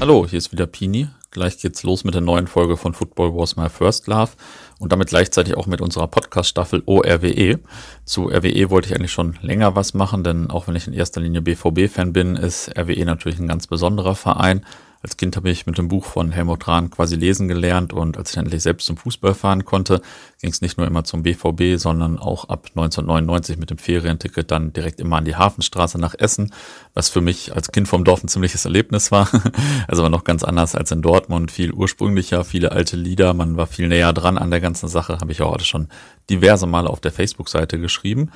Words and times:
Hallo, 0.00 0.26
hier 0.26 0.38
ist 0.38 0.50
wieder 0.50 0.66
Pini. 0.66 1.08
Gleich 1.30 1.58
geht's 1.58 1.82
los 1.82 2.04
mit 2.04 2.14
der 2.14 2.22
neuen 2.22 2.46
Folge 2.46 2.78
von 2.78 2.94
Football 2.94 3.34
Was 3.36 3.56
My 3.56 3.68
First 3.68 4.06
Love 4.06 4.30
und 4.78 4.92
damit 4.92 5.08
gleichzeitig 5.08 5.58
auch 5.58 5.66
mit 5.66 5.82
unserer 5.82 6.06
Podcast-Staffel 6.06 6.82
ORWE. 6.86 7.58
Zu 8.06 8.30
RWE 8.30 8.70
wollte 8.70 8.88
ich 8.88 8.94
eigentlich 8.94 9.12
schon 9.12 9.38
länger 9.42 9.76
was 9.76 9.92
machen, 9.92 10.24
denn 10.24 10.48
auch 10.48 10.68
wenn 10.68 10.74
ich 10.74 10.86
in 10.86 10.94
erster 10.94 11.20
Linie 11.20 11.42
BVB-Fan 11.42 12.14
bin, 12.14 12.36
ist 12.36 12.70
RWE 12.78 13.04
natürlich 13.04 13.38
ein 13.40 13.48
ganz 13.48 13.66
besonderer 13.66 14.14
Verein. 14.14 14.64
Als 15.02 15.16
Kind 15.16 15.34
habe 15.36 15.48
ich 15.48 15.64
mit 15.64 15.78
dem 15.78 15.88
Buch 15.88 16.04
von 16.04 16.30
Helmut 16.30 16.68
Rahn 16.68 16.90
quasi 16.90 17.16
lesen 17.16 17.48
gelernt 17.48 17.94
und 17.94 18.18
als 18.18 18.32
ich 18.32 18.36
endlich 18.36 18.62
selbst 18.62 18.84
zum 18.84 18.98
Fußball 18.98 19.32
fahren 19.32 19.64
konnte, 19.64 20.02
ging 20.42 20.50
es 20.50 20.60
nicht 20.60 20.76
nur 20.76 20.86
immer 20.86 21.04
zum 21.04 21.22
BVB, 21.22 21.78
sondern 21.80 22.18
auch 22.18 22.50
ab 22.50 22.66
1999 22.74 23.56
mit 23.56 23.70
dem 23.70 23.78
Ferienticket 23.78 24.50
dann 24.50 24.74
direkt 24.74 25.00
immer 25.00 25.16
an 25.16 25.24
die 25.24 25.36
Hafenstraße 25.36 25.98
nach 25.98 26.14
Essen, 26.18 26.52
was 26.92 27.08
für 27.08 27.22
mich 27.22 27.54
als 27.54 27.72
Kind 27.72 27.88
vom 27.88 28.04
Dorf 28.04 28.22
ein 28.22 28.28
ziemliches 28.28 28.64
Erlebnis 28.64 29.10
war. 29.10 29.28
Also 29.88 30.02
war 30.02 30.10
noch 30.10 30.24
ganz 30.24 30.44
anders 30.44 30.74
als 30.74 30.90
in 30.90 31.02
Dortmund, 31.02 31.50
viel 31.50 31.72
ursprünglicher, 31.72 32.44
viele 32.44 32.72
alte 32.72 32.96
Lieder, 32.96 33.34
man 33.34 33.56
war 33.56 33.66
viel 33.66 33.88
näher 33.88 34.12
dran 34.12 34.38
an 34.38 34.50
der 34.50 34.60
ganzen 34.60 34.88
Sache, 34.88 35.18
habe 35.18 35.32
ich 35.32 35.42
auch 35.42 35.50
heute 35.52 35.64
schon 35.64 35.88
diverse 36.28 36.66
Male 36.66 36.88
auf 36.88 37.00
der 37.00 37.12
Facebook-Seite 37.12 37.78
geschrieben. 37.78 38.30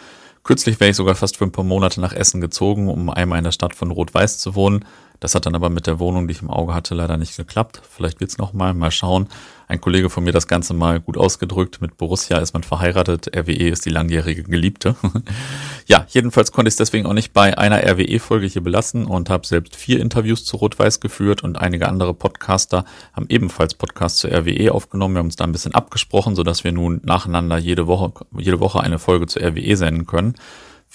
Kürzlich 0.44 0.78
wäre 0.78 0.90
ich 0.90 0.96
sogar 0.96 1.14
fast 1.14 1.38
für 1.38 1.44
ein 1.44 1.52
paar 1.52 1.64
Monate 1.64 2.00
nach 2.00 2.12
Essen 2.12 2.40
gezogen, 2.40 2.88
um 2.88 3.08
einmal 3.08 3.38
in 3.38 3.44
der 3.44 3.52
Stadt 3.52 3.74
von 3.74 3.90
Rot-Weiß 3.90 4.38
zu 4.38 4.54
wohnen. 4.54 4.84
Das 5.20 5.34
hat 5.34 5.46
dann 5.46 5.54
aber 5.54 5.70
mit 5.70 5.86
der 5.86 5.98
Wohnung, 5.98 6.28
die 6.28 6.32
ich 6.32 6.42
im 6.42 6.50
Auge 6.50 6.74
hatte, 6.74 6.94
leider 6.94 7.16
nicht 7.16 7.36
geklappt. 7.36 7.80
Vielleicht 7.88 8.20
wird's 8.20 8.38
noch 8.38 8.52
mal, 8.52 8.74
mal 8.74 8.90
schauen. 8.90 9.28
Ein 9.66 9.80
Kollege 9.80 10.10
von 10.10 10.24
mir 10.24 10.32
das 10.32 10.46
Ganze 10.46 10.74
mal 10.74 11.00
gut 11.00 11.16
ausgedrückt. 11.16 11.80
Mit 11.80 11.96
Borussia 11.96 12.38
ist 12.38 12.52
man 12.52 12.62
verheiratet. 12.62 13.34
RWE 13.34 13.68
ist 13.68 13.86
die 13.86 13.90
langjährige 13.90 14.42
Geliebte. 14.42 14.96
ja, 15.86 16.06
jedenfalls 16.10 16.52
konnte 16.52 16.68
ich 16.68 16.74
es 16.74 16.76
deswegen 16.76 17.06
auch 17.06 17.14
nicht 17.14 17.32
bei 17.32 17.56
einer 17.56 17.82
RWE-Folge 17.82 18.46
hier 18.46 18.62
belassen 18.62 19.06
und 19.06 19.30
habe 19.30 19.46
selbst 19.46 19.76
vier 19.76 20.00
Interviews 20.00 20.44
zu 20.44 20.58
Rot-Weiß 20.58 21.00
geführt 21.00 21.42
und 21.42 21.56
einige 21.56 21.88
andere 21.88 22.12
Podcaster 22.12 22.84
haben 23.14 23.26
ebenfalls 23.28 23.74
Podcasts 23.74 24.18
zu 24.18 24.28
RWE 24.28 24.72
aufgenommen. 24.72 25.14
Wir 25.14 25.20
haben 25.20 25.26
uns 25.26 25.36
da 25.36 25.44
ein 25.44 25.52
bisschen 25.52 25.74
abgesprochen, 25.74 26.34
sodass 26.34 26.64
wir 26.64 26.72
nun 26.72 27.00
nacheinander 27.04 27.56
jede 27.56 27.86
Woche, 27.86 28.12
jede 28.36 28.60
Woche 28.60 28.80
eine 28.80 28.98
Folge 28.98 29.26
zu 29.26 29.38
RWE 29.38 29.76
senden 29.76 30.06
können. 30.06 30.34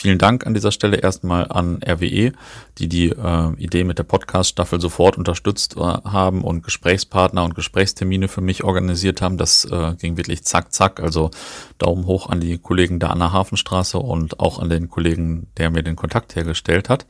Vielen 0.01 0.17
Dank 0.17 0.47
an 0.47 0.53
dieser 0.53 0.71
Stelle 0.71 0.95
erstmal 0.95 1.51
an 1.51 1.81
RWE, 1.85 2.31
die 2.77 2.87
die 2.87 3.09
äh, 3.09 3.53
Idee 3.57 3.83
mit 3.83 3.97
der 3.97 4.05
Podcast-Staffel 4.05 4.79
sofort 4.79 5.17
unterstützt 5.17 5.75
äh, 5.75 5.79
haben 5.81 6.41
und 6.45 6.63
Gesprächspartner 6.63 7.43
und 7.43 7.53
Gesprächstermine 7.53 8.29
für 8.29 8.39
mich 8.39 8.63
organisiert 8.63 9.21
haben. 9.21 9.35
Das 9.37 9.65
äh, 9.65 9.95
ging 9.99 10.15
wirklich 10.15 10.45
zack, 10.45 10.71
zack. 10.71 11.01
Also 11.01 11.31
Daumen 11.79 12.05
hoch 12.05 12.29
an 12.29 12.39
die 12.39 12.57
Kollegen 12.59 12.99
da 12.99 13.07
an 13.07 13.19
der 13.19 13.33
Hafenstraße 13.33 13.99
und 13.99 14.39
auch 14.39 14.59
an 14.59 14.69
den 14.69 14.87
Kollegen, 14.89 15.47
der 15.57 15.69
mir 15.69 15.83
den 15.83 15.97
Kontakt 15.97 16.33
hergestellt 16.33 16.87
hat. 16.87 17.05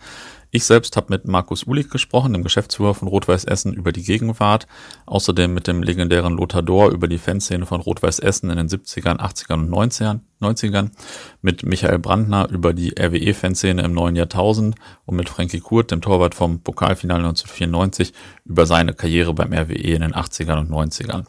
Ich 0.52 0.66
selbst 0.66 0.98
habe 0.98 1.08
mit 1.14 1.28
Markus 1.28 1.68
Ulig 1.68 1.92
gesprochen, 1.92 2.34
dem 2.34 2.42
Geschäftsführer 2.42 2.96
von 2.96 3.08
Rot-Weiß 3.08 3.46
Essen, 3.46 3.72
über 3.72 3.92
die 3.92 4.02
Gegenwart. 4.02 4.66
Außerdem 5.06 5.54
mit 5.54 5.68
dem 5.68 5.84
legendären 5.84 6.38
Lothar 6.38 6.64
Dor 6.64 6.90
über 6.90 7.08
die 7.08 7.20
Fanszene 7.20 7.68
von 7.68 7.82
Rot-Weiß 7.82 8.18
Essen 8.18 8.50
in 8.50 8.58
den 8.58 8.68
70ern, 8.68 9.20
80ern 9.20 9.60
und 9.60 9.70
90ern. 9.70 10.22
90ern. 10.42 10.90
Mit 11.44 11.64
Michael 11.64 12.00
Brandner 12.00 12.50
über 12.50 12.74
die 12.74 12.96
RWE-Fanszene 13.00 13.84
im 13.84 13.94
neuen 13.94 14.16
Jahrtausend 14.16 14.76
und 15.06 15.18
mit 15.18 15.30
Frankie 15.30 15.60
Kurt, 15.60 15.92
dem 15.92 16.02
Torwart 16.02 16.34
vom 16.34 16.62
Pokalfinale 16.62 17.20
1994, 17.20 18.14
über 18.46 18.66
seine 18.66 18.94
Karriere 18.94 19.36
beim 19.36 19.54
RWE 19.54 19.74
in 19.76 20.02
den 20.02 20.14
80ern 20.16 20.62
und 20.62 20.72
90ern. 20.72 21.26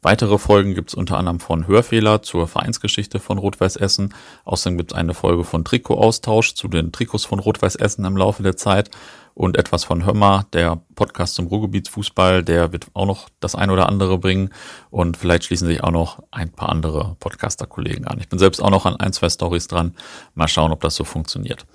Weitere 0.00 0.38
Folgen 0.38 0.74
gibt 0.74 0.90
es 0.90 0.94
unter 0.94 1.16
anderem 1.16 1.40
von 1.40 1.66
Hörfehler 1.66 2.22
zur 2.22 2.46
Vereinsgeschichte 2.46 3.18
von 3.18 3.36
Rot-Weiß 3.36 3.74
Essen. 3.74 4.14
Außerdem 4.44 4.78
gibt 4.78 4.92
es 4.92 4.96
eine 4.96 5.12
Folge 5.12 5.42
von 5.42 5.64
Trikot-Austausch 5.64 6.54
zu 6.54 6.68
den 6.68 6.92
Trikots 6.92 7.24
von 7.24 7.40
Rot-Weiß 7.40 7.74
Essen 7.74 8.04
im 8.04 8.16
Laufe 8.16 8.44
der 8.44 8.56
Zeit 8.56 8.90
und 9.38 9.56
etwas 9.56 9.84
von 9.84 10.04
Hörmer, 10.04 10.46
der 10.52 10.80
Podcast 10.96 11.36
zum 11.36 11.46
Ruhrgebietsfußball, 11.46 12.42
der 12.42 12.72
wird 12.72 12.88
auch 12.94 13.06
noch 13.06 13.28
das 13.38 13.54
ein 13.54 13.70
oder 13.70 13.88
andere 13.88 14.18
bringen 14.18 14.50
und 14.90 15.16
vielleicht 15.16 15.44
schließen 15.44 15.68
sich 15.68 15.82
auch 15.82 15.92
noch 15.92 16.22
ein 16.32 16.50
paar 16.50 16.68
andere 16.68 17.16
Podcaster-Kollegen 17.20 18.04
an. 18.06 18.18
Ich 18.18 18.28
bin 18.28 18.40
selbst 18.40 18.60
auch 18.60 18.70
noch 18.70 18.84
an 18.84 18.96
ein, 18.96 19.12
zwei 19.12 19.28
Stories 19.28 19.68
dran. 19.68 19.94
Mal 20.34 20.48
schauen, 20.48 20.72
ob 20.72 20.80
das 20.80 20.96
so 20.96 21.04
funktioniert. 21.04 21.66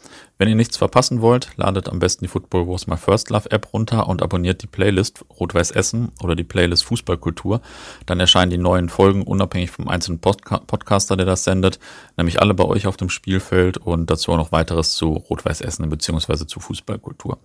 Wenn 0.43 0.49
ihr 0.49 0.55
nichts 0.55 0.75
verpassen 0.75 1.21
wollt, 1.21 1.51
ladet 1.55 1.87
am 1.87 1.99
besten 1.99 2.25
die 2.25 2.27
Football 2.27 2.67
Wars 2.67 2.85
My 2.85 2.97
First 2.97 3.29
Love 3.29 3.49
App 3.49 3.71
runter 3.71 4.09
und 4.09 4.21
abonniert 4.21 4.61
die 4.61 4.67
Playlist 4.67 5.23
Rot-Weiß 5.39 5.71
Essen 5.71 6.11
oder 6.21 6.35
die 6.35 6.43
Playlist 6.43 6.83
Fußballkultur. 6.83 7.61
Dann 8.07 8.19
erscheinen 8.19 8.51
die 8.51 8.57
neuen 8.57 8.89
Folgen 8.89 9.21
unabhängig 9.21 9.71
vom 9.71 9.87
einzelnen 9.87 10.19
Podca 10.19 10.57
Podcaster, 10.57 11.15
der 11.15 11.25
das 11.25 11.45
sendet, 11.45 11.79
nämlich 12.17 12.41
alle 12.41 12.53
bei 12.53 12.65
euch 12.65 12.87
auf 12.87 12.97
dem 12.97 13.09
Spielfeld 13.09 13.77
und 13.77 14.09
dazu 14.09 14.33
auch 14.33 14.37
noch 14.37 14.51
weiteres 14.51 14.95
zu 14.95 15.13
Rot-Weiß 15.13 15.61
Essen 15.61 15.89
bzw. 15.89 16.45
zu 16.45 16.59
Fußballkultur. 16.59 17.37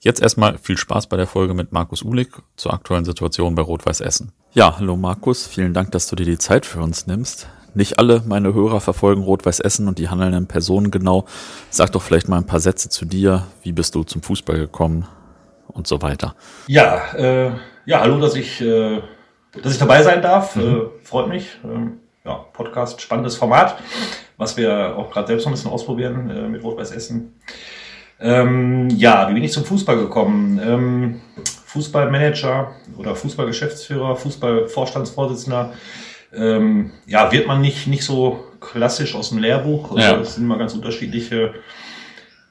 Jetzt 0.00 0.20
erstmal 0.20 0.58
viel 0.58 0.76
Spaß 0.76 1.06
bei 1.06 1.16
der 1.16 1.26
Folge 1.26 1.54
mit 1.54 1.72
Markus 1.72 2.02
Uhlig 2.02 2.28
zur 2.56 2.74
aktuellen 2.74 3.06
Situation 3.06 3.54
bei 3.54 3.62
Rot-Weiß 3.62 4.02
Essen. 4.02 4.32
Ja, 4.52 4.76
hallo 4.76 4.98
Markus, 4.98 5.46
vielen 5.46 5.72
Dank, 5.72 5.92
dass 5.92 6.06
du 6.06 6.16
dir 6.16 6.26
die 6.26 6.36
Zeit 6.36 6.66
für 6.66 6.82
uns 6.82 7.06
nimmst. 7.06 7.48
Nicht 7.74 7.98
alle 7.98 8.22
meine 8.26 8.52
Hörer 8.52 8.80
verfolgen 8.80 9.22
Rot-Weiß 9.22 9.60
Essen 9.60 9.88
und 9.88 9.98
die 9.98 10.08
handelnden 10.08 10.46
Personen 10.46 10.90
genau. 10.90 11.24
Sag 11.70 11.92
doch 11.92 12.02
vielleicht 12.02 12.28
mal 12.28 12.36
ein 12.36 12.46
paar 12.46 12.60
Sätze 12.60 12.88
zu 12.88 13.04
dir. 13.04 13.46
Wie 13.62 13.72
bist 13.72 13.94
du 13.94 14.04
zum 14.04 14.22
Fußball 14.22 14.58
gekommen 14.58 15.06
und 15.68 15.86
so 15.86 16.02
weiter? 16.02 16.34
Ja, 16.66 17.14
äh, 17.14 17.52
ja, 17.86 18.00
hallo, 18.00 18.20
dass 18.20 18.34
ich, 18.34 18.60
äh, 18.60 19.00
dass 19.62 19.72
ich 19.72 19.78
dabei 19.78 20.02
sein 20.02 20.20
darf. 20.22 20.56
Mhm. 20.56 20.62
Äh, 20.62 21.04
freut 21.04 21.28
mich. 21.28 21.58
Ähm, 21.64 22.00
ja, 22.24 22.34
Podcast, 22.52 23.00
spannendes 23.00 23.36
Format, 23.36 23.76
was 24.36 24.56
wir 24.56 24.96
auch 24.96 25.10
gerade 25.10 25.26
selbst 25.26 25.44
noch 25.44 25.50
ein 25.50 25.54
bisschen 25.54 25.70
ausprobieren 25.72 26.30
äh, 26.30 26.48
mit 26.48 26.62
Rot-Weiß 26.62 26.92
Essen. 26.92 27.34
Ähm, 28.20 28.88
ja, 28.90 29.28
wie 29.28 29.34
bin 29.34 29.42
ich 29.42 29.52
zum 29.52 29.64
Fußball 29.64 29.96
gekommen? 29.96 30.60
Ähm, 30.64 31.20
Fußballmanager 31.66 32.70
oder 32.96 33.16
Fußballgeschäftsführer, 33.16 34.14
Fußballvorstandsvorsitzender, 34.14 35.72
ähm, 36.34 36.92
ja, 37.06 37.30
wird 37.32 37.46
man 37.46 37.60
nicht, 37.60 37.86
nicht 37.86 38.04
so 38.04 38.44
klassisch 38.60 39.14
aus 39.14 39.30
dem 39.30 39.38
Lehrbuch. 39.38 39.98
Ja. 39.98 40.16
Das 40.16 40.34
sind 40.34 40.44
immer 40.44 40.58
ganz 40.58 40.74
unterschiedliche 40.74 41.54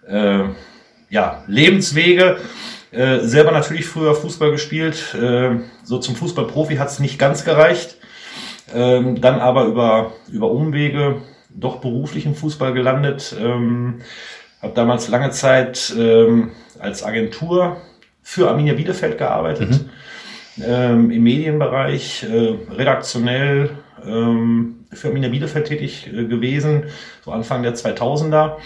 äh, 0.07 0.43
ja, 1.09 1.43
Lebenswege. 1.47 2.37
Äh, 2.91 3.19
selber 3.19 3.51
natürlich 3.51 3.85
früher 3.85 4.13
Fußball 4.15 4.51
gespielt. 4.51 5.15
Äh, 5.15 5.59
so 5.83 5.97
zum 5.99 6.15
Fußballprofi 6.15 6.75
hat 6.75 6.89
es 6.89 6.99
nicht 6.99 7.17
ganz 7.17 7.45
gereicht. 7.45 7.97
Ähm, 8.73 9.19
dann 9.21 9.39
aber 9.39 9.65
über, 9.65 10.13
über 10.29 10.51
Umwege 10.51 11.21
doch 11.49 11.77
beruflich 11.77 12.25
im 12.25 12.35
Fußball 12.35 12.73
gelandet. 12.73 13.35
Ähm, 13.39 14.01
habe 14.61 14.73
damals 14.73 15.07
lange 15.07 15.31
Zeit 15.31 15.93
ähm, 15.97 16.51
als 16.79 17.03
Agentur 17.03 17.77
für 18.21 18.49
Arminia 18.49 18.73
Bielefeld 18.73 19.17
gearbeitet, 19.17 19.71
mhm. 19.71 19.89
Ähm, 20.65 21.11
im 21.11 21.23
Medienbereich, 21.23 22.23
äh, 22.23 22.55
redaktionell 22.73 23.71
ähm, 24.05 24.85
für 24.91 25.09
Arminia 25.09 25.29
Bielefeld 25.29 25.67
tätig 25.67 26.07
äh, 26.07 26.25
gewesen, 26.25 26.83
so 27.23 27.31
Anfang 27.31 27.63
der 27.63 27.75
2000er. 27.75 28.57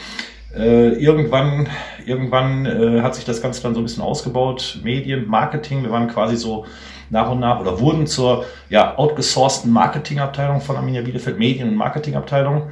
Äh, 0.56 0.94
irgendwann 0.94 1.68
irgendwann 2.06 2.66
äh, 2.66 3.02
hat 3.02 3.16
sich 3.16 3.26
das 3.26 3.42
Ganze 3.42 3.62
dann 3.62 3.74
so 3.74 3.82
ein 3.82 3.84
bisschen 3.84 4.04
ausgebaut, 4.04 4.80
Medien, 4.84 5.28
Marketing, 5.28 5.84
wir 5.84 5.92
waren 5.92 6.08
quasi 6.08 6.38
so 6.38 6.66
nach 7.10 7.30
und 7.30 7.40
nach 7.40 7.60
oder 7.60 7.80
wurden 7.80 8.08
zur 8.08 8.46
ja, 8.70 8.98
outgesourcten 8.98 9.72
Marketingabteilung 9.72 10.62
von 10.62 10.76
Arminia 10.76 11.02
Bielefeld, 11.02 11.38
Medien- 11.38 11.70
und 11.70 11.76
Marketingabteilung. 11.76 12.72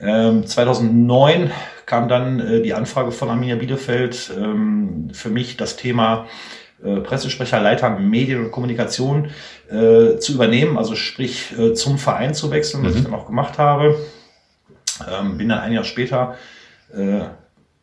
Ähm, 0.00 0.46
2009 0.46 1.50
kam 1.86 2.08
dann 2.08 2.40
äh, 2.40 2.62
die 2.62 2.74
Anfrage 2.74 3.12
von 3.12 3.28
Arminia 3.28 3.56
Bielefeld 3.56 4.32
ähm, 4.36 5.08
für 5.12 5.30
mich 5.30 5.56
das 5.56 5.76
Thema 5.76 6.26
äh, 6.84 7.00
Pressesprecher, 7.00 7.60
Leiter 7.60 7.90
Medien 7.90 8.44
und 8.44 8.50
Kommunikation 8.50 9.30
äh, 9.70 10.18
zu 10.18 10.32
übernehmen, 10.32 10.76
also 10.76 10.96
sprich 10.96 11.56
äh, 11.56 11.74
zum 11.74 11.98
Verein 11.98 12.34
zu 12.34 12.50
wechseln, 12.50 12.84
was 12.84 12.92
mhm. 12.92 12.98
ich 12.98 13.04
dann 13.04 13.14
auch 13.14 13.26
gemacht 13.26 13.58
habe. 13.58 13.96
Ähm, 15.10 15.38
bin 15.38 15.48
dann 15.48 15.60
ein 15.60 15.72
Jahr 15.72 15.84
später, 15.84 16.36
äh, 16.92 17.20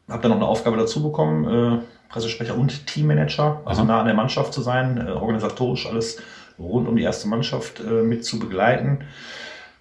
habe 0.09 0.21
dann 0.21 0.31
noch 0.31 0.37
eine 0.37 0.47
Aufgabe 0.47 0.77
dazu 0.77 1.01
bekommen, 1.01 1.45
äh, 1.79 1.81
Pressesprecher 2.09 2.55
und 2.55 2.87
Teammanager, 2.87 3.61
also 3.65 3.81
Aha. 3.81 3.87
nah 3.87 3.99
an 4.01 4.05
der 4.05 4.15
Mannschaft 4.15 4.53
zu 4.53 4.61
sein, 4.61 4.97
äh, 4.97 5.11
organisatorisch 5.11 5.87
alles 5.87 6.17
rund 6.57 6.87
um 6.87 6.97
die 6.97 7.03
erste 7.03 7.29
Mannschaft 7.29 7.81
mit 7.81 8.25
zu 8.25 8.37
begleiten. 8.37 9.05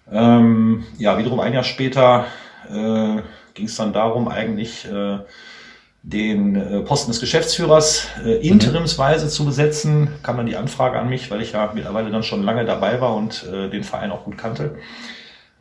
Ähm, 0.09 0.85
ja, 0.97 1.17
wiederum 1.17 1.41
ein 1.41 1.51
Jahr 1.51 1.65
später 1.65 2.23
ging 3.53 3.65
es 3.65 3.75
dann 3.75 3.91
darum, 3.91 4.29
eigentlich 4.29 4.87
den 6.01 6.55
äh, 6.55 6.79
Posten 6.81 7.11
des 7.11 7.19
Geschäftsführers 7.19 8.07
äh, 8.25 8.47
interimsweise 8.47 9.27
zu 9.27 9.45
besetzen. 9.45 10.09
Kam 10.23 10.37
dann 10.37 10.45
die 10.45 10.55
Anfrage 10.55 10.97
an 10.97 11.09
mich, 11.09 11.29
weil 11.29 11.41
ich 11.41 11.51
ja 11.51 11.71
mittlerweile 11.73 12.09
dann 12.09 12.23
schon 12.23 12.43
lange 12.43 12.65
dabei 12.65 13.01
war 13.01 13.15
und 13.15 13.45
äh, 13.51 13.69
den 13.69 13.83
Verein 13.83 14.11
auch 14.11 14.23
gut 14.23 14.37
kannte. 14.37 14.75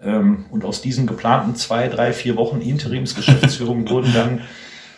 Ähm, 0.03 0.47
und 0.51 0.65
aus 0.65 0.81
diesen 0.81 1.07
geplanten 1.07 1.57
zwei, 1.57 1.89
drei, 1.89 2.13
vier 2.13 2.37
Wochen 2.37 2.61
Interimsgeschäftsführung 2.61 3.89
wurden 3.91 4.13
dann 4.15 4.43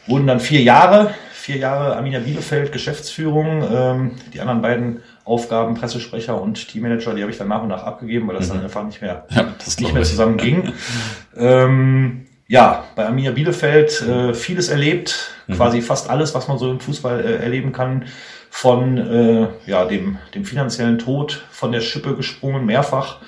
wurden 0.06 0.26
dann 0.26 0.40
vier 0.40 0.60
Jahre, 0.62 1.14
vier 1.32 1.56
Jahre 1.56 1.96
Arminia 1.96 2.20
Bielefeld 2.20 2.72
Geschäftsführung. 2.72 3.64
Ähm, 3.72 4.10
die 4.34 4.40
anderen 4.40 4.60
beiden 4.60 5.00
Aufgaben, 5.24 5.74
Pressesprecher 5.74 6.40
und 6.40 6.68
Teammanager, 6.68 7.14
die 7.14 7.22
habe 7.22 7.30
ich 7.30 7.38
dann 7.38 7.48
nach 7.48 7.62
und 7.62 7.68
nach 7.68 7.84
abgegeben, 7.84 8.28
weil 8.28 8.36
das 8.36 8.48
mhm. 8.48 8.54
dann 8.54 8.64
einfach 8.64 8.84
nicht 8.84 9.00
mehr, 9.00 9.26
ja, 9.30 9.54
nicht 9.78 9.94
mehr 9.94 10.02
zusammen 10.02 10.36
ging. 10.36 10.72
ähm, 11.36 12.26
ja, 12.50 12.84
bei 12.96 13.06
Arminia 13.06 13.30
Bielefeld 13.30 14.02
äh, 14.02 14.34
vieles 14.34 14.70
erlebt, 14.70 15.30
mhm. 15.46 15.54
quasi 15.54 15.80
fast 15.82 16.10
alles, 16.10 16.34
was 16.34 16.48
man 16.48 16.58
so 16.58 16.68
im 16.68 16.80
Fußball 16.80 17.20
äh, 17.20 17.36
erleben 17.36 17.70
kann. 17.72 18.06
von 18.52 18.98
äh, 18.98 19.46
ja, 19.70 19.84
dem, 19.84 20.18
dem 20.34 20.44
finanziellen 20.44 20.98
Tod 20.98 21.44
von 21.52 21.70
der 21.70 21.80
Schippe 21.80 22.16
gesprungen, 22.16 22.66
mehrfach 22.66 23.20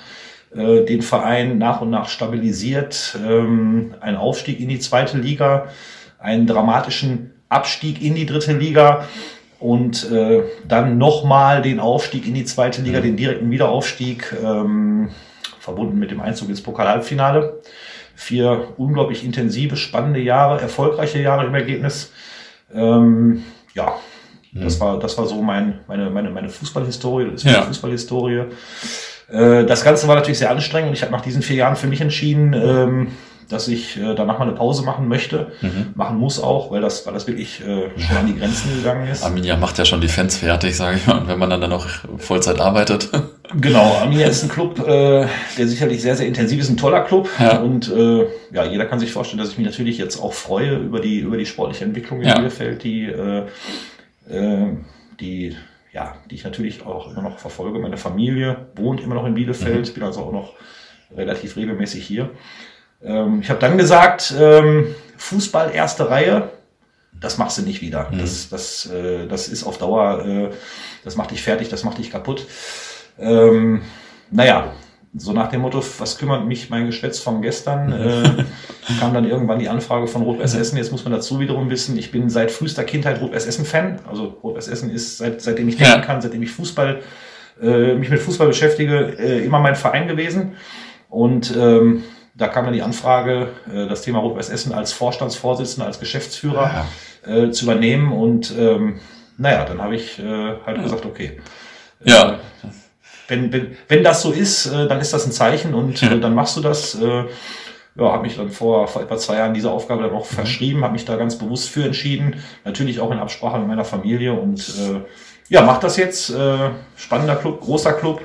äh, 0.53 0.83
den 0.83 1.01
Verein 1.01 1.57
nach 1.57 1.79
und 1.79 1.89
nach 1.89 2.09
stabilisiert, 2.09 3.17
ähm, 3.25 3.95
ein 4.01 4.17
Aufstieg 4.17 4.59
in 4.59 4.67
die 4.67 4.79
zweite 4.79 5.17
Liga, 5.17 5.69
einen 6.19 6.45
dramatischen 6.45 7.31
Abstieg 7.47 8.01
in 8.01 8.15
die 8.15 8.25
dritte 8.25 8.51
Liga 8.51 9.07
und 9.57 10.11
äh, 10.11 10.43
dann 10.67 10.97
nochmal 10.97 11.61
den 11.61 11.79
Aufstieg 11.79 12.27
in 12.27 12.33
die 12.33 12.43
zweite 12.43 12.81
Liga, 12.81 12.99
mhm. 12.99 13.03
den 13.03 13.15
direkten 13.15 13.49
Wiederaufstieg, 13.49 14.35
ähm, 14.43 15.11
verbunden 15.61 15.97
mit 15.97 16.11
dem 16.11 16.19
Einzug 16.19 16.49
ins 16.49 16.61
Pokalhalbfinale. 16.61 17.61
Vier 18.15 18.73
unglaublich 18.77 19.25
intensive, 19.25 19.75
spannende 19.75 20.19
Jahre, 20.19 20.61
erfolgreiche 20.61 21.19
Jahre 21.19 21.45
im 21.45 21.55
Ergebnis. 21.55 22.11
Ähm, 22.73 23.43
ja, 23.73 23.95
mhm. 24.51 24.61
das 24.61 24.79
war 24.79 24.99
das 24.99 25.17
war 25.17 25.25
so 25.25 25.41
mein 25.41 25.79
meine 25.87 26.09
meine 26.09 26.29
meine 26.29 26.49
Fußballhistorie, 26.49 27.25
das 27.25 27.35
ist 27.35 27.45
meine 27.45 27.57
ja. 27.57 27.63
Fußballhistorie. 27.63 28.43
Äh, 29.29 29.65
das 29.65 29.83
Ganze 29.83 30.07
war 30.07 30.15
natürlich 30.15 30.39
sehr 30.39 30.51
anstrengend 30.51 30.93
ich 30.93 31.01
habe 31.01 31.11
nach 31.11 31.21
diesen 31.21 31.41
vier 31.41 31.57
Jahren 31.57 31.75
für 31.75 31.87
mich 31.87 32.01
entschieden, 32.01 32.53
ähm, 32.53 33.07
dass 33.53 33.67
ich 33.67 33.97
äh, 33.97 34.15
danach 34.15 34.39
mal 34.39 34.47
eine 34.47 34.55
Pause 34.55 34.83
machen 34.83 35.07
möchte, 35.07 35.51
mhm. 35.61 35.91
machen 35.95 36.17
muss 36.17 36.41
auch, 36.41 36.71
weil 36.71 36.81
das, 36.81 37.05
weil 37.05 37.13
das 37.13 37.27
wirklich 37.27 37.61
äh, 37.61 37.89
schon 37.99 38.17
an 38.17 38.27
die 38.27 38.37
Grenzen 38.37 38.75
gegangen 38.75 39.07
ist. 39.07 39.23
Arminia 39.23 39.55
macht 39.55 39.77
ja 39.77 39.85
schon 39.85 40.01
die 40.01 40.07
Fans 40.07 40.37
fertig, 40.37 40.75
sage 40.75 40.97
ich 40.97 41.07
mal, 41.07 41.27
wenn 41.27 41.39
man 41.39 41.49
dann, 41.49 41.61
dann 41.61 41.69
noch 41.69 41.87
Vollzeit 42.17 42.59
arbeitet. 42.59 43.09
Genau, 43.55 43.97
Arminia 43.97 44.25
ist 44.27 44.41
ein 44.41 44.49
Club, 44.49 44.79
äh, 44.79 45.27
der 45.57 45.67
sicherlich 45.67 46.01
sehr, 46.01 46.15
sehr 46.15 46.25
intensiv 46.25 46.59
ist, 46.59 46.69
ein 46.69 46.77
toller 46.77 47.01
Club. 47.01 47.29
Ja. 47.39 47.59
Und 47.59 47.87
äh, 47.91 48.25
ja, 48.51 48.65
jeder 48.65 48.85
kann 48.85 48.99
sich 48.99 49.11
vorstellen, 49.11 49.37
dass 49.37 49.51
ich 49.51 49.59
mich 49.59 49.67
natürlich 49.67 49.99
jetzt 49.99 50.19
auch 50.19 50.33
freue 50.33 50.77
über 50.77 50.99
die, 50.99 51.19
über 51.19 51.37
die 51.37 51.45
sportliche 51.45 51.85
Entwicklung 51.85 52.21
in 52.21 52.29
ja. 52.29 52.35
Bielefeld, 52.35 52.83
die, 52.83 53.05
äh, 53.05 53.45
äh, 54.27 54.77
die 55.19 55.55
ja, 55.93 56.15
die 56.29 56.35
ich 56.35 56.43
natürlich 56.43 56.85
auch 56.85 57.11
immer 57.11 57.21
noch 57.21 57.37
verfolge. 57.37 57.77
Meine 57.77 57.97
Familie 57.97 58.67
wohnt 58.75 59.01
immer 59.01 59.15
noch 59.15 59.25
in 59.25 59.35
Bielefeld, 59.35 59.89
mhm. 59.89 59.93
bin 59.93 60.03
also 60.03 60.21
auch 60.21 60.31
noch 60.31 60.53
relativ 61.15 61.55
regelmäßig 61.55 62.05
hier. 62.05 62.31
Ähm, 63.03 63.39
ich 63.41 63.49
habe 63.49 63.59
dann 63.59 63.77
gesagt, 63.77 64.33
ähm, 64.37 64.95
Fußball 65.17 65.73
erste 65.73 66.09
Reihe, 66.09 66.49
das 67.19 67.37
machst 67.37 67.57
du 67.57 67.61
nicht 67.61 67.81
wieder. 67.81 68.09
Mhm. 68.11 68.19
Das, 68.19 68.49
das, 68.49 68.85
äh, 68.91 69.27
das 69.27 69.47
ist 69.47 69.63
auf 69.63 69.77
Dauer, 69.77 70.25
äh, 70.25 70.49
das 71.03 71.15
macht 71.15 71.31
dich 71.31 71.41
fertig, 71.41 71.69
das 71.69 71.83
macht 71.83 71.97
dich 71.97 72.11
kaputt. 72.11 72.45
Ähm, 73.19 73.81
naja, 74.31 74.73
so 75.15 75.31
nach 75.31 75.49
dem 75.49 75.61
Motto, 75.61 75.83
was 75.99 76.17
kümmert 76.17 76.45
mich 76.45 76.69
mein 76.69 76.87
Geschwätz 76.87 77.19
von 77.19 77.41
gestern, 77.41 77.91
äh, 77.91 78.43
kam 78.99 79.13
dann 79.13 79.25
irgendwann 79.25 79.59
die 79.59 79.69
Anfrage 79.69 80.07
von 80.07 80.23
Rot-Weiß 80.23 80.55
Essen. 80.55 80.77
Jetzt 80.77 80.91
muss 80.91 81.03
man 81.03 81.13
dazu 81.13 81.39
wiederum 81.39 81.69
wissen, 81.69 81.97
ich 81.97 82.11
bin 82.11 82.29
seit 82.29 82.51
frühester 82.51 82.83
Kindheit 82.83 83.21
Rot-Weiß 83.21 83.45
Essen-Fan. 83.45 83.99
Also 84.09 84.37
Rot-Weiß 84.43 84.67
Essen 84.67 84.89
ist, 84.89 85.19
seit, 85.19 85.41
seitdem 85.41 85.69
ich 85.69 85.77
denken 85.77 86.01
kann, 86.01 86.21
seitdem 86.21 86.41
ich 86.41 86.51
Fußball, 86.51 87.01
äh, 87.61 87.93
mich 87.93 88.09
mit 88.09 88.19
Fußball 88.19 88.47
beschäftige, 88.47 89.15
äh, 89.19 89.45
immer 89.45 89.59
mein 89.59 89.75
Verein 89.75 90.07
gewesen. 90.07 90.55
Und 91.09 91.55
ähm, 91.55 92.03
da 92.35 92.47
kam 92.47 92.65
dann 92.65 92.73
die 92.73 92.81
Anfrage, 92.81 93.49
äh, 93.71 93.87
das 93.87 94.01
Thema 94.01 94.19
Rot-Weiß 94.19 94.49
Essen 94.49 94.73
als 94.73 94.93
Vorstandsvorsitzender, 94.93 95.85
als 95.85 95.99
Geschäftsführer 95.99 96.85
ja. 97.25 97.35
äh, 97.35 97.51
zu 97.51 97.65
übernehmen. 97.65 98.11
Und 98.11 98.53
ähm, 98.57 98.99
naja, 99.37 99.65
dann 99.65 99.81
habe 99.81 99.95
ich 99.95 100.19
äh, 100.19 100.23
halt 100.65 100.77
ja. 100.77 100.83
gesagt, 100.83 101.05
okay. 101.05 101.39
Ja. 102.03 102.33
Äh, 102.33 102.37
wenn, 103.27 103.53
wenn, 103.53 103.77
wenn 103.87 104.03
das 104.03 104.21
so 104.21 104.31
ist, 104.31 104.65
äh, 104.65 104.87
dann 104.87 104.99
ist 104.99 105.13
das 105.13 105.25
ein 105.25 105.31
Zeichen 105.31 105.73
und 105.73 106.01
äh, 106.03 106.19
dann 106.19 106.35
machst 106.35 106.57
du 106.57 106.61
das. 106.61 106.95
Äh, 106.95 107.25
ja, 107.95 108.11
habe 108.11 108.23
mich 108.23 108.37
dann 108.37 108.49
vor, 108.49 108.87
vor 108.87 109.03
etwa 109.03 109.17
zwei 109.17 109.37
Jahren 109.37 109.53
diese 109.53 109.69
Aufgabe 109.69 110.01
dann 110.01 110.13
auch 110.13 110.29
mhm. 110.29 110.35
verschrieben, 110.35 110.83
habe 110.83 110.93
mich 110.93 111.05
da 111.05 111.15
ganz 111.15 111.37
bewusst 111.37 111.69
für 111.69 111.83
entschieden. 111.83 112.37
Natürlich 112.65 112.99
auch 112.99 113.11
in 113.11 113.19
Absprache 113.19 113.59
mit 113.59 113.67
meiner 113.67 113.85
Familie 113.85 114.33
und 114.33 114.59
äh, 114.69 115.01
ja, 115.49 115.61
mach 115.61 115.79
das 115.79 115.97
jetzt. 115.97 116.31
Äh, 116.31 116.71
spannender 116.95 117.35
Club, 117.35 117.61
großer 117.61 117.93
Club, 117.93 118.21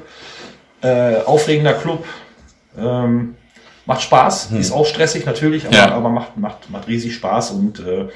äh, 0.80 1.16
aufregender 1.16 1.74
Club. 1.74 2.04
Ähm, 2.78 3.36
macht 3.88 4.02
Spaß, 4.02 4.50
hm. 4.50 4.60
ist 4.60 4.70
auch 4.70 4.86
stressig 4.86 5.24
natürlich, 5.24 5.66
aber, 5.66 5.76
ja. 5.76 5.92
aber 5.92 6.10
macht, 6.10 6.36
macht, 6.36 6.70
macht 6.70 6.86
riesig 6.86 7.14
Spaß 7.14 7.52
und 7.52 7.80
äh, 7.80 8.08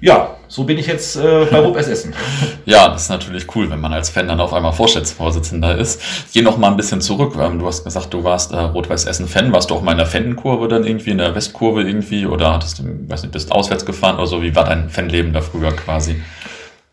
ja, 0.00 0.36
so 0.48 0.64
bin 0.64 0.76
ich 0.76 0.86
jetzt 0.86 1.16
äh, 1.16 1.46
bei 1.50 1.58
Rot-Weiß 1.58 1.88
Essen. 1.88 2.12
Ja, 2.66 2.88
das 2.88 3.02
ist 3.02 3.08
natürlich 3.08 3.46
cool, 3.54 3.70
wenn 3.70 3.80
man 3.80 3.92
als 3.92 4.10
Fan 4.10 4.26
dann 4.26 4.40
auf 4.40 4.52
einmal 4.52 4.72
Vorstandsvorsitzender 4.72 5.78
ist. 5.78 6.02
Geh 6.34 6.42
noch 6.42 6.58
mal 6.58 6.70
ein 6.70 6.76
bisschen 6.76 7.00
zurück. 7.00 7.34
Ähm, 7.40 7.60
du 7.60 7.66
hast 7.66 7.84
gesagt, 7.84 8.12
du 8.12 8.24
warst 8.24 8.52
äh, 8.52 8.58
Rot-Weiß 8.58 9.06
Essen-Fan. 9.06 9.52
Warst 9.52 9.70
du 9.70 9.76
auch 9.76 9.82
mal 9.82 9.92
in 9.92 9.98
der 9.98 10.06
Fankurve 10.06 10.66
dann 10.66 10.84
irgendwie, 10.84 11.12
in 11.12 11.18
der 11.18 11.34
Westkurve 11.34 11.82
irgendwie? 11.82 12.26
Oder 12.26 12.52
hattest 12.52 12.80
du, 12.80 12.82
weiß 13.08 13.22
nicht, 13.22 13.32
bist 13.32 13.52
auswärts 13.52 13.86
gefahren 13.86 14.16
oder 14.16 14.26
so? 14.26 14.42
Wie 14.42 14.54
war 14.54 14.64
dein 14.64 14.90
Fanleben 14.90 15.32
da 15.32 15.40
früher 15.40 15.70
quasi? 15.70 16.20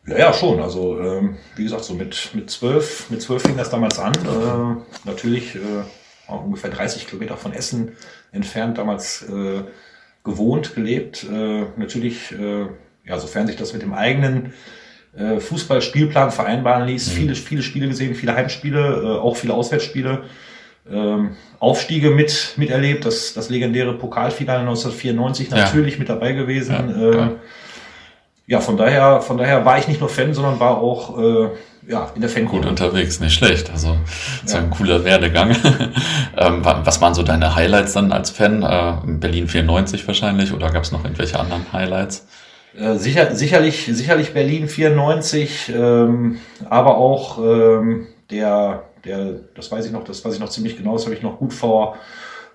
Ja, 0.06 0.18
ja, 0.18 0.34
schon. 0.34 0.62
Also, 0.62 1.00
ähm, 1.00 1.38
wie 1.56 1.64
gesagt, 1.64 1.84
so 1.84 1.96
mit, 1.96 2.30
mit 2.34 2.52
zwölf, 2.52 3.10
mit 3.10 3.22
zwölf 3.22 3.42
fing 3.42 3.58
das 3.58 3.72
damals 3.72 4.00
an. 4.00 4.14
Äh, 4.14 5.08
natürlich 5.10 5.56
äh, 5.56 5.60
ungefähr 6.28 6.70
30 6.70 7.08
Kilometer 7.08 7.38
von 7.38 7.54
Essen 7.54 7.94
entfernt 8.32 8.78
damals 8.78 9.24
äh, 9.24 9.64
gewohnt, 10.24 10.76
gelebt. 10.76 11.24
Äh, 11.24 11.66
natürlich 11.78 12.32
äh, 12.32 12.68
ja, 13.06 13.20
sofern 13.20 13.48
sich 13.48 13.56
das 13.56 13.74
mit 13.74 13.82
dem 13.82 13.94
eigenen 13.94 14.54
äh, 15.16 15.40
Fußballspielplan 15.40 16.32
vereinbaren 16.32 16.88
ließ, 16.88 17.08
mhm. 17.08 17.12
viele, 17.12 17.36
viele 17.36 17.62
Spiele 17.62 17.88
gesehen, 17.88 18.16
viele 18.16 18.36
Heimspiele, 18.36 18.80
äh, 18.80 19.20
auch 19.20 19.36
viele 19.36 19.54
Auswärtsspiele, 19.54 20.24
ähm, 20.90 21.36
Aufstiege 21.60 22.10
mit 22.10 22.56
miterlebt, 22.58 23.06
das, 23.06 23.34
das 23.34 23.50
legendäre 23.50 23.94
Pokalfinale 23.94 24.62
1994 24.62 25.50
ja. 25.50 25.58
natürlich 25.58 26.00
mit 26.00 26.10
dabei 26.10 26.34
gewesen. 26.34 26.74
Ja, 26.90 27.26
äh, 27.26 27.30
ja, 28.48 28.60
von 28.60 28.76
daher, 28.76 29.22
von 29.22 29.38
daher 29.38 29.64
war 29.66 29.78
ich 29.78 29.88
nicht 29.88 30.02
nur 30.02 30.10
Fan, 30.10 30.34
sondern 30.34 30.60
war 30.60 30.80
auch 30.80 31.18
äh, 31.18 31.50
ja, 31.88 32.12
in 32.16 32.22
der 32.22 32.30
Fankurve. 32.30 32.62
Gut 32.62 32.70
unterwegs, 32.70 33.20
nicht 33.20 33.34
schlecht. 33.34 33.70
Also 33.72 33.98
so 34.46 34.56
ja. 34.56 34.64
ein 34.64 34.70
cooler 34.70 35.04
Werdegang. 35.04 35.52
ähm, 36.38 36.64
was 36.64 37.02
waren 37.02 37.14
so 37.14 37.24
deine 37.24 37.56
Highlights 37.56 37.94
dann 37.94 38.12
als 38.12 38.30
Fan? 38.30 38.64
Äh, 38.64 38.94
Berlin 39.06 39.48
94 39.48 40.08
wahrscheinlich 40.08 40.54
oder 40.54 40.72
gab 40.72 40.84
es 40.84 40.92
noch 40.92 41.04
irgendwelche 41.04 41.40
anderen 41.40 41.72
Highlights? 41.74 42.26
Äh, 42.78 42.96
sicher, 42.96 43.36
sicherlich, 43.36 43.86
sicherlich 43.92 44.34
Berlin 44.34 44.68
94, 44.68 45.72
ähm, 45.76 46.40
aber 46.70 46.98
auch 46.98 47.38
ähm, 47.38 48.08
der, 48.32 48.86
der, 49.06 49.42
das 49.56 49.72
weiß 49.72 49.86
ich 49.86 49.92
noch, 49.92 50.04
das 50.04 50.26
weiß 50.26 50.34
ich 50.34 50.40
noch 50.40 50.50
ziemlich 50.50 50.78
genau, 50.78 50.94
das 50.94 51.06
habe 51.06 51.14
ich 51.14 51.22
noch 51.22 51.38
gut 51.38 51.54
vor, 51.54 51.98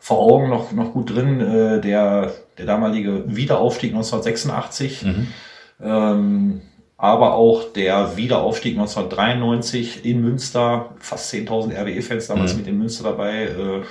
vor 0.01 0.19
Augen, 0.19 0.49
noch, 0.49 0.73
noch 0.73 0.93
gut 0.93 1.15
drin, 1.15 1.41
äh, 1.41 1.81
der, 1.81 2.33
der 2.57 2.67
damalige 2.67 3.25
Wiederaufstieg 3.27 3.93
1986, 3.93 5.05
mhm. 5.05 5.27
ähm, 5.81 6.63
aber 6.99 7.35
auch 7.35 7.73
der 7.73 8.17
Wiederaufstieg 8.17 8.77
1993 8.77 10.05
in 10.05 10.21
Münster, 10.21 10.91
fast 10.99 11.33
10.000 11.33 11.73
RWE-Fans 11.81 12.27
damals 12.27 12.53
mhm. 12.53 12.59
mit 12.59 12.67
in 12.67 12.79
Münster 12.79 13.05
dabei. 13.05 13.45
Äh, 13.45 13.83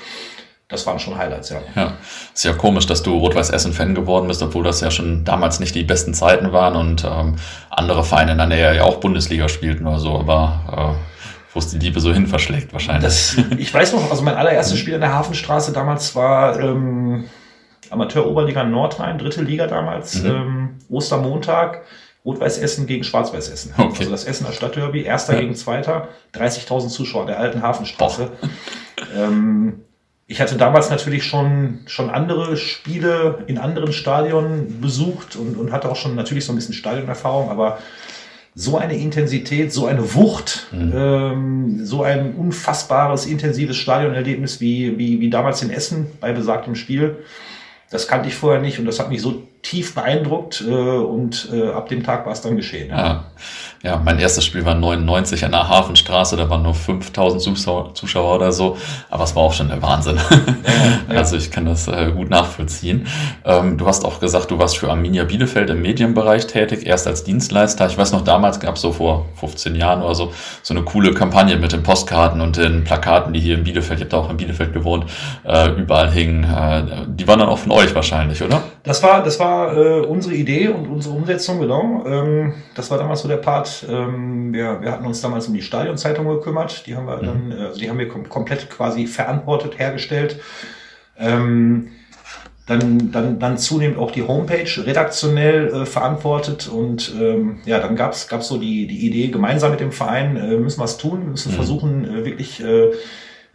das 0.67 0.85
waren 0.85 0.99
schon 0.99 1.17
Highlights, 1.17 1.49
ja. 1.49 1.61
Ja, 1.77 1.93
ist 2.33 2.43
ja 2.43 2.51
komisch, 2.51 2.85
dass 2.85 3.01
du 3.01 3.17
Rot-Weiß 3.17 3.51
Essen-Fan 3.51 3.95
geworden 3.95 4.27
bist, 4.27 4.43
obwohl 4.43 4.65
das 4.65 4.81
ja 4.81 4.91
schon 4.91 5.23
damals 5.23 5.61
nicht 5.61 5.73
die 5.73 5.83
besten 5.83 6.13
Zeiten 6.13 6.51
waren 6.51 6.75
und 6.75 7.05
ähm, 7.05 7.37
andere 7.69 8.03
Vereine 8.03 8.33
in 8.33 8.37
der 8.37 8.47
Nähe 8.47 8.75
ja 8.75 8.83
auch 8.83 8.97
Bundesliga 8.97 9.47
spielten 9.47 9.87
oder 9.87 9.99
so, 9.99 10.19
aber 10.19 10.97
äh, 10.99 11.53
wo 11.53 11.59
es 11.59 11.69
die 11.69 11.79
Liebe 11.79 12.01
so 12.01 12.13
hin 12.13 12.27
verschlägt 12.27 12.73
wahrscheinlich. 12.73 13.05
Das, 13.05 13.37
ich 13.57 13.73
weiß 13.73 13.93
noch, 13.93 14.11
also 14.11 14.21
mein 14.23 14.35
allererstes 14.35 14.77
Spiel 14.77 14.95
in 14.95 15.01
der 15.01 15.13
Hafenstraße 15.13 15.71
damals 15.71 16.13
war 16.17 16.59
ähm, 16.59 17.29
Amateur-Oberliga 17.89 18.65
Nordrhein, 18.65 19.17
dritte 19.17 19.43
Liga 19.43 19.67
damals, 19.67 20.21
mhm. 20.21 20.29
ähm, 20.29 20.69
Ostermontag. 20.89 21.83
Rot-Weiß 22.27 22.57
Essen 22.57 22.87
gegen 22.87 23.05
Schwarz-Weiß 23.05 23.49
Essen. 23.49 23.73
Okay. 23.77 23.99
Also 23.99 24.11
das 24.11 24.25
Essener 24.25 24.51
Stadtderby, 24.51 25.03
erster 25.03 25.33
ja. 25.33 25.39
gegen 25.39 25.55
zweiter, 25.55 26.09
30.000 26.35 26.89
Zuschauer 26.89 27.25
der 27.25 27.39
alten 27.39 27.61
Hafenstraße. 27.61 28.31
Ähm, 29.15 29.79
ich 30.25 30.41
hatte 30.41 30.57
damals 30.57 30.89
natürlich 30.89 31.23
schon, 31.23 31.79
schon 31.85 32.09
andere 32.09 32.57
Spiele 32.57 33.45
in 33.47 33.57
anderen 33.57 33.93
Stadionen 33.93 34.81
besucht 34.81 35.37
und, 35.37 35.55
und 35.55 35.71
hatte 35.71 35.89
auch 35.89 35.95
schon 35.95 36.15
natürlich 36.15 36.43
so 36.45 36.51
ein 36.51 36.57
bisschen 36.57 36.73
Stadionerfahrung, 36.73 37.49
aber 37.49 37.77
so 38.53 38.77
eine 38.77 38.97
Intensität, 38.97 39.71
so 39.71 39.85
eine 39.85 40.15
Wucht, 40.15 40.67
mhm. 40.71 40.93
ähm, 40.93 41.85
so 41.85 42.03
ein 42.03 42.33
unfassbares, 42.35 43.25
intensives 43.25 43.77
Stadionerlebnis 43.77 44.59
wie, 44.59 44.97
wie, 44.97 45.21
wie 45.21 45.29
damals 45.29 45.61
in 45.61 45.69
Essen 45.69 46.07
bei 46.19 46.33
besagtem 46.33 46.75
Spiel, 46.75 47.23
das 47.89 48.07
kannte 48.07 48.27
ich 48.27 48.35
vorher 48.35 48.59
nicht 48.59 48.79
und 48.79 48.85
das 48.85 48.99
hat 48.99 49.09
mich 49.09 49.21
so 49.21 49.47
tief 49.61 49.95
beeindruckt 49.95 50.63
äh, 50.65 50.71
und 50.71 51.49
äh, 51.51 51.69
ab 51.69 51.89
dem 51.89 52.03
Tag 52.03 52.25
war 52.25 52.33
es 52.33 52.41
dann 52.41 52.55
geschehen. 52.55 52.89
Ja. 52.89 53.25
ja, 53.83 54.01
mein 54.03 54.19
erstes 54.19 54.45
Spiel 54.45 54.63
war 54.65 54.75
99 54.75 55.43
an 55.43 55.51
der 55.51 55.67
Hafenstraße, 55.67 56.37
da 56.37 56.49
waren 56.49 56.63
nur 56.63 56.73
5000 56.73 57.41
Zuschauer, 57.41 57.93
Zuschauer 57.93 58.35
oder 58.35 58.51
so, 58.51 58.77
aber 59.09 59.23
es 59.23 59.35
war 59.35 59.43
auch 59.43 59.53
schon 59.53 59.67
der 59.69 59.81
Wahnsinn. 59.81 60.17
Ja, 60.17 61.13
ja. 61.13 61.19
Also 61.19 61.37
ich 61.37 61.51
kann 61.51 61.65
das 61.65 61.87
äh, 61.87 62.11
gut 62.15 62.29
nachvollziehen. 62.29 63.07
Ähm, 63.45 63.77
du 63.77 63.87
hast 63.87 64.05
auch 64.05 64.19
gesagt, 64.19 64.51
du 64.51 64.59
warst 64.59 64.77
für 64.77 64.89
Arminia 64.89 65.23
Bielefeld 65.23 65.69
im 65.69 65.81
Medienbereich 65.81 66.47
tätig, 66.47 66.85
erst 66.85 67.07
als 67.07 67.23
Dienstleister. 67.23 67.87
Ich 67.87 67.97
weiß 67.97 68.11
noch, 68.11 68.21
damals 68.21 68.59
gab 68.59 68.75
es 68.75 68.81
so 68.81 68.91
vor 68.93 69.25
15 69.35 69.75
Jahren 69.75 70.03
oder 70.03 70.15
so 70.15 70.31
so 70.63 70.73
eine 70.73 70.83
coole 70.83 71.13
Kampagne 71.13 71.57
mit 71.57 71.71
den 71.71 71.83
Postkarten 71.83 72.41
und 72.41 72.57
den 72.57 72.83
Plakaten, 72.83 73.33
die 73.33 73.39
hier 73.39 73.55
in 73.55 73.63
Bielefeld, 73.63 73.99
ich 73.99 74.05
habe 74.05 74.09
da 74.09 74.17
auch 74.17 74.29
in 74.29 74.37
Bielefeld 74.37 74.73
gewohnt, 74.73 75.05
äh, 75.45 75.69
überall 75.71 76.11
hingen. 76.11 76.43
Äh, 76.43 77.05
die 77.07 77.27
waren 77.27 77.39
dann 77.39 77.49
auch 77.49 77.59
von 77.59 77.71
euch 77.71 77.93
wahrscheinlich, 77.95 78.41
oder? 78.43 78.63
Das 78.83 79.01
war, 79.03 79.23
das 79.23 79.39
war 79.39 79.46
war 79.47 79.77
äh, 79.77 79.99
unsere 80.01 80.35
Idee 80.35 80.67
und 80.69 80.87
unsere 80.87 81.15
Umsetzung, 81.15 81.59
genau. 81.59 82.05
Ähm, 82.05 82.53
das 82.75 82.91
war 82.91 82.97
damals 82.97 83.21
so 83.21 83.27
der 83.27 83.37
Part. 83.37 83.85
Ähm, 83.89 84.53
wir, 84.53 84.81
wir 84.81 84.91
hatten 84.91 85.05
uns 85.05 85.21
damals 85.21 85.47
um 85.47 85.53
die 85.53 85.61
Stadionzeitung 85.61 86.27
gekümmert. 86.27 86.85
Die 86.85 86.95
haben 86.95 87.07
wir 87.07 87.17
dann, 87.17 87.51
äh, 87.51 87.65
also 87.65 87.79
die 87.79 87.89
haben 87.89 87.99
wir 87.99 88.07
kom 88.07 88.27
komplett 88.27 88.69
quasi 88.69 89.07
verantwortet, 89.07 89.79
hergestellt. 89.79 90.39
Ähm, 91.17 91.89
dann, 92.67 93.11
dann, 93.11 93.39
dann 93.39 93.57
zunehmend 93.57 93.97
auch 93.97 94.11
die 94.11 94.23
Homepage 94.23 94.69
redaktionell 94.85 95.67
äh, 95.67 95.85
verantwortet 95.85 96.67
und 96.67 97.13
ähm, 97.17 97.59
ja, 97.65 97.79
dann 97.79 97.95
gab's 97.95 98.27
gab's 98.27 98.49
so 98.49 98.57
die, 98.57 98.87
die 98.87 99.07
Idee, 99.07 99.29
gemeinsam 99.29 99.71
mit 99.71 99.79
dem 99.79 99.93
Verein 99.93 100.35
äh, 100.35 100.57
müssen 100.57 100.81
wir 100.81 100.85
es 100.85 100.97
tun, 100.97 101.21
wir 101.21 101.29
müssen 101.29 101.53
mhm. 101.53 101.55
versuchen, 101.55 102.03
äh, 102.03 102.25
wirklich 102.25 102.61
äh, 102.61 102.91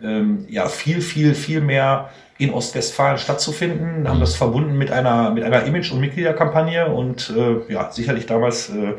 ähm, 0.02 0.46
ja, 0.48 0.66
viel, 0.66 1.02
viel, 1.02 1.34
viel 1.34 1.60
mehr 1.60 2.08
in 2.42 2.52
Ostwestfalen 2.52 3.18
stattzufinden, 3.18 4.08
haben 4.08 4.18
das 4.18 4.34
verbunden 4.34 4.76
mit 4.76 4.90
einer, 4.90 5.30
mit 5.30 5.44
einer 5.44 5.64
Image- 5.64 5.92
und 5.92 6.00
Mitgliederkampagne 6.00 6.92
und 6.92 7.32
äh, 7.36 7.72
ja, 7.72 7.90
sicherlich 7.92 8.26
damals 8.26 8.70
äh, 8.70 8.94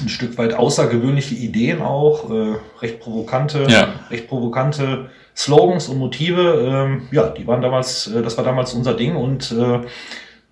ein 0.00 0.08
Stück 0.08 0.38
weit 0.38 0.54
außergewöhnliche 0.54 1.34
Ideen 1.34 1.82
auch, 1.82 2.30
äh, 2.30 2.54
recht 2.80 3.00
provokante, 3.00 3.66
ja. 3.68 3.88
recht 4.10 4.28
provokante 4.28 5.10
Slogans 5.34 5.88
und 5.88 5.98
Motive, 5.98 6.64
ähm, 6.64 7.08
ja, 7.10 7.28
die 7.28 7.44
waren 7.46 7.60
damals, 7.60 8.06
äh, 8.06 8.22
das 8.22 8.36
war 8.36 8.44
damals 8.44 8.72
unser 8.72 8.94
Ding 8.94 9.16
und 9.16 9.50
äh, 9.50 9.80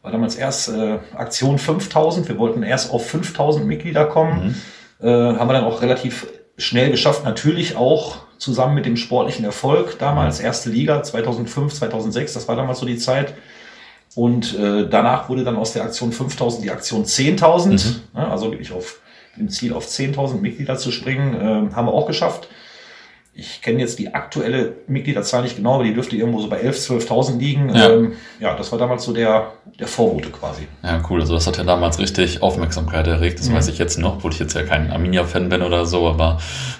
war 0.02 0.10
damals 0.10 0.34
erst 0.34 0.70
äh, 0.70 0.98
Aktion 1.14 1.58
5000. 1.58 2.28
Wir 2.28 2.38
wollten 2.38 2.64
erst 2.64 2.90
auf 2.92 3.08
5000 3.08 3.64
Mitglieder 3.64 4.06
kommen, 4.06 4.56
mhm. 5.00 5.06
äh, 5.06 5.10
haben 5.10 5.48
wir 5.48 5.52
dann 5.52 5.64
auch 5.64 5.82
relativ 5.82 6.26
schnell 6.56 6.90
geschafft, 6.90 7.24
natürlich 7.24 7.76
auch 7.76 8.18
zusammen 8.40 8.74
mit 8.74 8.86
dem 8.86 8.96
sportlichen 8.96 9.44
Erfolg 9.44 9.98
damals, 9.98 10.40
mhm. 10.40 10.46
erste 10.46 10.70
Liga 10.70 11.02
2005, 11.02 11.74
2006, 11.74 12.32
das 12.32 12.48
war 12.48 12.56
damals 12.56 12.80
so 12.80 12.86
die 12.86 12.98
Zeit. 12.98 13.34
Und 14.16 14.58
äh, 14.58 14.88
danach 14.88 15.28
wurde 15.28 15.44
dann 15.44 15.56
aus 15.56 15.72
der 15.72 15.84
Aktion 15.84 16.10
5000 16.10 16.64
die 16.64 16.70
Aktion 16.70 17.04
10.000, 17.04 17.68
mhm. 17.70 18.18
also 18.18 18.50
wirklich 18.50 18.72
auf 18.72 19.00
dem 19.36 19.48
Ziel 19.48 19.72
auf 19.72 19.86
10.000 19.86 20.40
Mitglieder 20.40 20.76
zu 20.76 20.90
springen, 20.90 21.34
äh, 21.34 21.74
haben 21.74 21.86
wir 21.86 21.92
auch 21.92 22.08
geschafft 22.08 22.48
ich 23.32 23.62
kenne 23.62 23.78
jetzt 23.78 23.98
die 23.98 24.12
aktuelle 24.12 24.74
Mitgliederzahl 24.88 25.42
nicht 25.42 25.56
genau, 25.56 25.76
aber 25.76 25.84
die 25.84 25.94
dürfte 25.94 26.16
irgendwo 26.16 26.40
so 26.40 26.48
bei 26.48 26.62
11.000, 26.62 27.06
12.000 27.06 27.38
liegen. 27.38 27.74
Ja. 27.74 27.90
Ähm, 27.90 28.12
ja, 28.40 28.56
das 28.56 28.72
war 28.72 28.78
damals 28.78 29.04
so 29.04 29.12
der, 29.12 29.52
der 29.78 29.86
Vorbote 29.86 30.30
quasi. 30.30 30.66
Ja, 30.82 31.00
cool. 31.08 31.20
Also 31.20 31.34
das 31.34 31.46
hat 31.46 31.56
ja 31.56 31.64
damals 31.64 31.98
richtig 32.00 32.42
Aufmerksamkeit 32.42 33.06
erregt. 33.06 33.38
Das 33.38 33.48
mhm. 33.48 33.54
weiß 33.54 33.68
ich 33.68 33.78
jetzt 33.78 33.98
noch, 33.98 34.16
obwohl 34.16 34.32
ich 34.32 34.40
jetzt 34.40 34.54
ja 34.54 34.64
kein 34.64 34.90
Arminia-Fan 34.90 35.48
bin 35.48 35.62
oder 35.62 35.86
so, 35.86 36.08
aber 36.08 36.38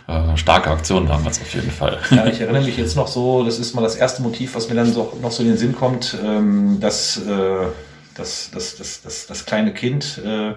äh, 0.09 0.37
starke 0.37 0.71
Aktion 0.71 1.07
damals 1.07 1.41
auf 1.41 1.55
jeden 1.55 1.71
Fall. 1.71 1.99
Ja, 2.11 2.27
ich 2.27 2.41
erinnere 2.41 2.65
mich 2.65 2.77
jetzt 2.77 2.97
noch 2.97 3.07
so, 3.07 3.45
das 3.45 3.59
ist 3.59 3.75
mal 3.75 3.83
das 3.83 3.95
erste 3.95 4.21
Motiv, 4.23 4.55
was 4.57 4.69
mir 4.69 4.75
dann 4.75 4.93
so, 4.93 5.17
noch 5.23 5.31
so 5.31 5.43
in 5.43 5.51
den 5.51 5.57
Sinn 5.57 5.75
kommt, 5.75 6.19
ähm, 6.23 6.79
dass, 6.81 7.17
äh, 7.19 7.67
dass, 8.17 8.51
dass, 8.51 8.77
dass, 8.77 9.03
dass 9.03 9.27
das 9.27 9.47
kleine 9.47 9.73
Kind 9.73 10.21
äh, 10.25 10.55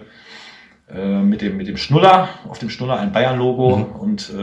äh, 0.93 1.21
mit, 1.21 1.41
dem, 1.41 1.57
mit 1.57 1.67
dem 1.67 1.77
Schnuller, 1.77 2.29
auf 2.49 2.59
dem 2.59 2.69
Schnuller 2.69 2.97
ein 2.99 3.13
Bayern-Logo 3.13 3.77
mhm. 3.77 3.85
und 3.95 4.33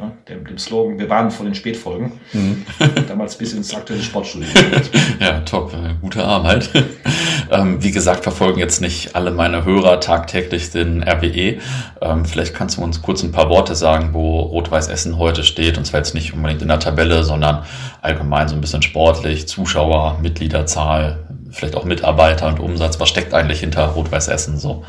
äh, 0.00 0.28
dem, 0.28 0.46
dem 0.46 0.58
Slogan, 0.58 0.98
wir 0.98 1.08
waren 1.10 1.30
vor 1.30 1.44
den 1.44 1.54
Spätfolgen. 1.54 2.12
Mhm. 2.32 2.64
Damals 3.08 3.36
bis 3.36 3.52
ins 3.52 3.74
aktuelle 3.74 4.02
Sportstudio. 4.02 4.48
ja, 5.20 5.40
top. 5.40 5.72
Äh, 5.72 5.94
guter 6.00 6.24
Arm 6.24 6.44
halt. 6.44 6.70
ähm, 7.50 7.82
wie 7.82 7.90
gesagt, 7.90 8.22
verfolgen 8.22 8.58
jetzt 8.58 8.80
nicht 8.80 9.14
alle 9.14 9.30
meine 9.30 9.64
Hörer 9.64 10.00
tagtäglich 10.00 10.70
den 10.70 11.02
RWE. 11.02 11.58
Ähm, 12.00 12.24
vielleicht 12.24 12.54
kannst 12.54 12.78
du 12.78 12.82
uns 12.82 13.02
kurz 13.02 13.22
ein 13.22 13.32
paar 13.32 13.48
Worte 13.50 13.74
sagen, 13.74 14.10
wo 14.12 14.40
Rot-Weiß 14.40 14.88
Essen 14.88 15.18
heute 15.18 15.44
steht. 15.44 15.78
Und 15.78 15.84
zwar 15.84 16.00
jetzt 16.00 16.14
nicht 16.14 16.32
unbedingt 16.32 16.62
in 16.62 16.68
der 16.68 16.80
Tabelle, 16.80 17.24
sondern 17.24 17.64
allgemein 18.00 18.48
so 18.48 18.54
ein 18.54 18.60
bisschen 18.60 18.82
sportlich, 18.82 19.48
Zuschauer, 19.48 20.18
Mitgliederzahl, 20.22 21.26
vielleicht 21.50 21.76
auch 21.76 21.84
Mitarbeiter 21.84 22.48
und 22.48 22.60
Umsatz. 22.60 22.98
Was 23.00 23.08
steckt 23.08 23.34
eigentlich 23.34 23.60
hinter 23.60 23.86
Rot-Weiß 23.86 24.28
Essen 24.28 24.58
so? 24.58 24.84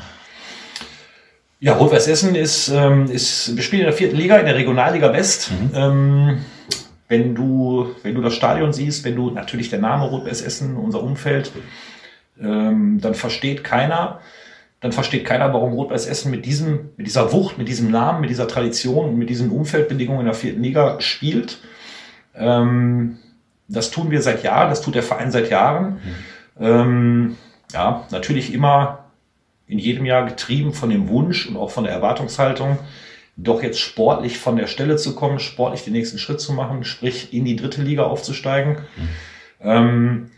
Ja, 1.64 1.74
Rot-Weiß 1.74 2.08
Essen 2.08 2.34
ist, 2.34 2.70
ähm, 2.70 3.06
ist, 3.06 3.56
wir 3.56 3.62
spielen 3.62 3.82
in 3.82 3.86
der 3.86 3.94
vierten 3.94 4.18
Liga, 4.18 4.38
in 4.38 4.48
der 4.48 4.56
Regionalliga 4.56 5.14
West. 5.14 5.52
Mhm. 5.52 5.70
Ähm, 5.76 6.38
wenn 7.08 7.36
du, 7.36 7.96
wenn 8.02 8.16
du 8.16 8.22
das 8.22 8.34
Stadion 8.34 8.74
siehst, 8.74 9.06
wenn 9.06 9.16
du 9.16 9.30
natürlich 9.30 9.70
der 9.70 9.78
Name 9.78 10.06
Rot-Weiß 10.06 10.42
Essen, 10.42 10.76
unser 10.76 11.04
Umfeld, 11.04 11.52
ähm, 12.42 13.00
dann 13.00 13.14
versteht 13.14 13.64
keiner, 13.64 14.22
dann 14.80 14.92
versteht 14.92 15.24
keiner, 15.24 15.54
warum 15.54 15.74
Rot-Weiß 15.74 16.08
Essen 16.08 16.32
mit 16.32 16.48
diesem, 16.48 16.90
mit 16.98 17.06
dieser 17.06 17.32
Wucht, 17.32 17.60
mit 17.60 17.68
diesem 17.68 17.92
Namen, 17.92 18.22
mit 18.22 18.32
dieser 18.32 18.48
Tradition 18.48 19.10
und 19.10 19.18
mit 19.20 19.30
diesen 19.30 19.52
Umfeldbedingungen 19.52 20.22
in 20.22 20.26
der 20.26 20.34
vierten 20.34 20.64
Liga 20.64 21.00
spielt. 21.00 21.60
Ähm, 22.36 23.20
das 23.68 23.92
tun 23.92 24.10
wir 24.10 24.24
seit 24.24 24.44
Jahren, 24.44 24.72
das 24.72 24.82
tut 24.82 24.96
der 24.96 25.04
Verein 25.04 25.32
seit 25.32 25.52
Jahren. 25.52 26.00
Mhm. 26.58 26.66
Ähm, 26.66 27.38
ja, 27.72 28.08
natürlich 28.10 28.52
immer 28.52 29.01
in 29.72 29.80
jedem 29.80 30.06
Jahr 30.06 30.26
getrieben 30.26 30.74
von 30.74 30.90
dem 30.90 31.08
Wunsch 31.08 31.48
und 31.48 31.56
auch 31.56 31.72
von 31.72 31.86
der 31.86 31.94
Erwartungshaltung, 31.94 32.78
doch 33.38 33.64
jetzt 33.64 33.80
sportlich 33.80 34.38
von 34.38 34.58
der 34.58 34.68
Stelle 34.68 34.98
zu 34.98 35.16
kommen, 35.16 35.40
sportlich 35.40 35.86
den 35.86 35.94
nächsten 35.94 36.20
Schritt 36.20 36.42
zu 36.42 36.52
machen, 36.52 36.84
sprich 36.84 37.34
in 37.34 37.46
die 37.46 37.56
dritte 37.56 37.82
Liga 37.82 38.04
aufzusteigen. 38.04 38.80
Mhm. 38.98 39.10
Ähm, 39.64 40.32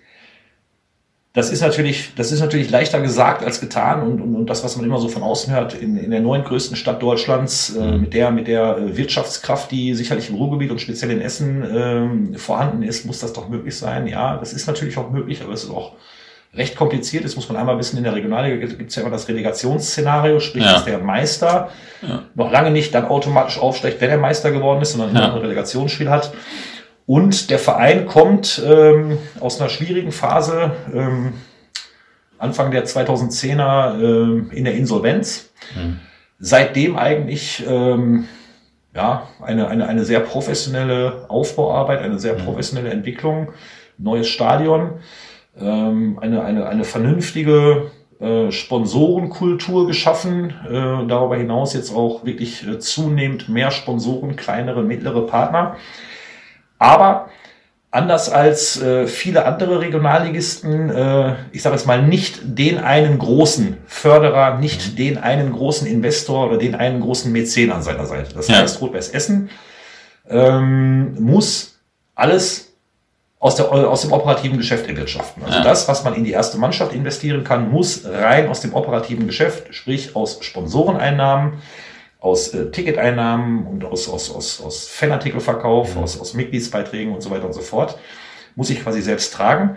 das 1.34 1.50
ist 1.50 1.62
natürlich, 1.62 2.13
das 2.16 2.32
ist 2.32 2.42
natürlich 2.42 2.70
leichter 2.70 3.02
gesagt 3.02 3.44
als 3.44 3.60
getan 3.60 4.04
und, 4.04 4.22
und, 4.22 4.36
und 4.36 4.50
das, 4.52 4.63
was 4.63 4.78
man 4.78 4.86
immer 4.86 5.00
so 5.00 5.08
von 5.08 5.24
außen 5.24 5.52
hört, 5.52 5.74
in, 5.74 5.98
in 5.98 6.12
der 6.12 6.20
neuen 6.20 6.44
größten 6.44 6.78
Stadt 6.78 7.02
Deutschlands, 7.02 7.75
äh, 7.75 7.80
mhm. 7.80 8.02
mit 8.02 8.13
der, 8.13 8.30
mit 8.30 8.48
der 8.48 8.78
äh, 8.78 8.98
Wirtschaftskraft, 8.98 9.72
die 9.72 9.96
sicherlich 9.96 10.30
im 10.30 10.36
Ruhrgebiet 10.36 10.70
und 10.70 10.80
speziell 10.80 11.10
in 11.10 11.22
Essen 11.22 11.63
äh, 11.63 12.38
vorhanden 12.38 12.84
ist, 12.84 13.08
muss 13.08 13.20
das 13.20 13.34
doch 13.34 13.50
möglich 13.50 13.75
sein. 13.75 14.06
Ja, 14.06 14.38
das 14.38 14.54
ist 14.54 14.68
natürlich 14.68 14.96
auch 14.96 15.10
möglich, 15.10 15.42
aber 15.42 15.54
es 15.54 15.63
ist 15.63 15.72
auch 15.72 15.94
recht 16.55 16.75
kompliziert 16.75 17.25
ist, 17.25 17.36
muss 17.36 17.50
man 17.50 17.57
einmal 17.57 17.77
wissen, 17.79 17.98
in 17.98 18.03
der 18.03 18.13
Regionalliga 18.13 18.67
gibt 18.67 18.89
es 18.89 18.95
ja 18.95 19.01
immer 19.01 19.12
das 19.12 19.27
Relegationsszenario, 19.27 20.39
sprich, 20.39 20.63
ja. 20.63 20.74
dass 20.74 20.86
der 20.86 21.00
Meister 21.00 21.69
ja. 22.01 22.24
noch 22.36 22.51
lange 22.51 22.69
nicht 22.69 22.93
dann 22.93 23.05
automatisch 23.05 23.57
aufsteigt, 23.57 24.00
wenn 24.01 24.10
er 24.10 24.17
Meister 24.17 24.51
geworden 24.51 24.81
ist, 24.81 24.91
sondern 24.91 25.15
ja. 25.15 25.33
ein 25.33 25.39
Relegationsspiel 25.39 26.10
hat. 26.10 26.31
Und 27.05 27.50
der 27.50 27.60
Verein 27.60 28.05
kommt 28.05 28.62
ähm, 28.65 29.17
aus 29.39 29.60
einer 29.60 29.69
schwierigen 29.69 30.12
Phase, 30.12 30.72
ähm, 30.93 31.33
Anfang 32.38 32.72
der 32.72 32.86
2010er 32.86 34.00
äh, 34.51 34.55
in 34.55 34.65
der 34.65 34.75
Insolvenz. 34.75 35.51
Mhm. 35.75 36.00
Seitdem 36.39 36.98
eigentlich 36.98 37.63
ähm, 37.67 38.25
ja, 38.93 39.27
eine, 39.41 39.69
eine, 39.69 39.88
eine 39.88 40.05
sehr 40.05 40.19
professionelle 40.19 41.25
Aufbauarbeit, 41.29 42.01
eine 42.01 42.19
sehr 42.19 42.38
mhm. 42.38 42.43
professionelle 42.43 42.91
Entwicklung, 42.91 43.50
neues 43.98 44.27
Stadion 44.27 45.00
ähm, 45.60 46.17
eine, 46.19 46.43
eine, 46.43 46.67
eine 46.67 46.83
vernünftige 46.83 47.91
äh, 48.19 48.51
Sponsorenkultur 48.51 49.88
geschaffen. 49.88 50.53
Äh, 50.67 51.07
darüber 51.07 51.36
hinaus 51.36 51.74
jetzt 51.74 51.93
auch 51.93 52.25
wirklich 52.25 52.67
äh, 52.67 52.79
zunehmend 52.79 53.50
mehr 53.50 53.72
Sponsoren, 53.72 54.36
kleinere, 54.36 54.83
mittlere 54.83 55.25
Partner. 55.25 55.75
Aber 56.79 57.29
anders 57.91 58.29
als 58.29 58.81
äh, 58.81 59.07
viele 59.07 59.45
andere 59.45 59.79
Regionalligisten, 59.79 60.89
äh, 60.89 61.36
ich 61.51 61.62
sage 61.62 61.75
jetzt 61.75 61.86
mal, 61.86 62.01
nicht 62.01 62.41
den 62.43 62.79
einen 62.79 63.19
großen 63.19 63.77
Förderer, 63.86 64.57
nicht 64.57 64.93
mhm. 64.93 64.95
den 64.95 65.17
einen 65.17 65.53
großen 65.53 65.88
Investor 65.88 66.48
oder 66.48 66.57
den 66.57 66.75
einen 66.75 67.01
großen 67.01 67.31
Mäzen 67.31 67.72
an 67.72 67.83
seiner 67.83 68.05
Seite. 68.05 68.33
Das 68.33 68.48
ja. 68.48 68.57
heißt, 68.57 68.81
Rot-Weiß 68.81 69.10
Essen 69.10 69.50
ähm, 70.27 71.22
muss 71.22 71.79
alles 72.15 72.73
aus, 73.44 73.56
der, 73.56 73.70
aus 73.70 74.04
dem 74.04 74.14
operativen 74.14 74.58
Geschäft 74.58 74.88
erwirtschaften. 74.88 75.44
Also 75.44 75.58
ja. 75.58 75.64
das, 75.66 75.90
was 75.90 76.06
man 76.06 76.16
in 76.16 76.24
die 76.24 76.32
erste 76.32 76.58
Mannschaft 76.58 76.94
investieren 76.94 77.44
kann, 77.44 77.70
muss 77.70 78.06
rein 78.06 78.48
aus 78.48 78.62
dem 78.62 78.74
operativen 78.74 79.28
Geschäft, 79.28 79.76
sprich 79.76 80.16
aus 80.16 80.38
Sponsoreneinnahmen, 80.40 81.56
aus 82.22 82.54
äh, 82.54 82.72
Ticketeinnahmen 82.72 83.68
und 83.68 83.84
aus, 83.84 84.08
aus, 84.08 84.34
aus, 84.34 84.62
aus 84.62 84.88
Fanartikelverkauf, 84.88 85.94
mhm. 85.94 86.04
aus, 86.04 86.18
aus 86.22 86.34
Mitgliedsbeiträgen 86.36 87.14
und 87.14 87.22
so 87.22 87.32
weiter 87.32 87.46
und 87.46 87.52
so 87.52 87.60
fort, 87.60 87.98
muss 88.56 88.70
ich 88.70 88.82
quasi 88.82 89.02
selbst 89.02 89.34
tragen. 89.34 89.76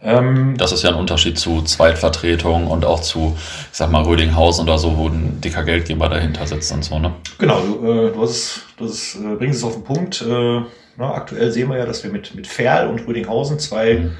Ähm, 0.00 0.54
das 0.56 0.70
ist 0.70 0.84
ja 0.84 0.90
ein 0.90 0.96
Unterschied 0.96 1.36
zu 1.36 1.62
Zweitvertretung 1.62 2.68
und 2.68 2.84
auch 2.84 3.00
zu, 3.00 3.36
ich 3.72 3.76
sag 3.76 3.90
mal, 3.90 4.04
Rödinghausen 4.04 4.68
oder 4.68 4.78
so, 4.78 4.96
wo 4.96 5.08
ein 5.08 5.40
dicker 5.40 5.64
Geldgeber 5.64 6.08
dahinter 6.08 6.46
sitzt 6.46 6.70
und 6.70 6.84
so, 6.84 7.00
ne? 7.00 7.10
Genau, 7.38 7.58
du, 7.58 7.90
äh, 7.90 8.12
du, 8.12 8.22
hast, 8.22 8.60
du 8.76 8.84
hast, 8.84 9.16
äh, 9.16 9.34
bringst 9.34 9.58
es 9.58 9.64
auf 9.64 9.72
den 9.72 9.82
Punkt. 9.82 10.22
Äh, 10.22 10.62
na, 10.96 11.14
aktuell 11.14 11.50
sehen 11.50 11.68
wir 11.68 11.78
ja, 11.78 11.86
dass 11.86 12.04
wir 12.04 12.10
mit, 12.10 12.34
mit 12.34 12.46
Ferl 12.46 12.88
und 12.88 13.06
Rödinghausen 13.06 13.58
zwei, 13.58 13.94
mhm. 13.94 14.10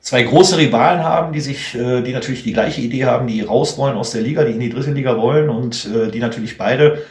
zwei 0.00 0.22
große 0.22 0.58
Rivalen 0.58 1.02
haben, 1.02 1.32
die 1.32 1.40
sich, 1.40 1.74
äh, 1.74 2.02
die 2.02 2.12
natürlich 2.12 2.42
die 2.42 2.52
gleiche 2.52 2.80
Idee 2.80 3.04
haben, 3.04 3.26
die 3.26 3.40
raus 3.42 3.78
wollen 3.78 3.96
aus 3.96 4.12
der 4.12 4.22
Liga, 4.22 4.44
die 4.44 4.52
in 4.52 4.60
die 4.60 4.70
dritte 4.70 4.92
Liga 4.92 5.16
wollen 5.16 5.48
und 5.48 5.86
äh, 5.86 6.10
die 6.10 6.20
natürlich 6.20 6.58
beide 6.58 7.02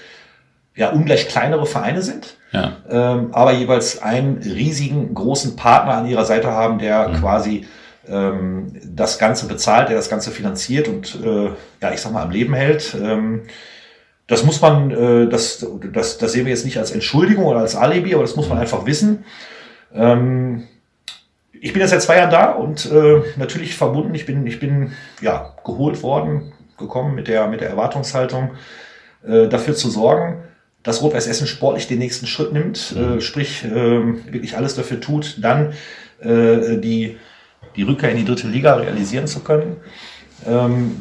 ja 0.76 0.92
ungleich 0.92 1.28
kleinere 1.28 1.66
Vereine 1.66 2.02
sind, 2.02 2.38
ja. 2.54 2.78
ähm, 2.90 3.30
aber 3.34 3.52
jeweils 3.54 4.02
einen 4.02 4.38
riesigen 4.38 5.14
großen 5.14 5.56
Partner 5.56 5.96
an 5.96 6.08
ihrer 6.08 6.26
Seite 6.26 6.52
haben, 6.52 6.80
der 6.80 7.10
mhm. 7.10 7.14
quasi 7.16 7.66
ähm, 8.08 8.74
das 8.84 9.20
Ganze 9.20 9.48
bezahlt, 9.48 9.90
der 9.90 9.98
das 9.98 10.10
Ganze 10.10 10.32
finanziert 10.32 10.88
und 10.88 11.20
äh, 11.24 11.50
ja, 11.82 11.94
ich 11.94 12.02
sag 12.02 12.14
mal 12.14 12.24
am 12.24 12.32
Leben 12.32 12.54
hält. 12.54 12.96
Ähm, 13.02 13.44
das 14.32 14.46
muss 14.46 14.62
man, 14.62 14.92
äh, 14.92 15.28
das, 15.28 15.68
das, 15.92 16.18
das 16.18 16.32
sehen 16.32 16.46
wir 16.46 16.54
jetzt 16.54 16.64
nicht 16.64 16.78
als 16.78 16.92
Entschuldigung 16.92 17.44
oder 17.44 17.60
als 17.60 17.76
Alibi, 17.76 18.14
aber 18.14 18.24
das 18.24 18.38
muss 18.38 18.48
man 18.48 18.60
mhm. 18.60 18.62
einfach 18.62 18.86
wissen. 18.86 19.26
Ähm, 19.94 20.70
ich 21.52 21.74
bin 21.74 21.82
jetzt 21.82 21.90
seit 21.90 22.02
zwei 22.02 22.16
Jahren 22.16 22.30
da 22.30 22.52
und 22.52 22.90
äh, 22.90 23.24
natürlich 23.36 23.76
verbunden. 23.76 24.16
Ich 24.16 24.26
bin, 24.26 24.48
ich 24.48 24.62
bin 24.62 24.94
ja 25.20 25.54
geholt 25.66 26.02
worden, 26.02 26.54
gekommen 26.78 27.14
mit 27.14 27.28
der, 27.28 27.48
mit 27.48 27.60
der 27.60 27.72
Erwartungshaltung, 27.72 28.52
äh, 29.28 29.50
dafür 29.50 29.76
zu 29.76 29.90
sorgen, 29.90 30.44
dass 30.82 31.02
Rot-Weiß 31.02 31.28
Essen 31.28 31.46
sportlich 31.46 31.90
den 31.90 32.00
nächsten 32.00 32.26
Schritt 32.26 32.54
nimmt, 32.54 32.96
mhm. 32.96 33.18
äh, 33.18 33.22
sprich 33.22 33.66
äh, 33.66 34.32
wirklich 34.32 34.56
alles 34.56 34.76
dafür 34.76 35.02
tut, 35.02 35.44
dann 35.44 35.74
äh, 36.22 36.78
die, 36.78 37.18
die 37.76 37.84
Rückkehr 37.84 38.12
in 38.12 38.18
die 38.18 38.26
dritte 38.26 38.48
Liga 38.48 38.76
realisieren 38.76 39.28
zu 39.28 39.42
können. 39.42 39.76
Ähm, 40.48 40.96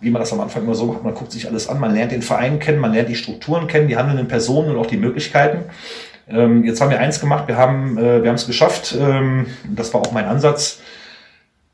wie 0.00 0.10
man 0.10 0.20
das 0.20 0.32
am 0.32 0.40
Anfang 0.40 0.62
immer 0.62 0.74
so 0.74 0.86
macht, 0.86 1.04
man 1.04 1.14
guckt 1.14 1.32
sich 1.32 1.48
alles 1.48 1.68
an, 1.68 1.80
man 1.80 1.94
lernt 1.94 2.12
den 2.12 2.22
Verein 2.22 2.58
kennen, 2.58 2.78
man 2.78 2.92
lernt 2.92 3.08
die 3.08 3.14
Strukturen 3.14 3.66
kennen, 3.66 3.88
die 3.88 3.96
handelnden 3.96 4.28
Personen 4.28 4.70
und 4.70 4.78
auch 4.78 4.86
die 4.86 4.96
Möglichkeiten. 4.96 5.64
Ähm, 6.28 6.64
jetzt 6.64 6.80
haben 6.80 6.90
wir 6.90 6.98
eins 6.98 7.20
gemacht, 7.20 7.48
wir 7.48 7.56
haben 7.56 7.98
äh, 7.98 8.22
wir 8.22 8.28
haben 8.28 8.36
es 8.36 8.46
geschafft, 8.46 8.96
ähm, 8.98 9.46
das 9.68 9.94
war 9.94 10.00
auch 10.00 10.12
mein 10.12 10.24
Ansatz, 10.24 10.80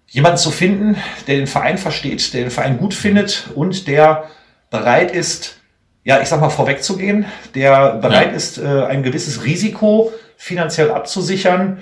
jemanden 0.09 0.39
zu 0.39 0.51
finden, 0.51 0.97
der 1.27 1.37
den 1.37 1.47
Verein 1.47 1.79
versteht, 1.79 2.35
der 2.35 2.43
den 2.43 2.51
Verein 2.51 2.79
gut 2.79 2.93
findet 2.93 3.49
und 3.55 3.89
der 3.89 4.25
bereit 4.71 5.11
ist, 5.11 5.57
ja, 6.05 6.21
ich 6.21 6.29
sag 6.29 6.41
mal, 6.41 6.51
vorwegzugehen, 6.51 7.25
der 7.55 7.95
bereit 7.95 8.31
ja. 8.31 8.37
ist, 8.37 8.59
äh, 8.59 8.85
ein 8.85 9.03
gewisses 9.03 9.45
Risiko 9.45 10.13
finanziell 10.37 10.91
abzusichern, 10.91 11.79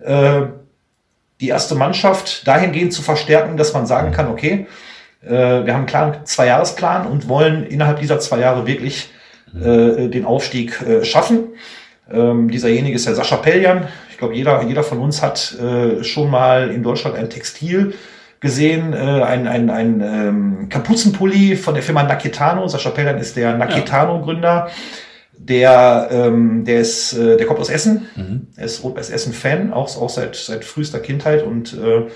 äh, 0.00 0.42
die 1.40 1.48
erste 1.48 1.74
Mannschaft 1.74 2.46
dahingehend 2.46 2.92
zu 2.92 3.02
verstärken, 3.02 3.56
dass 3.56 3.72
man 3.72 3.86
sagen 3.86 4.12
kann, 4.12 4.28
okay, 4.28 4.66
wir 5.22 5.32
haben 5.32 5.68
einen 5.68 5.86
klaren 5.86 6.24
Zwei-Jahres-Plan 6.24 7.06
und 7.06 7.28
wollen 7.28 7.64
innerhalb 7.66 8.00
dieser 8.00 8.20
zwei 8.20 8.40
Jahre 8.40 8.66
wirklich 8.66 9.10
äh, 9.54 10.08
den 10.08 10.24
Aufstieg 10.24 10.80
äh, 10.82 11.04
schaffen. 11.04 11.48
Ähm, 12.10 12.50
dieserjenige 12.50 12.96
ist 12.96 13.06
der 13.06 13.14
Sascha 13.14 13.36
Pelljan. 13.36 13.88
Ich 14.10 14.18
glaube, 14.18 14.34
jeder, 14.34 14.62
jeder 14.62 14.82
von 14.82 14.98
uns 14.98 15.22
hat 15.22 15.56
äh, 15.60 16.02
schon 16.04 16.30
mal 16.30 16.70
in 16.70 16.82
Deutschland 16.82 17.16
ein 17.16 17.30
Textil 17.30 17.94
gesehen, 18.40 18.92
äh, 18.92 18.96
ein, 18.96 19.46
ein, 19.46 19.70
ein 19.70 20.00
ähm, 20.00 20.68
Kapuzenpulli 20.68 21.56
von 21.56 21.74
der 21.74 21.82
Firma 21.82 22.02
Naketano. 22.02 22.66
Sascha 22.68 22.90
Pelljan 22.90 23.18
ist 23.18 23.36
der 23.36 23.56
Naketano-Gründer. 23.56 24.70
Der, 25.36 26.08
ähm, 26.10 26.64
der 26.64 26.80
ist, 26.80 27.14
äh, 27.14 27.36
der 27.36 27.46
kommt 27.46 27.60
aus 27.60 27.70
Essen. 27.70 28.08
Mhm. 28.14 28.48
Er 28.56 28.64
ist 28.66 28.84
Rot-Weiß 28.84 29.10
Essen-Fan, 29.10 29.72
auch, 29.72 29.88
auch 30.00 30.10
seit, 30.10 30.36
seit 30.36 30.64
frühester 30.64 31.00
Kindheit 31.00 31.42
und 31.42 31.72
äh, 31.74 32.06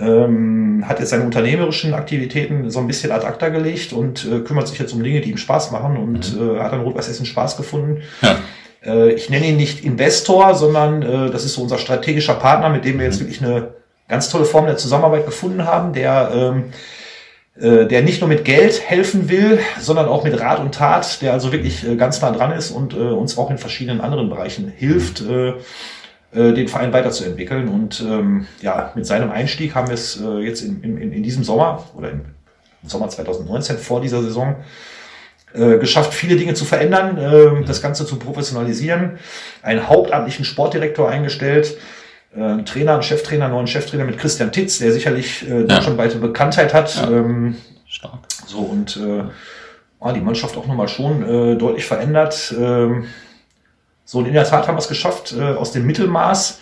ähm, 0.00 0.84
hat 0.86 1.00
jetzt 1.00 1.10
seine 1.10 1.24
unternehmerischen 1.24 1.94
Aktivitäten 1.94 2.70
so 2.70 2.78
ein 2.78 2.86
bisschen 2.86 3.10
ad 3.12 3.26
acta 3.26 3.48
gelegt 3.48 3.92
und 3.92 4.26
äh, 4.26 4.40
kümmert 4.40 4.68
sich 4.68 4.78
jetzt 4.78 4.92
um 4.92 5.02
Dinge, 5.02 5.20
die 5.20 5.30
ihm 5.30 5.36
Spaß 5.36 5.70
machen 5.70 5.96
und 5.96 6.38
mhm. 6.38 6.56
äh, 6.56 6.60
hat 6.60 6.72
an 6.72 6.80
Rot-Weiß 6.80 7.08
Essen 7.08 7.26
Spaß 7.26 7.56
gefunden. 7.56 8.02
Ja. 8.22 8.38
Äh, 8.84 9.12
ich 9.12 9.30
nenne 9.30 9.46
ihn 9.46 9.56
nicht 9.56 9.84
Investor, 9.84 10.54
sondern 10.54 11.02
äh, 11.02 11.30
das 11.30 11.44
ist 11.44 11.54
so 11.54 11.62
unser 11.62 11.78
strategischer 11.78 12.34
Partner, 12.34 12.68
mit 12.68 12.84
dem 12.84 12.98
wir 12.98 13.06
jetzt 13.06 13.20
mhm. 13.20 13.26
wirklich 13.26 13.42
eine 13.42 13.74
ganz 14.08 14.28
tolle 14.28 14.44
Form 14.44 14.66
der 14.66 14.76
Zusammenarbeit 14.76 15.26
gefunden 15.26 15.64
haben, 15.64 15.92
der 15.92 16.30
ähm, 16.32 16.64
äh, 17.60 17.86
der 17.86 18.02
nicht 18.02 18.20
nur 18.20 18.28
mit 18.28 18.44
Geld 18.44 18.80
helfen 18.88 19.28
will, 19.28 19.58
sondern 19.80 20.06
auch 20.06 20.22
mit 20.22 20.38
Rat 20.40 20.60
und 20.60 20.74
Tat, 20.74 21.20
der 21.22 21.32
also 21.32 21.50
wirklich 21.50 21.84
äh, 21.84 21.96
ganz 21.96 22.20
nah 22.20 22.30
dran 22.30 22.52
ist 22.52 22.70
und 22.70 22.94
äh, 22.94 22.98
uns 22.98 23.36
auch 23.36 23.50
in 23.50 23.58
verschiedenen 23.58 24.00
anderen 24.00 24.28
Bereichen 24.28 24.72
hilft, 24.76 25.22
äh, 25.22 25.54
den 26.32 26.68
Verein 26.68 26.92
weiterzuentwickeln. 26.92 27.68
Und 27.68 28.00
ähm, 28.00 28.46
ja, 28.60 28.92
mit 28.94 29.06
seinem 29.06 29.30
Einstieg 29.30 29.74
haben 29.74 29.88
wir 29.88 29.94
es 29.94 30.20
äh, 30.20 30.40
jetzt 30.40 30.60
in, 30.60 30.82
in, 30.82 31.12
in 31.12 31.22
diesem 31.22 31.42
Sommer 31.42 31.86
oder 31.96 32.10
im 32.10 32.20
Sommer 32.84 33.08
2019 33.08 33.78
vor 33.78 34.00
dieser 34.00 34.22
Saison 34.22 34.56
äh, 35.54 35.78
geschafft, 35.78 36.12
viele 36.12 36.36
Dinge 36.36 36.54
zu 36.54 36.64
verändern, 36.64 37.16
äh, 37.16 37.64
das 37.64 37.80
Ganze 37.80 38.04
zu 38.04 38.16
professionalisieren, 38.16 39.18
einen 39.62 39.88
hauptamtlichen 39.88 40.44
Sportdirektor 40.44 41.08
eingestellt, 41.08 41.76
äh, 42.36 42.42
einen 42.42 42.66
Trainer, 42.66 42.92
einen 42.94 43.02
Cheftrainer, 43.02 43.46
einen 43.46 43.54
neuen 43.54 43.66
Cheftrainer 43.66 44.04
mit 44.04 44.18
Christian 44.18 44.52
Titz, 44.52 44.78
der 44.78 44.92
sicherlich 44.92 45.48
äh, 45.48 45.64
deutschlandweite 45.64 46.18
Bekanntheit 46.18 46.74
hat. 46.74 46.94
Ja. 46.96 47.10
Ähm, 47.10 47.56
Stark. 47.86 48.18
So 48.46 48.58
und 48.58 48.98
äh, 48.98 49.24
ah, 50.00 50.12
die 50.12 50.20
Mannschaft 50.20 50.56
auch 50.58 50.66
nochmal 50.66 50.88
schon 50.88 51.22
äh, 51.22 51.56
deutlich 51.56 51.86
verändert. 51.86 52.54
Ähm, 52.58 53.06
so, 54.10 54.16
und 54.16 54.24
in 54.24 54.32
der 54.32 54.44
Tat 54.44 54.66
haben 54.66 54.76
wir 54.76 54.80
es 54.80 54.88
geschafft, 54.88 55.34
äh, 55.38 55.42
aus 55.42 55.72
dem 55.72 55.84
Mittelmaß 55.84 56.60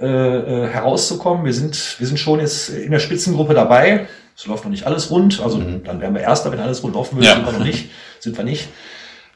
äh, 0.00 0.06
äh, 0.06 0.66
herauszukommen. 0.66 1.44
Wir 1.44 1.54
sind, 1.54 2.00
wir 2.00 2.06
sind 2.08 2.18
schon 2.18 2.40
jetzt 2.40 2.68
in 2.68 2.90
der 2.90 2.98
Spitzengruppe 2.98 3.54
dabei. 3.54 4.08
Es 4.36 4.44
läuft 4.46 4.64
noch 4.64 4.72
nicht 4.72 4.84
alles 4.84 5.08
rund. 5.08 5.40
Also 5.40 5.58
mhm. 5.58 5.84
dann 5.84 6.00
wären 6.00 6.14
wir 6.14 6.22
Erster, 6.22 6.50
wenn 6.50 6.58
alles 6.58 6.82
rund 6.82 6.96
laufen 6.96 7.14
würde. 7.14 7.28
Ja. 7.28 7.36
Sind 7.36 7.46
wir 7.46 7.52
noch 7.52 7.64
nicht. 7.64 7.90
Sind 8.18 8.36
wir 8.36 8.42
nicht. 8.42 8.70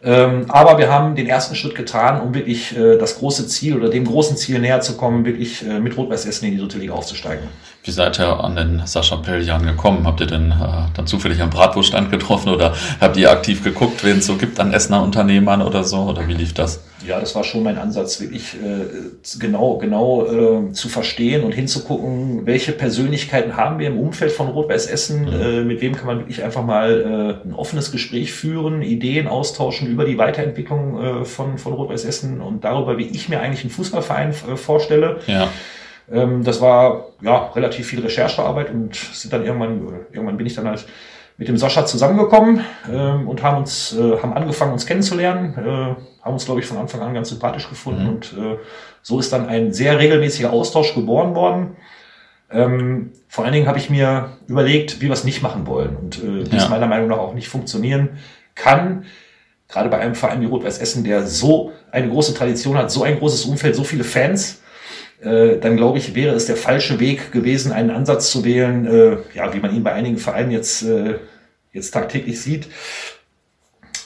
Ähm, 0.03 0.46
aber 0.48 0.79
wir 0.79 0.90
haben 0.90 1.14
den 1.14 1.29
ersten 1.29 1.55
Schritt 1.55 1.77
getan, 1.77 2.20
um 2.20 2.35
wirklich 2.35 2.77
äh, 2.77 2.98
das 2.98 3.18
große 3.18 3.46
Ziel 3.46 3.77
oder 3.77 3.88
dem 3.88 4.05
großen 4.05 4.37
Ziel 4.37 4.59
näher 4.59 4.81
zu 4.81 4.96
kommen, 4.96 5.24
wirklich 5.24 5.64
äh, 5.64 5.79
mit 5.79 5.96
Rot-Weiß 5.96 6.24
Essen 6.24 6.46
in 6.46 6.53
die 6.53 6.59
dritte 6.59 6.79
Liga 6.79 6.94
aufzusteigen. 6.94 7.48
Wie 7.83 7.90
seid 7.90 8.18
ihr 8.18 8.29
an 8.29 8.55
den 8.55 8.83
Sascha 8.85 9.16
Pelljan 9.16 9.64
gekommen? 9.64 10.07
Habt 10.07 10.20
ihr 10.20 10.27
denn 10.27 10.51
äh, 10.53 10.55
dann 10.94 11.07
zufällig 11.07 11.40
am 11.40 11.51
Bratwurststand 11.51 12.11
getroffen 12.11 12.51
oder 12.51 12.74
habt 13.01 13.16
ihr 13.16 13.31
aktiv 13.31 13.64
geguckt, 13.64 14.05
wen 14.05 14.18
es 14.18 14.27
so 14.27 14.37
gibt 14.37 14.61
an 14.61 14.72
Essener 14.72 15.03
Unternehmern 15.03 15.62
oder 15.62 15.83
so? 15.83 16.03
Oder 16.03 16.29
wie 16.29 16.35
lief 16.35 16.55
das? 16.55 16.81
Ja, 17.09 17.21
das 17.21 17.35
war 17.35 17.42
schon 17.42 17.62
mein 17.62 17.79
Ansatz, 17.79 18.21
wirklich 18.21 18.55
äh, 18.55 19.38
genau, 19.38 19.79
genau 19.79 20.27
äh, 20.27 20.73
zu 20.73 20.90
verstehen 20.90 21.42
und 21.42 21.53
hinzugucken, 21.53 22.44
welche 22.44 22.73
Persönlichkeiten 22.73 23.57
haben 23.57 23.79
wir 23.79 23.87
im 23.87 23.99
Umfeld 23.99 24.31
von 24.31 24.49
Rot-Weiß 24.49 24.87
Essen, 24.87 25.23
mhm. 25.23 25.40
äh, 25.40 25.64
mit 25.64 25.81
wem 25.81 25.97
kann 25.97 26.07
man 26.07 26.18
wirklich 26.18 26.44
einfach 26.44 26.62
mal 26.62 27.40
äh, 27.44 27.49
ein 27.49 27.55
offenes 27.55 27.92
Gespräch 27.92 28.35
führen, 28.35 28.83
Ideen 28.83 29.27
austauschen 29.27 29.88
über 29.88 30.05
die 30.05 30.18
Weiterentwicklung 30.18 31.03
äh, 31.03 31.25
von, 31.25 31.57
von 31.57 31.73
Rot-Weiß 31.73 32.05
Essen 32.05 32.42
und 32.42 32.62
darüber, 32.64 32.99
wie 32.99 33.07
ich 33.07 33.31
mir 33.31 33.40
eigentlich 33.40 33.62
einen 33.62 33.71
Fußballverein 33.71 34.31
äh, 34.31 34.57
vorstelle. 34.57 35.21
Ja. 35.27 35.49
Ähm, 36.12 36.44
das 36.44 36.61
war 36.61 37.07
ja 37.23 37.47
relativ 37.55 37.87
viel 37.87 38.01
Recherchearbeit 38.01 38.71
und 38.71 38.94
sind 38.94 39.33
dann 39.33 39.47
irgendwann, 39.47 39.81
irgendwann 40.12 40.37
bin 40.37 40.47
ich 40.47 40.55
dann 40.55 40.68
halt 40.68 40.85
mit 41.38 41.46
dem 41.46 41.57
Sascha 41.57 41.87
zusammengekommen 41.87 42.64
ähm, 42.92 43.29
und 43.29 43.42
haben 43.42 43.59
uns, 43.59 43.96
äh, 43.96 44.18
haben 44.20 44.33
angefangen, 44.35 44.72
uns 44.72 44.87
kennenzulernen, 44.87 45.55
äh, 45.57 46.22
haben 46.22 46.33
uns, 46.33 46.44
glaube 46.44 46.61
ich, 46.61 46.66
von 46.66 46.77
Anfang 46.77 47.01
an 47.01 47.14
ganz 47.14 47.31
sympathisch 47.31 47.68
gefunden 47.68 48.03
mhm. 48.03 48.09
und 48.09 48.35
äh, 48.37 48.59
so 49.03 49.20
ist 49.20 49.33
dann 49.33 49.48
ein 49.48 49.72
sehr 49.72 49.98
regelmäßiger 49.98 50.53
Austausch 50.53 50.94
geboren 50.94 51.37
worden. 51.37 51.77
Ähm, 52.51 53.12
vor 53.29 53.44
allen 53.44 53.55
Dingen 53.55 53.68
habe 53.68 53.79
ich 53.79 53.88
mir 53.88 54.31
überlegt, 54.48 55.01
wie 55.01 55.07
wir 55.07 55.12
es 55.12 55.22
nicht 55.22 55.40
machen 55.40 55.66
wollen 55.66 55.96
und 55.96 56.22
äh, 56.22 56.42
das 56.42 56.64
ja. 56.64 56.68
meiner 56.70 56.88
Meinung 56.88 57.09
nach 57.09 57.18
auch 57.18 57.35
nicht 57.35 57.48
funktionieren 57.48 58.18
kann. 58.57 59.05
Gerade 59.68 59.90
bei 59.90 59.98
einem 59.98 60.16
Verein 60.16 60.40
wie 60.40 60.46
Rot-Weiß 60.46 60.79
Essen, 60.79 61.05
der 61.05 61.27
so 61.27 61.72
eine 61.92 62.09
große 62.09 62.35
Tradition 62.35 62.77
hat, 62.77 62.90
so 62.90 63.05
ein 63.05 63.18
großes 63.18 63.44
Umfeld, 63.44 63.77
so 63.77 63.85
viele 63.85 64.03
Fans, 64.03 64.62
äh, 65.20 65.59
dann 65.59 65.76
glaube 65.76 65.98
ich, 65.98 66.14
wäre 66.14 66.35
es 66.35 66.46
der 66.46 66.57
falsche 66.57 67.00
Weg 67.00 67.33
gewesen, 67.33 67.72
einen 67.72 67.90
Ansatz 67.90 68.31
zu 68.31 68.44
wählen, 68.44 68.87
äh, 68.87 69.16
ja, 69.35 69.52
wie 69.52 69.59
man 69.59 69.74
ihn 69.74 69.83
bei 69.83 69.92
einigen 69.92 70.18
Vereinen 70.18 70.52
jetzt, 70.52 70.83
äh, 70.83 71.18
jetzt 71.72 71.90
tagtäglich 71.90 72.40
sieht, 72.40 72.68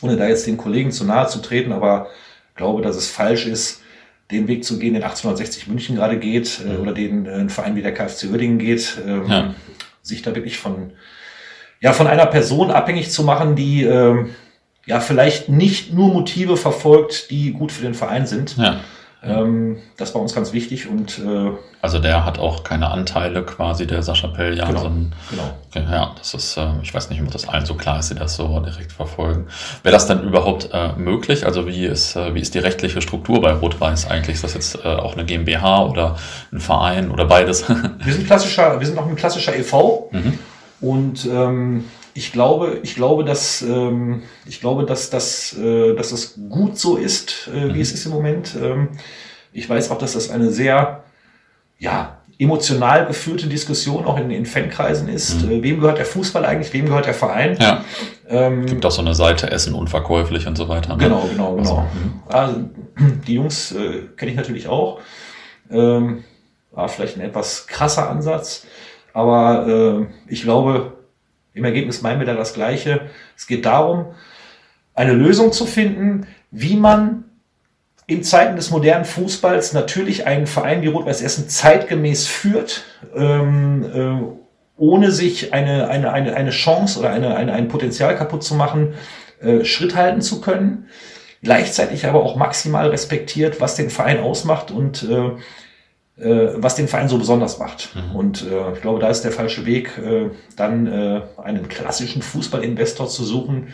ohne 0.00 0.16
da 0.16 0.26
jetzt 0.26 0.46
den 0.46 0.56
Kollegen 0.56 0.90
zu 0.90 1.04
nahe 1.04 1.28
zu 1.28 1.40
treten, 1.40 1.72
aber 1.72 2.08
glaube, 2.54 2.82
dass 2.82 2.96
es 2.96 3.08
falsch 3.08 3.46
ist, 3.46 3.82
den 4.30 4.48
Weg 4.48 4.64
zu 4.64 4.78
gehen, 4.78 4.94
den 4.94 5.02
1860 5.02 5.68
München 5.68 5.96
gerade 5.96 6.18
geht, 6.18 6.60
äh, 6.66 6.80
oder 6.80 6.92
den 6.92 7.26
äh, 7.26 7.32
ein 7.32 7.50
Verein 7.50 7.76
wie 7.76 7.82
der 7.82 7.92
KfC 7.92 8.28
Uerdingen 8.28 8.58
geht, 8.58 8.96
ähm, 9.06 9.26
ja. 9.28 9.54
sich 10.00 10.22
da 10.22 10.34
wirklich 10.34 10.56
von, 10.56 10.92
ja, 11.80 11.92
von 11.92 12.06
einer 12.06 12.26
Person 12.26 12.70
abhängig 12.70 13.10
zu 13.10 13.22
machen, 13.22 13.54
die 13.54 13.82
ähm, 13.82 14.30
ja 14.86 15.00
vielleicht 15.00 15.50
nicht 15.50 15.92
nur 15.92 16.08
Motive 16.08 16.56
verfolgt, 16.56 17.30
die 17.30 17.52
gut 17.52 17.70
für 17.70 17.82
den 17.82 17.94
Verein 17.94 18.26
sind. 18.26 18.56
Ja 18.56 18.80
ähm, 19.24 19.76
das 19.96 20.14
war 20.14 20.20
uns 20.20 20.34
ganz 20.34 20.52
wichtig 20.52 20.88
und 20.88 21.20
äh, 21.20 21.52
also 21.80 22.00
der 22.00 22.24
hat 22.24 22.38
auch 22.38 22.64
keine 22.64 22.90
Anteile 22.90 23.44
quasi 23.44 23.86
der 23.86 24.02
Sascha 24.02 24.26
Pelljan, 24.26 24.68
genau, 24.68 24.80
sondern 24.80 25.14
genau. 25.30 25.54
Okay, 25.68 25.84
ja, 25.90 26.12
das 26.18 26.34
ist, 26.34 26.56
äh, 26.56 26.68
ich 26.82 26.92
weiß 26.92 27.08
nicht, 27.10 27.22
ob 27.22 27.30
das 27.30 27.48
allen 27.48 27.64
so 27.64 27.74
klar 27.74 28.00
ist, 28.00 28.10
die 28.10 28.14
das 28.16 28.34
so 28.34 28.58
direkt 28.60 28.90
verfolgen. 28.90 29.46
Wäre 29.84 29.92
das 29.92 30.06
dann 30.06 30.24
überhaupt 30.24 30.70
äh, 30.72 30.92
möglich? 30.96 31.46
Also 31.46 31.68
wie 31.68 31.86
ist 31.86 32.16
äh, 32.16 32.34
wie 32.34 32.40
ist 32.40 32.54
die 32.54 32.58
rechtliche 32.58 33.00
Struktur 33.00 33.40
bei 33.40 33.52
Rot-Weiß 33.52 34.10
eigentlich? 34.10 34.34
Ist 34.34 34.44
das 34.44 34.54
jetzt 34.54 34.84
äh, 34.84 34.88
auch 34.88 35.14
eine 35.14 35.24
GmbH 35.24 35.84
oder 35.86 36.16
ein 36.52 36.60
Verein 36.60 37.10
oder 37.10 37.24
beides? 37.24 37.64
wir 38.04 38.12
sind 38.12 38.26
klassischer, 38.26 38.80
wir 38.80 38.86
sind 38.86 38.98
auch 38.98 39.06
ein 39.06 39.16
klassischer 39.16 39.56
EV 39.56 40.10
mhm. 40.10 40.38
und 40.80 41.26
ähm, 41.26 41.84
ich 42.14 42.32
glaube, 42.32 42.80
ich 42.82 42.94
glaube, 42.94 43.24
dass 43.24 43.62
ähm, 43.62 44.22
ich 44.46 44.60
glaube, 44.60 44.84
dass 44.84 45.10
das, 45.10 45.56
äh, 45.58 45.94
dass 45.94 46.10
das 46.10 46.38
gut 46.48 46.78
so 46.78 46.96
ist, 46.96 47.48
äh, 47.48 47.68
wie 47.68 47.74
mhm. 47.74 47.80
es 47.80 47.92
ist 47.92 48.06
im 48.06 48.12
Moment. 48.12 48.56
Ähm, 48.60 48.88
ich 49.52 49.68
weiß 49.68 49.90
auch, 49.90 49.98
dass 49.98 50.12
das 50.12 50.30
eine 50.30 50.50
sehr 50.50 51.04
ja, 51.78 52.18
emotional 52.38 53.06
geführte 53.06 53.46
Diskussion 53.46 54.04
auch 54.04 54.18
in 54.18 54.28
den 54.28 54.46
Fankreisen 54.46 55.08
ist. 55.08 55.42
Mhm. 55.42 55.50
Äh, 55.50 55.62
wem 55.62 55.80
gehört 55.80 55.98
der 55.98 56.06
Fußball 56.06 56.44
eigentlich? 56.44 56.72
Wem 56.72 56.86
gehört 56.86 57.06
der 57.06 57.14
Verein? 57.14 57.56
Ja. 57.60 57.84
Ähm, 58.28 58.66
Gibt 58.66 58.84
auch 58.84 58.90
so 58.90 59.02
eine 59.02 59.14
Seite 59.14 59.50
Essen 59.50 59.74
unverkäuflich 59.74 60.46
und 60.46 60.56
so 60.56 60.68
weiter. 60.68 60.96
Ne? 60.96 61.04
Genau, 61.04 61.28
genau, 61.30 61.56
genau. 61.56 61.86
Also, 62.28 62.48
also 62.50 62.70
die 63.26 63.34
Jungs 63.34 63.72
äh, 63.72 64.08
kenne 64.16 64.32
ich 64.32 64.36
natürlich 64.36 64.68
auch. 64.68 65.00
Ähm, 65.70 66.24
war 66.70 66.88
vielleicht 66.88 67.16
ein 67.16 67.22
etwas 67.22 67.66
krasser 67.66 68.08
Ansatz, 68.08 68.66
aber 69.12 69.66
äh, 69.68 70.06
ich 70.32 70.42
glaube, 70.42 70.92
im 71.54 71.64
Ergebnis 71.64 72.02
meinen 72.02 72.18
wir 72.18 72.26
da 72.26 72.34
das 72.34 72.54
Gleiche. 72.54 73.02
Es 73.36 73.46
geht 73.46 73.66
darum, 73.66 74.06
eine 74.94 75.12
Lösung 75.12 75.52
zu 75.52 75.66
finden, 75.66 76.26
wie 76.50 76.76
man 76.76 77.24
in 78.06 78.22
Zeiten 78.22 78.56
des 78.56 78.70
modernen 78.70 79.04
Fußballs 79.04 79.72
natürlich 79.72 80.26
einen 80.26 80.46
Verein 80.46 80.82
wie 80.82 80.88
Rot-Weiß 80.88 81.22
Essen 81.22 81.48
zeitgemäß 81.48 82.26
führt, 82.26 82.84
ähm, 83.14 83.84
äh, 83.84 84.42
ohne 84.76 85.12
sich 85.12 85.52
eine, 85.54 85.88
eine, 85.88 86.12
eine, 86.12 86.34
eine 86.34 86.50
Chance 86.50 86.98
oder 86.98 87.10
eine, 87.10 87.36
eine, 87.36 87.52
ein 87.52 87.68
Potenzial 87.68 88.16
kaputt 88.16 88.42
zu 88.42 88.54
machen, 88.54 88.94
äh, 89.40 89.64
Schritt 89.64 89.94
halten 89.94 90.20
zu 90.20 90.40
können. 90.40 90.88
Gleichzeitig 91.42 92.06
aber 92.06 92.22
auch 92.22 92.36
maximal 92.36 92.88
respektiert, 92.88 93.60
was 93.60 93.76
den 93.76 93.90
Verein 93.90 94.20
ausmacht 94.20 94.70
und 94.70 95.04
äh, 95.04 95.30
was 96.16 96.76
den 96.76 96.88
Verein 96.88 97.08
so 97.08 97.18
besonders 97.18 97.58
macht. 97.58 97.90
Mhm. 97.94 98.16
Und 98.16 98.46
äh, 98.46 98.72
ich 98.74 98.82
glaube, 98.82 99.00
da 99.00 99.08
ist 99.08 99.22
der 99.22 99.32
falsche 99.32 99.64
Weg, 99.64 99.98
äh, 99.98 100.30
dann 100.56 100.86
äh, 100.86 101.22
einen 101.42 101.68
klassischen 101.68 102.22
Fußballinvestor 102.22 103.08
zu 103.08 103.24
suchen, 103.24 103.68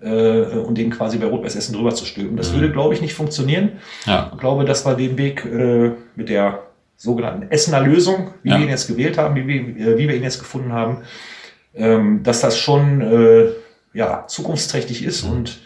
äh, 0.00 0.08
und 0.08 0.76
den 0.76 0.90
quasi 0.90 1.18
bei 1.18 1.26
Rot-Weiß 1.26 1.56
Essen 1.56 1.74
drüber 1.74 1.94
zu 1.94 2.04
stülpen. 2.04 2.36
Das 2.36 2.52
mhm. 2.52 2.56
würde, 2.56 2.72
glaube 2.72 2.94
ich, 2.94 3.00
nicht 3.00 3.14
funktionieren. 3.14 3.72
Ja. 4.04 4.30
Ich 4.32 4.38
glaube, 4.38 4.64
dass 4.64 4.84
wir 4.84 4.94
den 4.94 5.16
Weg 5.16 5.44
äh, 5.44 5.92
mit 6.16 6.28
der 6.28 6.64
sogenannten 6.96 7.50
Essener 7.50 7.80
Lösung, 7.80 8.32
wie 8.42 8.50
ja. 8.50 8.56
wir 8.56 8.64
ihn 8.64 8.70
jetzt 8.70 8.88
gewählt 8.88 9.18
haben, 9.18 9.34
wie, 9.36 9.46
wie, 9.46 9.82
äh, 9.82 9.98
wie 9.98 10.08
wir 10.08 10.16
ihn 10.16 10.22
jetzt 10.22 10.38
gefunden 10.38 10.72
haben, 10.72 10.98
ähm, 11.74 12.22
dass 12.22 12.40
das 12.40 12.58
schon 12.58 13.00
äh, 13.00 13.48
ja, 13.92 14.26
zukunftsträchtig 14.26 15.04
ist 15.04 15.24
mhm. 15.24 15.32
und 15.32 15.58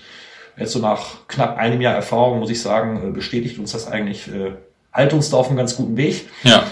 jetzt 0.57 0.73
so 0.73 0.79
nach 0.79 1.27
knapp 1.29 1.57
einem 1.57 1.81
Jahr 1.81 1.95
Erfahrung, 1.95 2.41
muss 2.41 2.51
ich 2.51 2.61
sagen, 2.61 3.09
äh, 3.09 3.11
bestätigt 3.11 3.59
uns 3.59 3.73
das 3.73 3.89
eigentlich, 3.89 4.29
äh, 4.93 4.97
halt 4.97 5.13
uns 5.13 5.31
da 5.31 5.37
auf 5.37 5.49
einem 5.49 5.57
ganz 5.57 5.77
guten 5.77 5.97
Weg. 5.97 6.29
Ja. 6.43 6.65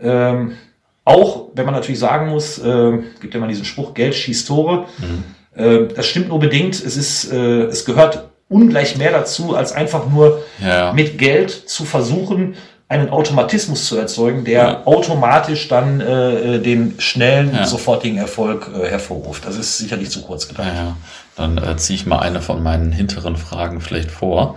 Ähm, 0.00 0.56
auch 1.04 1.48
wenn 1.54 1.64
man 1.64 1.74
natürlich 1.74 2.00
sagen 2.00 2.30
muss, 2.30 2.58
äh, 2.58 2.98
gibt 3.20 3.32
ja 3.32 3.40
mal 3.40 3.48
diesen 3.48 3.64
Spruch, 3.64 3.94
Geld 3.94 4.14
schießt 4.14 4.48
Tore. 4.48 4.86
Mhm. 4.98 5.24
Äh, 5.54 5.94
das 5.94 6.06
stimmt 6.06 6.28
nur 6.28 6.40
bedingt. 6.40 6.74
Es 6.74 6.96
ist, 6.96 7.32
äh, 7.32 7.62
es 7.64 7.84
gehört 7.84 8.28
ungleich 8.48 8.96
mehr 8.96 9.12
dazu, 9.12 9.56
als 9.56 9.72
einfach 9.72 10.08
nur 10.08 10.42
ja. 10.60 10.92
mit 10.92 11.18
Geld 11.18 11.50
zu 11.50 11.84
versuchen, 11.84 12.56
einen 12.88 13.10
Automatismus 13.10 13.86
zu 13.86 13.96
erzeugen, 13.96 14.44
der 14.44 14.62
ja. 14.62 14.86
automatisch 14.86 15.66
dann 15.66 16.00
äh, 16.00 16.56
äh, 16.56 16.58
den 16.60 16.94
schnellen, 16.98 17.52
ja. 17.52 17.66
sofortigen 17.66 18.16
Erfolg 18.18 18.70
äh, 18.72 18.88
hervorruft. 18.88 19.44
Das 19.44 19.56
ist 19.56 19.78
sicherlich 19.78 20.10
zu 20.10 20.22
kurz 20.22 20.46
gedacht. 20.46 20.68
Ja, 20.72 20.96
Dann 21.34 21.58
äh, 21.58 21.76
ziehe 21.76 21.96
ich 21.96 22.06
mal 22.06 22.20
eine 22.20 22.40
von 22.40 22.62
meinen 22.62 22.92
hinteren 22.92 23.36
Fragen 23.36 23.80
vielleicht 23.80 24.12
vor. 24.12 24.56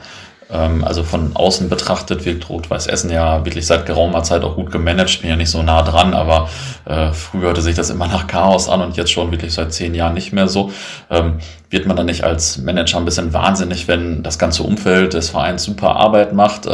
Ähm, 0.51 0.83
also 0.83 1.03
von 1.03 1.35
außen 1.35 1.69
betrachtet 1.69 2.25
wirkt 2.25 2.49
Rot-Weiß 2.49 2.87
Essen 2.87 3.11
ja 3.11 3.45
wirklich 3.45 3.67
seit 3.67 3.85
geraumer 3.85 4.23
Zeit 4.23 4.43
auch 4.43 4.55
gut 4.55 4.71
gemanagt. 4.71 5.21
Bin 5.21 5.29
ja 5.29 5.35
nicht 5.35 5.51
so 5.51 5.61
nah 5.61 5.81
dran, 5.83 6.13
aber 6.13 6.49
äh, 6.85 7.11
früher 7.11 7.49
hörte 7.49 7.61
sich 7.61 7.75
das 7.75 7.89
immer 7.89 8.07
nach 8.07 8.27
Chaos 8.27 8.69
an 8.69 8.81
und 8.81 8.97
jetzt 8.97 9.11
schon 9.11 9.31
wirklich 9.31 9.53
seit 9.53 9.73
zehn 9.73 9.93
Jahren 9.93 10.13
nicht 10.13 10.33
mehr 10.33 10.47
so. 10.47 10.71
Ähm, 11.09 11.39
wird 11.69 11.85
man 11.85 11.95
dann 11.95 12.07
nicht 12.07 12.23
als 12.23 12.57
Manager 12.57 12.97
ein 12.97 13.05
bisschen 13.05 13.31
wahnsinnig, 13.31 13.87
wenn 13.87 14.23
das 14.23 14.39
ganze 14.39 14.63
Umfeld 14.63 15.13
des 15.13 15.29
Vereins 15.29 15.63
super 15.63 15.95
Arbeit 15.95 16.33
macht, 16.33 16.65
äh, 16.65 16.69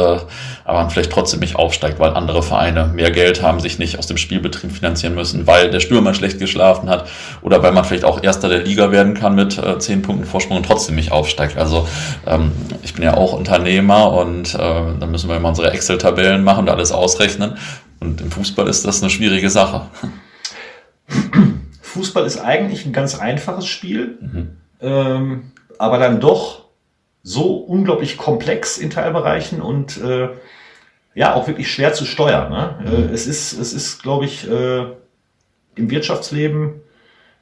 aber 0.64 0.78
man 0.78 0.90
vielleicht 0.90 1.12
trotzdem 1.12 1.40
nicht 1.40 1.56
aufsteigt, 1.56 1.98
weil 1.98 2.14
andere 2.14 2.42
Vereine 2.42 2.86
mehr 2.86 3.10
Geld 3.10 3.42
haben, 3.42 3.60
sich 3.60 3.78
nicht 3.78 3.98
aus 3.98 4.06
dem 4.06 4.16
Spielbetrieb 4.16 4.72
finanzieren 4.72 5.14
müssen, 5.14 5.46
weil 5.46 5.70
der 5.70 5.80
Stürmer 5.80 6.14
schlecht 6.14 6.38
geschlafen 6.38 6.88
hat 6.88 7.08
oder 7.42 7.62
weil 7.62 7.72
man 7.72 7.84
vielleicht 7.84 8.04
auch 8.04 8.22
Erster 8.22 8.48
der 8.48 8.62
Liga 8.62 8.90
werden 8.90 9.12
kann 9.12 9.34
mit 9.34 9.58
äh, 9.58 9.78
zehn 9.78 10.00
Punkten 10.00 10.24
Vorsprung 10.24 10.56
und 10.56 10.66
trotzdem 10.66 10.94
nicht 10.94 11.12
aufsteigt. 11.12 11.58
Also 11.58 11.86
ähm, 12.26 12.52
ich 12.82 12.94
bin 12.94 13.02
ja 13.04 13.14
auch 13.18 13.34
Unternehmer 13.34 14.12
und 14.12 14.54
äh, 14.54 14.58
dann 14.58 15.10
müssen 15.10 15.28
wir 15.28 15.36
immer 15.36 15.50
unsere 15.50 15.72
Excel-Tabellen 15.72 16.42
machen 16.42 16.60
und 16.60 16.70
alles 16.70 16.92
ausrechnen. 16.92 17.58
Und 18.00 18.22
im 18.22 18.30
Fußball 18.30 18.66
ist 18.66 18.86
das 18.86 19.02
eine 19.02 19.10
schwierige 19.10 19.50
Sache. 19.50 19.82
Fußball 21.82 22.24
ist 22.24 22.38
eigentlich 22.38 22.86
ein 22.86 22.92
ganz 22.92 23.18
einfaches 23.18 23.66
Spiel. 23.66 24.18
Mhm 24.20 24.56
ähm, 24.80 25.52
aber 25.78 25.98
dann 25.98 26.20
doch 26.20 26.66
so 27.22 27.56
unglaublich 27.56 28.16
komplex 28.16 28.78
in 28.78 28.90
Teilbereichen 28.90 29.60
und 29.60 30.00
äh, 30.00 30.28
ja 31.14 31.34
auch 31.34 31.48
wirklich 31.48 31.70
schwer 31.72 31.92
zu 31.92 32.04
steuern. 32.04 32.50
Ne? 32.50 32.78
Mhm. 32.80 33.08
Äh, 33.10 33.12
es 33.12 33.26
ist, 33.26 33.52
es 33.52 33.72
ist, 33.72 34.02
glaube 34.02 34.26
ich, 34.26 34.48
äh, 34.48 34.84
im 35.74 35.90
Wirtschaftsleben 35.90 36.80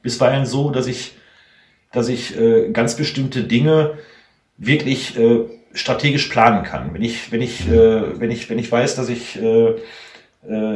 bisweilen 0.01 0.45
so, 0.45 0.71
dass 0.71 0.87
ich, 0.87 1.15
dass 1.91 2.07
ich 2.07 2.37
äh, 2.39 2.71
ganz 2.71 2.95
bestimmte 2.95 3.43
Dinge 3.43 3.97
wirklich 4.57 5.17
äh, 5.19 5.45
strategisch 5.73 6.27
planen 6.27 6.63
kann. 6.63 6.93
Wenn 6.93 7.01
ich, 7.01 7.31
wenn 7.31 7.41
ich, 7.41 7.67
mhm. 7.67 7.73
äh, 7.73 8.19
wenn 8.19 8.31
ich, 8.31 8.49
wenn 8.49 8.59
ich 8.59 8.71
weiß, 8.71 8.95
dass 8.95 9.09
ich 9.09 9.41
äh, 9.41 9.75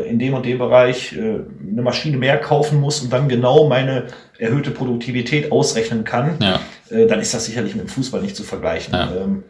in 0.09 0.19
dem 0.19 0.33
und 0.33 0.45
dem 0.45 0.57
Bereich 0.57 1.13
äh, 1.13 1.39
eine 1.71 1.81
Maschine 1.81 2.17
mehr 2.17 2.37
kaufen 2.37 2.79
muss 2.79 3.01
und 3.01 3.13
dann 3.13 3.27
genau 3.27 3.67
meine 3.67 4.07
erhöhte 4.37 4.71
Produktivität 4.71 5.51
ausrechnen 5.51 6.03
kann, 6.03 6.37
ja. 6.39 6.59
Äh, 6.89 7.07
dann 7.07 7.19
ist 7.19 7.33
das 7.33 7.45
sicherlich 7.45 7.75
mit 7.75 7.85
dem 7.85 7.89
Fußball 7.89 8.21
nicht 8.21 8.35
zu 8.35 8.43
vergleichen. 8.43 8.93
Ja. 8.93 9.11
Ähm, 9.15 9.43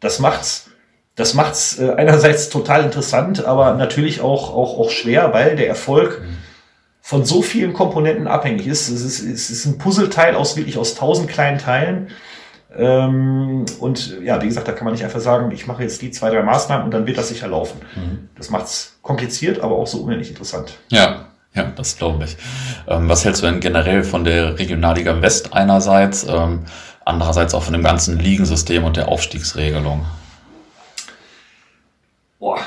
das 0.00 0.18
macht's, 0.18 0.70
das 1.16 1.34
macht's 1.34 1.78
einerseits 1.78 2.50
total 2.50 2.84
interessant, 2.84 3.44
aber 3.44 3.74
natürlich 3.74 4.20
auch, 4.20 4.52
auch, 4.52 4.78
auch 4.78 4.90
schwer, 4.90 5.32
weil 5.32 5.56
der 5.56 5.68
Erfolg 5.68 6.20
von 7.00 7.24
so 7.24 7.40
vielen 7.40 7.72
Komponenten 7.72 8.26
abhängig 8.26 8.66
ist. 8.66 8.88
Es 8.88 9.02
ist, 9.02 9.20
es 9.22 9.50
ist 9.50 9.66
ein 9.66 9.78
Puzzleteil 9.78 10.34
aus 10.34 10.56
wirklich 10.56 10.76
aus 10.76 10.94
tausend 10.94 11.28
kleinen 11.28 11.58
Teilen. 11.58 12.08
Ähm, 12.76 13.64
und 13.80 14.20
ja, 14.22 14.40
wie 14.42 14.46
gesagt, 14.46 14.68
da 14.68 14.72
kann 14.72 14.84
man 14.84 14.94
nicht 14.94 15.04
einfach 15.04 15.20
sagen, 15.20 15.50
ich 15.52 15.66
mache 15.66 15.82
jetzt 15.82 16.02
die 16.02 16.10
zwei, 16.10 16.30
drei 16.30 16.42
Maßnahmen 16.42 16.84
und 16.84 16.90
dann 16.92 17.06
wird 17.06 17.18
das 17.18 17.28
sicher 17.28 17.48
laufen. 17.48 17.80
Mhm. 17.94 18.28
Das 18.36 18.50
macht's 18.50 18.96
kompliziert, 19.02 19.60
aber 19.60 19.76
auch 19.76 19.86
so 19.86 19.98
unendlich 19.98 20.30
interessant. 20.30 20.78
Ja, 20.90 21.26
ja, 21.54 21.72
das 21.76 21.96
glaube 21.96 22.24
ich. 22.24 22.36
Ähm, 22.88 23.08
was 23.08 23.24
hältst 23.24 23.42
du 23.42 23.46
denn 23.46 23.60
generell 23.60 24.02
von 24.02 24.24
der 24.24 24.58
Regionalliga 24.58 25.22
West 25.22 25.54
einerseits, 25.54 26.26
ähm, 26.28 26.64
andererseits 27.04 27.54
auch 27.54 27.62
von 27.62 27.72
dem 27.72 27.84
ganzen 27.84 28.18
Ligensystem 28.18 28.82
und 28.84 28.96
der 28.96 29.08
Aufstiegsregelung? 29.08 30.04
Boah. 32.40 32.58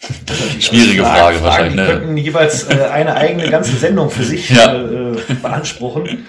Schwierige 0.60 1.02
Frage, 1.02 1.38
Frage 1.38 1.44
wahrscheinlich. 1.44 1.72
Die 1.72 1.76
ne? 1.80 1.86
könnten 1.86 2.16
jeweils 2.16 2.64
äh, 2.64 2.88
eine 2.92 3.16
eigene 3.16 3.48
ganze 3.50 3.76
Sendung 3.76 4.10
für 4.10 4.24
sich 4.24 4.50
ja. 4.50 4.74
äh, 4.74 5.16
beanspruchen. 5.42 6.26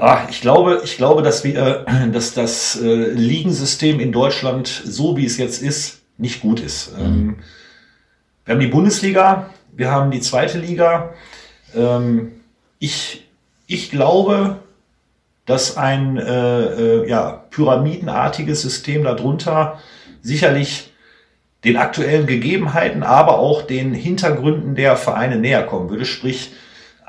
Ah, 0.00 0.26
ich 0.30 0.40
glaube, 0.40 0.80
ich 0.82 0.96
glaube, 0.96 1.22
dass 1.22 1.44
wir, 1.44 1.84
dass 2.12 2.32
das 2.32 2.80
äh, 2.80 2.86
Ligensystem 2.86 4.00
in 4.00 4.12
Deutschland, 4.12 4.66
so 4.66 5.18
wie 5.18 5.26
es 5.26 5.36
jetzt 5.36 5.62
ist, 5.62 6.00
nicht 6.16 6.40
gut 6.40 6.60
ist. 6.60 6.96
Mhm. 6.96 7.04
Ähm, 7.04 7.36
wir 8.46 8.54
haben 8.54 8.60
die 8.60 8.66
Bundesliga, 8.68 9.50
wir 9.72 9.90
haben 9.90 10.10
die 10.10 10.22
zweite 10.22 10.58
Liga. 10.58 11.12
Ähm, 11.76 12.32
ich, 12.78 13.28
ich 13.66 13.90
glaube, 13.90 14.56
dass 15.44 15.76
ein 15.76 16.16
äh, 16.16 17.02
äh, 17.02 17.08
ja, 17.08 17.44
pyramidenartiges 17.50 18.62
System 18.62 19.04
darunter 19.04 19.80
sicherlich 20.22 20.92
den 21.64 21.76
aktuellen 21.76 22.26
Gegebenheiten, 22.26 23.02
aber 23.02 23.38
auch 23.38 23.60
den 23.60 23.92
Hintergründen 23.92 24.74
der 24.74 24.96
Vereine 24.96 25.36
näher 25.36 25.62
kommen 25.64 25.90
würde. 25.90 26.06
Sprich, 26.06 26.52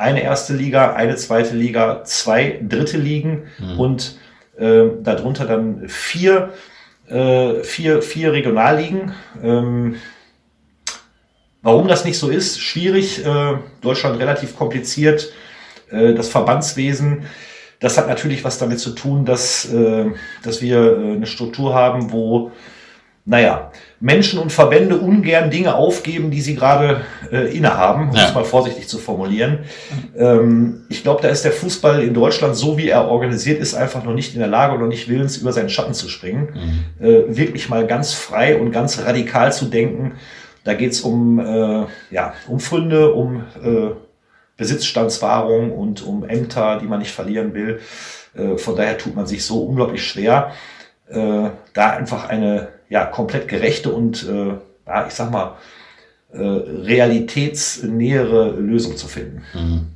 eine 0.01 0.23
erste 0.23 0.53
Liga, 0.53 0.93
eine 0.93 1.15
zweite 1.15 1.55
Liga, 1.55 2.03
zwei 2.03 2.59
dritte 2.61 2.97
Ligen 2.97 3.43
mhm. 3.59 3.79
und 3.79 4.17
äh, 4.57 4.83
darunter 5.01 5.45
dann 5.45 5.87
vier, 5.87 6.53
äh, 7.07 7.63
vier, 7.63 8.01
vier 8.01 8.33
Regionalligen. 8.33 9.13
Ähm, 9.41 9.95
warum 11.61 11.87
das 11.87 12.03
nicht 12.03 12.17
so 12.17 12.29
ist, 12.29 12.59
schwierig. 12.59 13.25
Äh, 13.25 13.57
Deutschland 13.81 14.19
relativ 14.19 14.57
kompliziert. 14.57 15.31
Äh, 15.89 16.13
das 16.13 16.29
Verbandswesen, 16.29 17.23
das 17.79 17.97
hat 17.97 18.07
natürlich 18.07 18.43
was 18.43 18.57
damit 18.57 18.79
zu 18.79 18.91
tun, 18.91 19.25
dass, 19.25 19.71
äh, 19.71 20.05
dass 20.43 20.61
wir 20.61 20.77
äh, 20.77 21.13
eine 21.13 21.25
Struktur 21.27 21.73
haben, 21.73 22.11
wo 22.11 22.51
naja, 23.23 23.71
Menschen 23.99 24.39
und 24.39 24.51
Verbände 24.51 24.97
ungern 24.97 25.51
Dinge 25.51 25.75
aufgeben, 25.75 26.31
die 26.31 26.41
sie 26.41 26.55
gerade 26.55 27.01
äh, 27.31 27.55
innehaben, 27.55 28.09
um 28.09 28.15
ja. 28.15 28.27
es 28.27 28.33
mal 28.33 28.43
vorsichtig 28.43 28.87
zu 28.87 28.97
formulieren. 28.97 29.59
Ähm, 30.17 30.85
ich 30.89 31.03
glaube, 31.03 31.21
da 31.21 31.29
ist 31.29 31.45
der 31.45 31.51
Fußball 31.51 32.01
in 32.01 32.15
Deutschland, 32.15 32.55
so 32.55 32.77
wie 32.77 32.89
er 32.89 33.07
organisiert 33.07 33.61
ist, 33.61 33.75
einfach 33.75 34.03
noch 34.03 34.13
nicht 34.13 34.33
in 34.33 34.39
der 34.39 34.47
Lage 34.47 34.79
noch 34.79 34.87
nicht 34.87 35.07
willens, 35.07 35.37
über 35.37 35.53
seinen 35.53 35.69
Schatten 35.69 35.93
zu 35.93 36.09
springen. 36.09 36.85
Mhm. 36.99 37.05
Äh, 37.05 37.37
wirklich 37.37 37.69
mal 37.69 37.85
ganz 37.85 38.13
frei 38.13 38.59
und 38.59 38.71
ganz 38.71 38.99
radikal 39.05 39.53
zu 39.53 39.65
denken. 39.65 40.13
Da 40.63 40.73
geht's 40.73 41.01
um, 41.01 41.39
äh, 41.39 41.85
ja, 42.09 42.33
um 42.47 42.59
Funde, 42.59 43.13
um 43.13 43.43
äh, 43.63 43.91
Besitzstandswahrung 44.57 45.71
und 45.71 46.05
um 46.05 46.27
Ämter, 46.27 46.79
die 46.79 46.87
man 46.87 46.99
nicht 46.99 47.11
verlieren 47.11 47.53
will. 47.53 47.79
Äh, 48.35 48.57
von 48.57 48.75
daher 48.75 48.97
tut 48.97 49.15
man 49.15 49.27
sich 49.27 49.45
so 49.45 49.63
unglaublich 49.63 50.05
schwer, 50.05 50.51
äh, 51.09 51.49
da 51.73 51.89
einfach 51.91 52.29
eine 52.29 52.69
ja, 52.91 53.05
komplett 53.05 53.47
gerechte 53.47 53.89
und, 53.89 54.27
äh, 54.27 54.53
ja, 54.85 55.07
ich 55.07 55.13
sag 55.13 55.31
mal, 55.31 55.55
äh, 56.33 56.37
realitätsnähere 56.37 58.51
Lösung 58.51 58.97
zu 58.97 59.07
finden. 59.07 59.43
Mhm. 59.53 59.87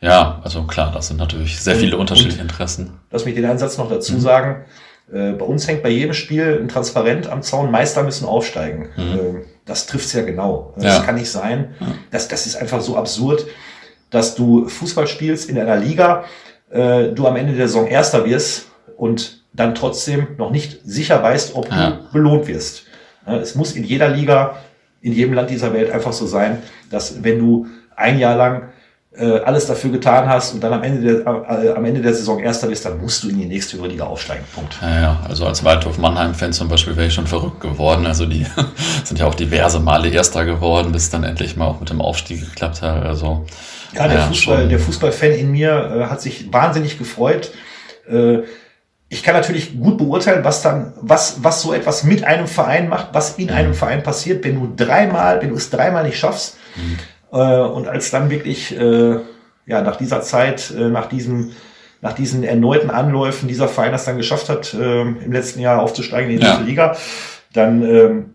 Ja, 0.00 0.40
also 0.44 0.62
klar, 0.64 0.92
das 0.92 1.08
sind 1.08 1.16
natürlich 1.16 1.58
sehr 1.58 1.74
viele 1.74 1.96
und, 1.96 2.02
unterschiedliche 2.02 2.42
Interessen. 2.42 3.00
Lass 3.10 3.24
mich 3.24 3.34
den 3.34 3.46
Einsatz 3.46 3.78
noch 3.78 3.88
dazu 3.88 4.12
mhm. 4.12 4.20
sagen. 4.20 4.66
Äh, 5.10 5.32
bei 5.32 5.44
uns 5.44 5.66
hängt 5.66 5.82
bei 5.82 5.88
jedem 5.88 6.12
Spiel 6.12 6.58
ein 6.60 6.68
Transparent 6.68 7.28
am 7.28 7.40
Zaun, 7.42 7.70
Meister 7.70 8.02
müssen 8.02 8.26
aufsteigen. 8.26 8.90
Mhm. 8.96 9.14
Äh, 9.14 9.44
das 9.64 9.86
trifft's 9.86 10.12
ja 10.12 10.20
genau. 10.22 10.74
Das 10.76 10.84
ja. 10.84 11.00
kann 11.00 11.14
nicht 11.14 11.30
sein. 11.30 11.74
Das, 12.10 12.28
das 12.28 12.44
ist 12.46 12.56
einfach 12.56 12.82
so 12.82 12.96
absurd, 12.96 13.46
dass 14.10 14.34
du 14.34 14.68
Fußball 14.68 15.06
spielst 15.06 15.48
in 15.48 15.58
einer 15.58 15.76
Liga, 15.76 16.24
äh, 16.70 17.08
du 17.08 17.26
am 17.26 17.36
Ende 17.36 17.54
der 17.54 17.68
Saison 17.68 17.86
Erster 17.86 18.26
wirst 18.26 18.66
und 18.98 19.37
dann 19.58 19.74
trotzdem 19.74 20.28
noch 20.38 20.50
nicht 20.50 20.80
sicher 20.84 21.22
weißt, 21.22 21.54
ob 21.54 21.70
ja. 21.70 21.90
du 21.90 22.12
belohnt 22.12 22.46
wirst. 22.46 22.84
Es 23.26 23.54
muss 23.54 23.72
in 23.72 23.84
jeder 23.84 24.08
Liga, 24.08 24.56
in 25.02 25.12
jedem 25.12 25.34
Land 25.34 25.50
dieser 25.50 25.72
Welt 25.74 25.90
einfach 25.90 26.12
so 26.12 26.26
sein, 26.26 26.62
dass 26.90 27.22
wenn 27.22 27.38
du 27.38 27.66
ein 27.94 28.18
Jahr 28.18 28.36
lang 28.36 28.68
äh, 29.18 29.40
alles 29.40 29.66
dafür 29.66 29.90
getan 29.90 30.28
hast 30.28 30.54
und 30.54 30.62
dann 30.62 30.72
am 30.72 30.82
Ende, 30.82 31.02
der, 31.02 31.26
äh, 31.26 31.70
am 31.70 31.84
Ende 31.84 32.00
der 32.00 32.14
Saison 32.14 32.38
Erster 32.38 32.68
bist, 32.68 32.84
dann 32.84 33.00
musst 33.00 33.24
du 33.24 33.28
in 33.28 33.38
die 33.38 33.46
nächste 33.46 33.76
Liga 33.78 34.04
aufsteigen. 34.04 34.44
Punkt. 34.54 34.78
Ja, 34.80 35.00
ja. 35.00 35.20
also 35.28 35.46
als 35.46 35.64
Waldhof 35.64 35.98
Mannheim-Fan 35.98 36.52
zum 36.52 36.68
Beispiel 36.68 36.96
wäre 36.96 37.08
ich 37.08 37.14
schon 37.14 37.26
verrückt 37.26 37.60
geworden. 37.60 38.06
Also 38.06 38.26
die 38.26 38.46
sind 39.04 39.18
ja 39.18 39.26
auch 39.26 39.34
diverse 39.34 39.80
Male 39.80 40.08
Erster 40.08 40.44
geworden, 40.44 40.92
bis 40.92 41.10
dann 41.10 41.24
endlich 41.24 41.56
mal 41.56 41.66
auch 41.66 41.80
mit 41.80 41.90
dem 41.90 42.00
Aufstieg 42.00 42.40
geklappt 42.40 42.82
hat. 42.82 43.02
Also 43.02 43.44
ja, 43.94 44.06
der, 44.06 44.18
ja, 44.18 44.26
Fußball, 44.26 44.68
der 44.68 44.78
Fußballfan 44.78 45.32
in 45.32 45.50
mir 45.50 45.70
äh, 45.70 46.04
hat 46.04 46.20
sich 46.20 46.52
wahnsinnig 46.52 46.98
gefreut. 46.98 47.50
Äh, 48.08 48.40
ich 49.10 49.22
kann 49.22 49.34
natürlich 49.34 49.78
gut 49.80 49.96
beurteilen, 49.96 50.44
was 50.44 50.62
dann, 50.62 50.92
was, 51.00 51.42
was 51.42 51.62
so 51.62 51.72
etwas 51.72 52.04
mit 52.04 52.24
einem 52.24 52.46
Verein 52.46 52.88
macht, 52.88 53.08
was 53.12 53.38
in 53.38 53.46
mhm. 53.46 53.54
einem 53.54 53.74
Verein 53.74 54.02
passiert, 54.02 54.44
wenn 54.44 54.56
du 54.56 54.72
dreimal, 54.76 55.40
wenn 55.40 55.50
du 55.50 55.56
es 55.56 55.70
dreimal 55.70 56.04
nicht 56.04 56.18
schaffst. 56.18 56.58
Mhm. 56.76 56.98
Äh, 57.32 57.60
und 57.60 57.88
als 57.88 58.10
dann 58.10 58.28
wirklich, 58.28 58.76
äh, 58.78 59.16
ja, 59.66 59.82
nach 59.82 59.96
dieser 59.96 60.20
Zeit, 60.20 60.72
äh, 60.76 60.88
nach 60.88 61.06
diesem, 61.06 61.52
nach 62.00 62.12
diesen 62.12 62.44
erneuten 62.44 62.90
Anläufen 62.90 63.48
dieser 63.48 63.68
Verein 63.68 63.92
das 63.92 64.04
dann 64.04 64.18
geschafft 64.18 64.48
hat, 64.50 64.74
äh, 64.74 65.00
im 65.00 65.32
letzten 65.32 65.60
Jahr 65.60 65.80
aufzusteigen 65.82 66.30
in 66.30 66.40
die 66.40 66.46
ja. 66.46 66.60
Liga, 66.60 66.96
dann 67.54 67.82
ähm, 67.82 68.34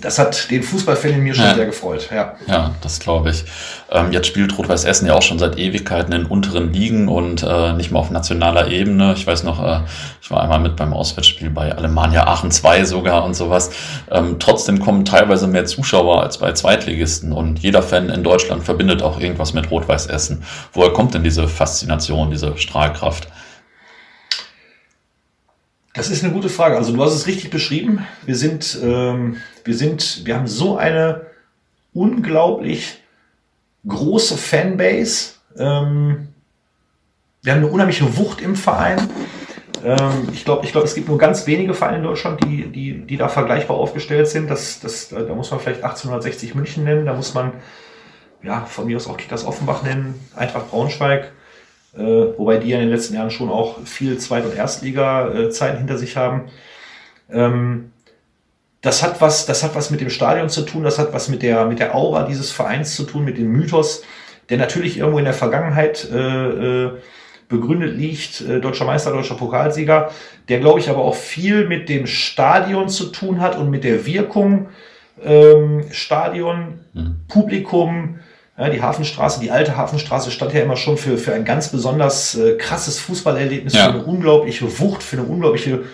das 0.00 0.18
hat 0.18 0.50
den 0.50 0.62
Fußballfan 0.62 1.12
in 1.12 1.22
mir 1.22 1.34
schon 1.34 1.44
ja. 1.44 1.54
sehr 1.54 1.66
gefreut. 1.66 2.08
Ja, 2.12 2.34
ja 2.46 2.74
das 2.82 3.00
glaube 3.00 3.30
ich. 3.30 3.44
Ähm, 3.90 4.12
jetzt 4.12 4.26
spielt 4.26 4.56
Rot-Weiß 4.56 4.84
Essen 4.84 5.06
ja 5.06 5.14
auch 5.14 5.22
schon 5.22 5.38
seit 5.38 5.58
Ewigkeiten 5.58 6.12
in 6.12 6.26
unteren 6.26 6.72
Ligen 6.72 7.08
und 7.08 7.42
äh, 7.42 7.72
nicht 7.72 7.90
mal 7.90 8.00
auf 8.00 8.10
nationaler 8.10 8.68
Ebene. 8.68 9.14
Ich 9.14 9.26
weiß 9.26 9.44
noch, 9.44 9.64
äh, 9.64 9.80
ich 10.20 10.30
war 10.30 10.42
einmal 10.42 10.60
mit 10.60 10.76
beim 10.76 10.92
Auswärtsspiel 10.92 11.50
bei 11.50 11.74
Alemannia 11.74 12.26
Aachen 12.26 12.50
2 12.50 12.84
sogar 12.84 13.24
und 13.24 13.34
sowas. 13.34 13.70
Ähm, 14.10 14.36
trotzdem 14.38 14.80
kommen 14.80 15.04
teilweise 15.04 15.46
mehr 15.46 15.66
Zuschauer 15.66 16.22
als 16.22 16.38
bei 16.38 16.52
Zweitligisten 16.52 17.32
und 17.32 17.58
jeder 17.60 17.82
Fan 17.82 18.08
in 18.10 18.22
Deutschland 18.22 18.64
verbindet 18.64 19.02
auch 19.02 19.20
irgendwas 19.20 19.52
mit 19.52 19.70
Rot-Weiß 19.70 20.06
Essen. 20.06 20.42
Woher 20.72 20.92
kommt 20.92 21.14
denn 21.14 21.24
diese 21.24 21.48
Faszination, 21.48 22.30
diese 22.30 22.56
Strahlkraft? 22.58 23.28
Das 25.96 26.10
ist 26.10 26.22
eine 26.22 26.32
gute 26.32 26.50
Frage. 26.50 26.76
Also 26.76 26.94
du 26.94 27.02
hast 27.02 27.14
es 27.14 27.26
richtig 27.26 27.48
beschrieben. 27.48 28.06
Wir 28.26 28.36
sind, 28.36 28.78
ähm, 28.82 29.38
wir 29.64 29.74
sind, 29.74 30.26
wir 30.26 30.36
haben 30.36 30.46
so 30.46 30.76
eine 30.76 31.22
unglaublich 31.94 33.02
große 33.88 34.36
Fanbase. 34.36 35.36
Ähm, 35.56 36.28
wir 37.42 37.52
haben 37.52 37.60
eine 37.60 37.68
unheimliche 37.68 38.18
Wucht 38.18 38.42
im 38.42 38.56
Verein. 38.56 39.08
Ähm, 39.82 40.28
ich 40.34 40.44
glaube, 40.44 40.66
ich 40.66 40.72
glaube, 40.72 40.86
es 40.86 40.94
gibt 40.94 41.08
nur 41.08 41.16
ganz 41.16 41.46
wenige 41.46 41.72
Vereine 41.72 41.96
in 41.96 42.02
Deutschland, 42.02 42.44
die, 42.44 42.66
die, 42.66 43.06
die 43.06 43.16
da 43.16 43.28
vergleichbar 43.28 43.78
aufgestellt 43.78 44.28
sind. 44.28 44.50
Das, 44.50 44.80
das, 44.80 45.08
da 45.08 45.34
muss 45.34 45.50
man 45.50 45.60
vielleicht 45.60 45.82
1860 45.82 46.54
München 46.54 46.84
nennen. 46.84 47.06
Da 47.06 47.14
muss 47.14 47.32
man, 47.32 47.52
ja, 48.42 48.66
von 48.66 48.86
mir 48.86 48.96
aus 48.96 49.08
auch 49.08 49.16
Kickers 49.16 49.46
Offenbach 49.46 49.82
nennen, 49.82 50.14
Eintracht 50.34 50.70
Braunschweig. 50.70 51.32
Äh, 51.96 52.38
wobei 52.38 52.58
die 52.58 52.68
ja 52.68 52.76
in 52.76 52.84
den 52.84 52.90
letzten 52.90 53.14
Jahren 53.14 53.30
schon 53.30 53.48
auch 53.48 53.78
viel 53.84 54.18
Zweit- 54.18 54.44
und 54.44 54.54
Erstliga-Zeiten 54.54 55.78
hinter 55.78 55.96
sich 55.96 56.16
haben. 56.16 56.48
Ähm, 57.30 57.92
das 58.82 59.02
hat 59.02 59.20
was, 59.20 59.46
das 59.46 59.62
hat 59.62 59.74
was 59.74 59.90
mit 59.90 60.00
dem 60.00 60.10
Stadion 60.10 60.48
zu 60.48 60.62
tun, 60.62 60.84
das 60.84 60.98
hat 60.98 61.12
was 61.12 61.28
mit 61.28 61.42
der, 61.42 61.64
mit 61.66 61.78
der 61.78 61.94
Aura 61.94 62.24
dieses 62.24 62.52
Vereins 62.52 62.94
zu 62.94 63.04
tun, 63.04 63.24
mit 63.24 63.38
dem 63.38 63.50
Mythos, 63.50 64.02
der 64.48 64.58
natürlich 64.58 64.98
irgendwo 64.98 65.18
in 65.18 65.24
der 65.24 65.34
Vergangenheit 65.34 66.08
äh, 66.12 66.84
äh, 66.84 66.90
begründet 67.48 67.96
liegt, 67.96 68.42
äh, 68.42 68.60
deutscher 68.60 68.84
Meister, 68.84 69.10
deutscher 69.10 69.34
Pokalsieger, 69.34 70.10
der 70.48 70.60
glaube 70.60 70.80
ich 70.80 70.90
aber 70.90 71.02
auch 71.02 71.14
viel 71.14 71.66
mit 71.66 71.88
dem 71.88 72.06
Stadion 72.06 72.88
zu 72.88 73.06
tun 73.06 73.40
hat 73.40 73.56
und 73.56 73.70
mit 73.70 73.84
der 73.84 74.06
Wirkung 74.06 74.68
ähm, 75.24 75.84
Stadion, 75.90 76.80
mhm. 76.92 77.16
Publikum, 77.28 78.20
ja, 78.58 78.70
die 78.70 78.80
Hafenstraße, 78.80 79.40
die 79.40 79.50
alte 79.50 79.76
Hafenstraße 79.76 80.30
stand 80.30 80.54
ja 80.54 80.62
immer 80.62 80.76
schon 80.76 80.96
für, 80.96 81.18
für 81.18 81.34
ein 81.34 81.44
ganz 81.44 81.68
besonders 81.68 82.34
äh, 82.36 82.54
krasses 82.54 82.98
Fußballerlebnis, 82.98 83.74
ja. 83.74 83.86
für 83.86 83.94
eine 83.94 84.04
unglaubliche 84.04 84.78
Wucht, 84.80 85.02
für 85.02 85.18
eine 85.18 85.26
unglaubliche 85.26 85.84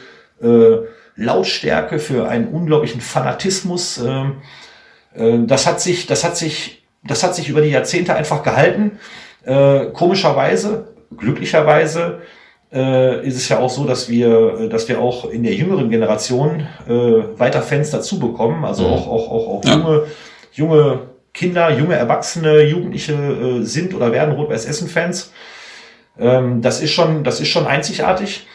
äh, 0.41 0.77
Lautstärke, 1.17 1.99
für 1.99 2.29
einen 2.29 2.49
unglaublichen 2.49 3.01
Fanatismus. 3.01 3.99
Ähm, 3.99 4.43
äh, 5.15 5.39
das 5.47 5.67
hat 5.67 5.81
sich, 5.81 6.07
das 6.07 6.23
hat 6.23 6.37
sich, 6.37 6.85
das 7.03 7.25
hat 7.25 7.35
sich 7.35 7.49
über 7.49 7.63
die 7.63 7.71
Jahrzehnte 7.71 8.15
einfach 8.15 8.45
gehalten. 8.45 8.93
Äh, 9.45 9.87
komischerweise, 9.87 10.95
glücklicherweise, 11.17 12.21
äh, 12.73 13.27
ist 13.27 13.37
es 13.37 13.49
ja 13.49 13.59
auch 13.59 13.71
so, 13.71 13.85
dass 13.85 14.09
wir, 14.09 14.69
dass 14.69 14.89
wir 14.89 15.01
auch 15.01 15.29
in 15.29 15.43
der 15.43 15.55
jüngeren 15.55 15.91
Generation 15.91 16.67
äh, 16.89 16.93
weiter 16.93 17.61
Fans 17.61 17.91
dazu 17.91 18.21
bekommen. 18.21 18.65
Also 18.65 18.85
mhm. 18.85 18.93
auch, 18.93 19.09
auch, 19.09 19.31
auch, 19.31 19.49
auch 19.49 19.65
junge, 19.65 20.05
junge 20.53 21.12
Kinder, 21.35 21.71
junge 21.71 21.95
Erwachsene, 21.95 22.63
Jugendliche 22.63 23.15
äh, 23.15 23.63
sind 23.63 23.95
oder 23.95 24.13
werden 24.13 24.35
Rot-Weiß 24.35 24.67
Essen-Fans. 24.67 25.33
Ähm, 26.19 26.61
das 26.61 26.81
ist 26.81 26.93
schon, 26.93 27.25
das 27.25 27.41
ist 27.41 27.49
schon 27.49 27.67
einzigartig. 27.67 28.47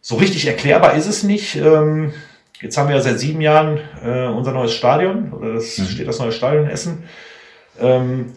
So 0.00 0.16
richtig 0.16 0.46
erklärbar 0.46 0.94
ist 0.94 1.06
es 1.06 1.22
nicht. 1.22 1.56
Ähm, 1.56 2.12
jetzt 2.60 2.76
haben 2.78 2.88
wir 2.88 2.96
ja 2.96 3.02
seit 3.02 3.18
sieben 3.18 3.40
Jahren 3.40 3.80
äh, 4.02 4.26
unser 4.26 4.52
neues 4.52 4.72
Stadion 4.72 5.32
oder 5.32 5.54
das 5.54 5.76
mhm. 5.78 5.86
steht 5.86 6.08
das 6.08 6.18
neue 6.18 6.32
Stadion 6.32 6.64
in 6.64 6.70
Essen. 6.70 7.04
Ähm, 7.80 8.32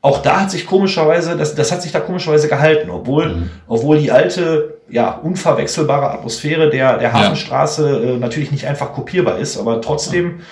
auch 0.00 0.20
da 0.20 0.40
hat 0.40 0.50
sich 0.50 0.66
komischerweise, 0.66 1.36
das, 1.36 1.54
das 1.54 1.70
hat 1.70 1.80
sich 1.80 1.92
da 1.92 2.00
komischerweise 2.00 2.48
gehalten, 2.48 2.90
obwohl, 2.90 3.28
mhm. 3.28 3.50
obwohl 3.68 3.98
die 3.98 4.10
alte, 4.10 4.78
ja, 4.88 5.12
unverwechselbare 5.12 6.10
Atmosphäre 6.10 6.70
der, 6.70 6.98
der 6.98 7.12
Hafenstraße 7.12 7.88
ja. 7.88 8.10
äh, 8.10 8.18
natürlich 8.18 8.50
nicht 8.50 8.66
einfach 8.66 8.92
kopierbar 8.92 9.38
ist, 9.38 9.56
aber 9.56 9.80
trotzdem 9.80 10.38
ja 10.40 10.44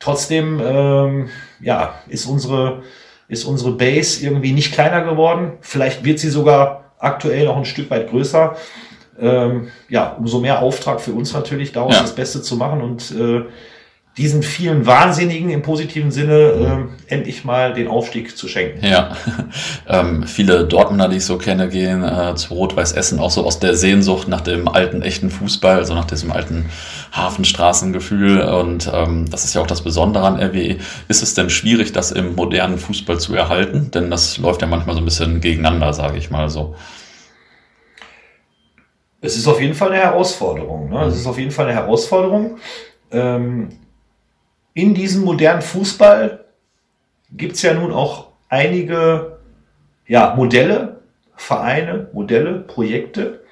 Trotzdem 0.00 0.60
ähm, 0.64 1.28
ja, 1.60 1.94
ist, 2.08 2.26
unsere, 2.26 2.82
ist 3.28 3.44
unsere 3.44 3.72
Base 3.72 4.24
irgendwie 4.24 4.52
nicht 4.52 4.72
kleiner 4.72 5.02
geworden. 5.02 5.52
Vielleicht 5.60 6.04
wird 6.04 6.18
sie 6.18 6.30
sogar 6.30 6.92
aktuell 6.98 7.46
noch 7.46 7.56
ein 7.56 7.64
Stück 7.64 7.90
weit 7.90 8.10
größer. 8.10 8.56
Ähm, 9.20 9.68
ja, 9.88 10.14
umso 10.18 10.40
mehr 10.40 10.62
Auftrag 10.62 11.00
für 11.00 11.12
uns 11.12 11.32
natürlich, 11.32 11.72
daraus 11.72 11.94
ja. 11.94 12.02
das 12.02 12.14
Beste 12.14 12.40
zu 12.40 12.56
machen 12.56 12.82
und 12.82 13.10
äh, 13.10 13.44
diesen 14.18 14.42
vielen 14.42 14.84
Wahnsinnigen 14.84 15.48
im 15.48 15.62
positiven 15.62 16.10
Sinne 16.10 16.88
äh, 17.08 17.14
endlich 17.14 17.44
mal 17.44 17.72
den 17.72 17.86
Aufstieg 17.86 18.36
zu 18.36 18.48
schenken. 18.48 18.84
Ja, 18.84 19.16
ähm, 19.88 20.24
viele 20.24 20.64
Dortmunder, 20.64 21.08
die 21.08 21.18
ich 21.18 21.24
so 21.24 21.38
kenne, 21.38 21.68
gehen 21.68 22.02
äh, 22.02 22.34
zu 22.34 22.54
Rot-Weiß 22.54 22.92
Essen 22.92 23.20
auch 23.20 23.30
so 23.30 23.46
aus 23.46 23.60
der 23.60 23.76
Sehnsucht 23.76 24.26
nach 24.26 24.40
dem 24.40 24.66
alten, 24.66 25.02
echten 25.02 25.30
Fußball, 25.30 25.76
also 25.76 25.94
nach 25.94 26.04
diesem 26.04 26.32
alten 26.32 26.66
Hafenstraßengefühl. 27.12 28.40
Und 28.40 28.90
ähm, 28.92 29.30
das 29.30 29.44
ist 29.44 29.54
ja 29.54 29.60
auch 29.60 29.68
das 29.68 29.82
Besondere 29.82 30.26
an 30.26 30.36
RWE. 30.36 30.78
Ist 31.06 31.22
es 31.22 31.34
denn 31.34 31.48
schwierig, 31.48 31.92
das 31.92 32.10
im 32.10 32.34
modernen 32.34 32.78
Fußball 32.78 33.20
zu 33.20 33.36
erhalten? 33.36 33.92
Denn 33.92 34.10
das 34.10 34.36
läuft 34.38 34.62
ja 34.62 34.66
manchmal 34.66 34.96
so 34.96 35.00
ein 35.00 35.04
bisschen 35.04 35.40
gegeneinander, 35.40 35.92
sage 35.92 36.18
ich 36.18 36.28
mal 36.28 36.50
so. 36.50 36.74
Es 39.20 39.36
ist 39.36 39.46
auf 39.46 39.60
jeden 39.60 39.74
Fall 39.74 39.92
eine 39.92 40.02
Herausforderung. 40.02 40.90
Ne? 40.90 41.04
Es 41.04 41.16
ist 41.16 41.26
auf 41.26 41.38
jeden 41.38 41.52
Fall 41.52 41.66
eine 41.66 41.74
Herausforderung. 41.74 42.58
Ähm, 43.12 43.68
in 44.78 44.94
diesem 44.94 45.24
modernen 45.24 45.60
Fußball 45.60 46.44
gibt 47.32 47.56
es 47.56 47.62
ja 47.62 47.74
nun 47.74 47.90
auch 47.90 48.28
einige 48.48 49.38
ja, 50.06 50.34
Modelle, 50.36 51.00
Vereine, 51.34 52.06
Modelle, 52.12 52.60
Projekte, 52.60 53.42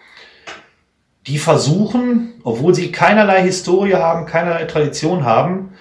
die 1.27 1.39
versuchen, 1.39 2.35
obwohl 2.45 2.77
sie 2.77 2.93
keinerlei 2.93 3.43
Historie 3.43 3.95
haben, 3.95 4.27
keinerlei 4.27 4.67
Tradition 4.67 5.25
haben, 5.25 5.73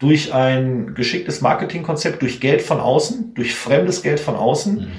durch 0.00 0.34
ein 0.34 0.92
geschicktes 0.96 1.40
Marketingkonzept, 1.40 2.20
durch 2.20 2.40
Geld 2.40 2.60
von 2.60 2.80
außen, 2.80 3.34
durch 3.34 3.54
fremdes 3.54 4.02
Geld 4.02 4.18
von 4.18 4.34
außen, 4.34 4.74
mhm. 4.74 4.92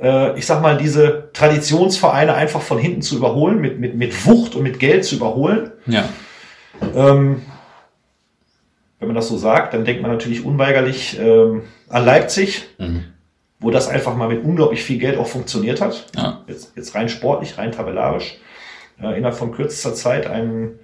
äh, 0.00 0.38
ich 0.38 0.46
sag 0.46 0.62
mal, 0.62 0.78
diese 0.78 1.28
Traditionsvereine 1.34 2.32
einfach 2.32 2.62
von 2.62 2.78
hinten 2.78 3.02
zu 3.02 3.18
überholen, 3.18 3.60
mit, 3.60 3.78
mit, 3.78 3.94
mit 3.94 4.24
Wucht 4.24 4.54
und 4.54 4.62
mit 4.62 4.78
Geld 4.78 5.04
zu 5.04 5.16
überholen. 5.16 5.72
Ja. 5.84 6.08
Ähm, 6.94 7.42
wenn 8.98 9.08
man 9.08 9.14
das 9.14 9.28
so 9.28 9.36
sagt, 9.36 9.74
dann 9.74 9.84
denkt 9.84 10.02
man 10.02 10.10
natürlich 10.10 10.44
unweigerlich 10.44 11.18
ähm, 11.20 11.62
an 11.88 12.04
Leipzig, 12.04 12.64
mhm. 12.78 13.04
wo 13.60 13.70
das 13.70 13.88
einfach 13.88 14.16
mal 14.16 14.28
mit 14.28 14.44
unglaublich 14.44 14.82
viel 14.82 14.98
Geld 14.98 15.18
auch 15.18 15.26
funktioniert 15.26 15.80
hat. 15.80 16.06
Ja. 16.16 16.42
Jetzt, 16.46 16.72
jetzt 16.76 16.94
rein 16.94 17.08
sportlich, 17.08 17.58
rein 17.58 17.72
tabellarisch. 17.72 18.38
Äh, 19.00 19.16
innerhalb 19.16 19.36
von 19.36 19.52
kürzester 19.52 19.94
Zeit 19.94 20.26
einen, 20.26 20.80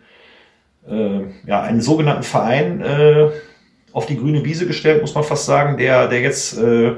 äh, 0.88 1.22
ja, 1.46 1.62
einen 1.62 1.80
sogenannten 1.80 2.22
Verein 2.22 2.80
äh, 2.82 3.30
auf 3.92 4.06
die 4.06 4.16
grüne 4.16 4.44
Wiese 4.44 4.66
gestellt, 4.66 5.00
muss 5.00 5.14
man 5.14 5.24
fast 5.24 5.46
sagen, 5.46 5.76
der, 5.76 6.06
der, 6.06 6.20
jetzt, 6.20 6.56
äh, 6.56 6.92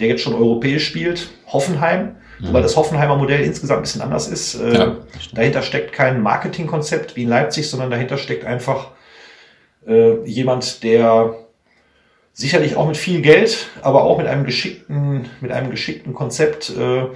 der 0.00 0.08
jetzt 0.08 0.22
schon 0.22 0.34
europäisch 0.34 0.86
spielt. 0.86 1.30
Hoffenheim. 1.46 2.16
Mhm. 2.40 2.48
Wobei 2.48 2.60
das 2.62 2.76
Hoffenheimer 2.76 3.16
Modell 3.16 3.42
insgesamt 3.42 3.80
ein 3.80 3.82
bisschen 3.82 4.02
anders 4.02 4.26
ist. 4.26 4.56
Äh, 4.56 4.74
ja, 4.74 4.96
dahinter 5.32 5.62
steckt 5.62 5.92
kein 5.92 6.20
Marketingkonzept 6.22 7.14
wie 7.14 7.22
in 7.22 7.28
Leipzig, 7.28 7.70
sondern 7.70 7.90
dahinter 7.90 8.18
steckt 8.18 8.44
einfach 8.44 8.88
äh, 9.86 10.22
jemand, 10.24 10.82
der 10.82 11.34
sicherlich 12.32 12.76
auch 12.76 12.86
mit 12.86 12.96
viel 12.96 13.20
Geld, 13.20 13.68
aber 13.82 14.04
auch 14.04 14.18
mit 14.18 14.26
einem 14.26 14.44
geschickten, 14.44 15.26
mit 15.40 15.52
einem 15.52 15.70
geschickten 15.70 16.14
Konzept 16.14 16.70
äh, 16.70 17.06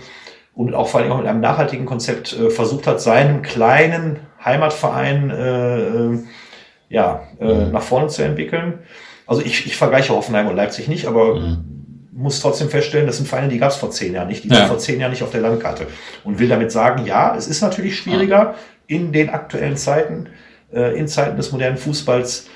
und 0.55 0.75
auch 0.75 0.89
vor 0.89 1.01
allem 1.01 1.13
auch 1.13 1.19
mit 1.19 1.27
einem 1.27 1.41
nachhaltigen 1.41 1.87
Konzept 1.87 2.33
äh, 2.33 2.51
versucht 2.51 2.87
hat, 2.87 3.01
seinem 3.01 3.43
kleinen 3.43 4.21
Heimatverein 4.45 5.31
äh, 5.31 6.95
ja, 6.95 7.23
äh, 7.41 7.45
mhm. 7.45 7.73
nach 7.73 7.83
vorne 7.83 8.09
zu 8.09 8.23
entwickeln. 8.23 8.81
Also 9.27 9.43
ich, 9.43 9.67
ich 9.67 9.77
vergleiche 9.77 10.15
Hoffenheim 10.15 10.47
und 10.47 10.57
Leipzig 10.57 10.87
nicht, 10.87 11.07
aber 11.07 11.37
mhm. 11.37 12.09
muss 12.13 12.41
trotzdem 12.41 12.69
feststellen, 12.69 13.07
das 13.07 13.17
sind 13.17 13.27
Vereine, 13.27 13.49
die 13.49 13.59
gab 13.59 13.71
es 13.71 13.77
vor 13.77 13.91
zehn 13.91 14.15
Jahren 14.15 14.29
nicht, 14.29 14.45
die 14.45 14.49
ja. 14.49 14.61
waren 14.61 14.69
vor 14.69 14.79
zehn 14.79 15.01
Jahren 15.01 15.11
nicht 15.11 15.23
auf 15.23 15.31
der 15.31 15.41
Landkarte. 15.41 15.87
Und 16.23 16.39
will 16.39 16.49
damit 16.49 16.71
sagen, 16.71 17.07
ja, 17.07 17.35
es 17.35 17.47
ist 17.47 17.63
natürlich 17.63 17.97
schwieriger 17.97 18.55
in 18.87 19.13
den 19.13 19.31
aktuellen 19.31 19.77
Zeiten, 19.77 20.29
äh, 20.75 20.99
in 20.99 21.09
Zeiten 21.09 21.37
des 21.37 21.53
modernen 21.53 21.77
Fußballs, 21.77 22.47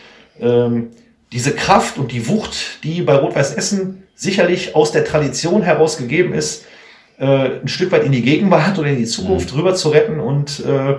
ähm, 0.41 0.91
diese 1.33 1.55
Kraft 1.55 1.99
und 1.99 2.13
die 2.13 2.29
Wucht, 2.29 2.83
die 2.85 3.03
bei 3.03 3.15
Rot-Weiß 3.15 3.55
Essen 3.55 4.05
sicherlich 4.15 4.75
aus 4.75 4.93
der 4.93 5.05
Tradition 5.05 5.63
heraus 5.63 5.99
gegeben 5.99 6.33
ist, 6.33 6.65
äh, 7.19 7.61
ein 7.61 7.69
Stück 7.69 7.93
weit 7.93 8.05
in 8.05 8.13
die 8.13 8.23
Gegenwart 8.23 8.79
oder 8.79 8.89
in 8.89 8.97
die 8.97 9.07
Zukunft 9.07 9.53
mhm. 9.53 9.59
rüber 9.59 9.75
zu 9.75 9.91
retten 9.91 10.21
und 10.21 10.65
äh, 10.65 10.97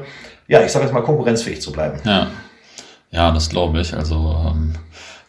ja, 0.48 0.64
ich 0.64 0.72
sage 0.72 0.86
jetzt 0.86 0.94
mal 0.94 1.02
konkurrenzfähig 1.02 1.62
zu 1.62 1.72
bleiben. 1.72 2.00
Ja, 2.04 2.28
ja 3.12 3.32
das 3.32 3.50
glaube 3.50 3.82
ich. 3.82 3.94
Also 3.94 4.36
ähm, 4.48 4.74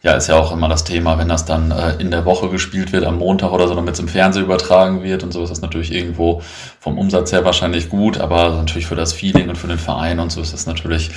ja, 0.02 0.14
ist 0.14 0.28
ja 0.28 0.36
auch 0.36 0.50
immer 0.52 0.68
das 0.68 0.84
Thema, 0.84 1.18
wenn 1.18 1.28
das 1.28 1.44
dann 1.44 1.70
äh, 1.70 1.96
in 1.98 2.10
der 2.10 2.24
Woche 2.24 2.48
gespielt 2.48 2.92
wird, 2.92 3.04
am 3.04 3.18
Montag 3.18 3.52
oder 3.52 3.68
so, 3.68 3.74
damit 3.74 3.94
es 3.94 4.00
im 4.00 4.08
Fernsehen 4.08 4.44
übertragen 4.44 5.02
wird 5.02 5.22
und 5.22 5.32
so 5.32 5.42
ist 5.42 5.50
das 5.50 5.60
natürlich 5.60 5.92
irgendwo 5.92 6.40
vom 6.78 6.98
Umsatz 6.98 7.32
her 7.32 7.44
wahrscheinlich 7.44 7.90
gut, 7.90 8.18
aber 8.18 8.50
natürlich 8.50 8.86
für 8.86 8.94
das 8.94 9.12
Feeling 9.12 9.50
und 9.50 9.56
für 9.56 9.66
den 9.66 9.76
Verein 9.76 10.18
und 10.18 10.32
so 10.32 10.40
ist 10.40 10.54
das 10.54 10.66
natürlich 10.66 11.10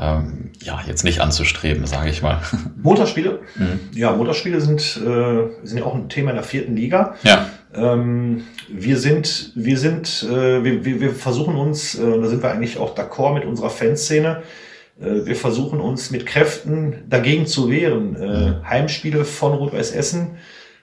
ähm, 0.00 0.52
ja 0.62 0.80
jetzt 0.86 1.02
nicht 1.02 1.20
anzustreben, 1.20 1.84
sage 1.86 2.10
ich 2.10 2.22
mal. 2.22 2.38
Montagsspiele? 2.80 3.40
Mhm. 3.56 3.80
Ja, 3.94 4.12
Montagsspiele 4.12 4.60
sind, 4.60 4.80
äh, 4.80 5.66
sind 5.66 5.78
ja 5.78 5.84
auch 5.84 5.94
ein 5.94 6.08
Thema 6.08 6.30
in 6.30 6.36
der 6.36 6.44
vierten 6.44 6.76
Liga. 6.76 7.16
Ja. 7.24 7.46
Ähm, 7.74 8.44
wir 8.68 8.98
sind, 8.98 9.52
wir 9.56 9.78
sind, 9.78 10.24
äh, 10.30 10.62
wir, 10.62 10.84
wir, 10.84 11.00
wir 11.00 11.10
versuchen 11.10 11.56
uns, 11.56 11.96
äh, 11.96 12.20
da 12.20 12.28
sind 12.28 12.42
wir 12.42 12.52
eigentlich 12.52 12.78
auch 12.78 12.96
d'accord 12.96 13.34
mit 13.34 13.44
unserer 13.44 13.70
Fanszene, 13.70 14.42
äh, 14.42 14.67
wir 14.98 15.36
versuchen 15.36 15.80
uns 15.80 16.10
mit 16.10 16.26
Kräften 16.26 17.04
dagegen 17.08 17.46
zu 17.46 17.70
wehren. 17.70 18.16
Äh, 18.16 18.66
Heimspiele 18.68 19.24
von 19.24 19.52
Rot-Weiß 19.52 19.92
Essen 19.92 20.38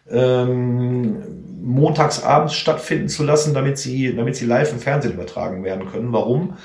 ähm, 0.09 1.17
montagsabends 1.61 2.53
stattfinden 2.53 3.09
zu 3.09 3.23
lassen, 3.23 3.53
damit 3.53 3.77
sie, 3.77 4.15
damit 4.15 4.35
sie 4.35 4.45
live 4.45 4.71
im 4.71 4.79
Fernsehen 4.79 5.13
übertragen 5.13 5.63
werden 5.63 5.89
können. 5.91 6.13
Warum? 6.13 6.57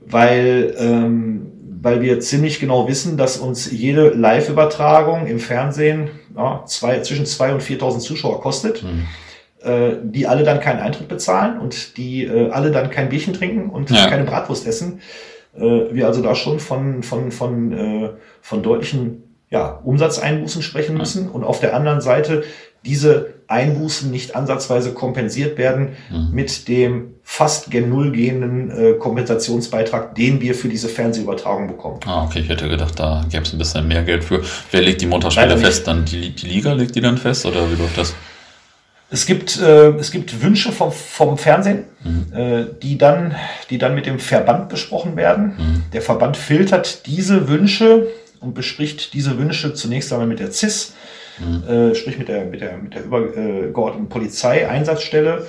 Weil, 0.00 0.74
ähm, 0.78 1.52
weil 1.80 2.00
wir 2.00 2.20
ziemlich 2.20 2.58
genau 2.58 2.88
wissen, 2.88 3.16
dass 3.16 3.36
uns 3.36 3.70
jede 3.70 4.08
Live-Übertragung 4.10 5.26
im 5.26 5.38
Fernsehen 5.38 6.10
ja, 6.36 6.64
zwei, 6.66 7.00
zwischen 7.00 7.26
zwei 7.26 7.52
und 7.52 7.62
4.000 7.62 7.98
Zuschauer 8.00 8.40
kostet. 8.40 8.82
Mhm 8.82 9.06
äh, 9.62 9.96
die 10.02 10.26
alle 10.26 10.44
dann 10.44 10.60
keinen 10.60 10.80
Eintritt 10.80 11.08
bezahlen 11.08 11.58
und 11.58 11.96
die 11.96 12.24
äh, 12.24 12.50
alle 12.50 12.70
dann 12.70 12.90
kein 12.90 13.08
Bierchen 13.08 13.32
trinken 13.32 13.70
und 13.70 13.90
ja. 13.90 14.08
keine 14.08 14.24
Bratwurst 14.24 14.66
essen. 14.66 15.00
Äh, 15.56 15.94
wir 15.94 16.06
also 16.06 16.22
da 16.22 16.34
schon 16.34 16.60
von, 16.60 17.02
von, 17.02 17.30
von, 17.30 17.72
äh, 17.72 18.10
von 18.42 18.62
deutlichen 18.62 19.22
ja, 19.50 19.80
Umsatzeinbußen 19.84 20.62
sprechen 20.62 20.96
müssen 20.96 21.28
und 21.28 21.44
auf 21.44 21.60
der 21.60 21.76
anderen 21.76 22.00
Seite 22.00 22.42
diese 22.84 23.34
Einbußen 23.46 24.10
nicht 24.10 24.34
ansatzweise 24.34 24.92
kompensiert 24.92 25.58
werden 25.58 25.90
mhm. 26.10 26.30
mit 26.32 26.68
dem 26.68 27.14
fast 27.22 27.70
gen 27.70 27.88
Null 27.88 28.12
gehenden 28.12 28.70
äh, 28.70 28.92
Kompensationsbeitrag, 28.94 30.14
den 30.14 30.40
wir 30.40 30.54
für 30.54 30.68
diese 30.68 30.88
Fernsehübertragung 30.88 31.68
bekommen. 31.68 32.00
Ah, 32.04 32.24
okay, 32.24 32.40
ich 32.40 32.48
hätte 32.48 32.68
gedacht, 32.68 32.98
da 32.98 33.24
gäbe 33.30 33.44
es 33.44 33.52
ein 33.52 33.58
bisschen 33.58 33.88
mehr 33.88 34.02
Geld 34.02 34.24
für. 34.24 34.42
Wer 34.70 34.82
legt 34.82 35.00
die 35.00 35.06
Montagsspiele 35.06 35.56
fest? 35.56 35.86
Dann 35.86 36.04
die, 36.04 36.30
die 36.30 36.46
Liga 36.46 36.72
legt 36.72 36.94
die 36.94 37.00
dann 37.00 37.16
fest 37.16 37.46
oder 37.46 37.70
wie 37.70 37.80
läuft 37.80 37.96
das? 37.96 38.14
Es 39.10 39.26
gibt, 39.26 39.60
äh, 39.60 39.90
es 39.90 40.10
gibt 40.10 40.42
Wünsche 40.42 40.72
vom, 40.72 40.90
vom 40.90 41.38
Fernsehen, 41.38 41.84
mhm. 42.02 42.32
äh, 42.34 42.64
die, 42.82 42.98
dann, 42.98 43.34
die 43.70 43.78
dann 43.78 43.94
mit 43.94 44.06
dem 44.06 44.18
Verband 44.18 44.68
besprochen 44.68 45.16
werden. 45.16 45.54
Mhm. 45.56 45.82
Der 45.92 46.02
Verband 46.02 46.36
filtert 46.36 47.06
diese 47.06 47.48
Wünsche 47.48 48.08
und 48.40 48.54
bespricht 48.54 49.14
diese 49.14 49.38
Wünsche 49.38 49.74
zunächst 49.74 50.12
einmal 50.12 50.26
mit 50.26 50.40
der 50.40 50.50
CIS, 50.50 50.94
mhm. 51.38 51.68
äh, 51.68 51.94
sprich 51.94 52.18
mit 52.18 52.28
der, 52.28 52.44
mit 52.46 52.60
der, 52.60 52.76
mit 52.78 52.94
der 52.94 53.04
übergeordneten 53.04 54.08
Polizeieinsatzstelle. 54.08 55.46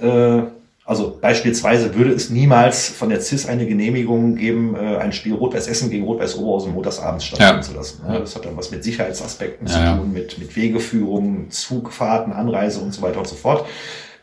Äh, 0.00 0.42
also 0.90 1.16
beispielsweise 1.20 1.94
würde 1.94 2.10
es 2.10 2.30
niemals 2.30 2.88
von 2.88 3.10
der 3.10 3.20
CIS 3.20 3.46
eine 3.46 3.64
Genehmigung 3.64 4.34
geben, 4.34 4.74
äh, 4.74 4.96
ein 4.96 5.12
Spiel 5.12 5.34
Rot-Weiß 5.34 5.68
Essen 5.68 5.88
gegen 5.88 6.04
Rot-Weiß 6.04 6.36
Oberhausen 6.36 6.74
montagsabends 6.74 7.26
stattfinden 7.26 7.58
ja. 7.58 7.62
zu 7.62 7.74
lassen. 7.74 8.02
Das 8.08 8.34
hat 8.34 8.44
dann 8.44 8.56
was 8.56 8.72
mit 8.72 8.82
Sicherheitsaspekten 8.82 9.68
ja, 9.68 9.72
zu 9.72 10.00
tun, 10.00 10.12
mit, 10.12 10.36
mit 10.38 10.56
Wegeführung, 10.56 11.48
Zugfahrten, 11.48 12.32
Anreise 12.32 12.80
und 12.80 12.92
so 12.92 13.02
weiter 13.02 13.20
und 13.20 13.28
so 13.28 13.36
fort. 13.36 13.68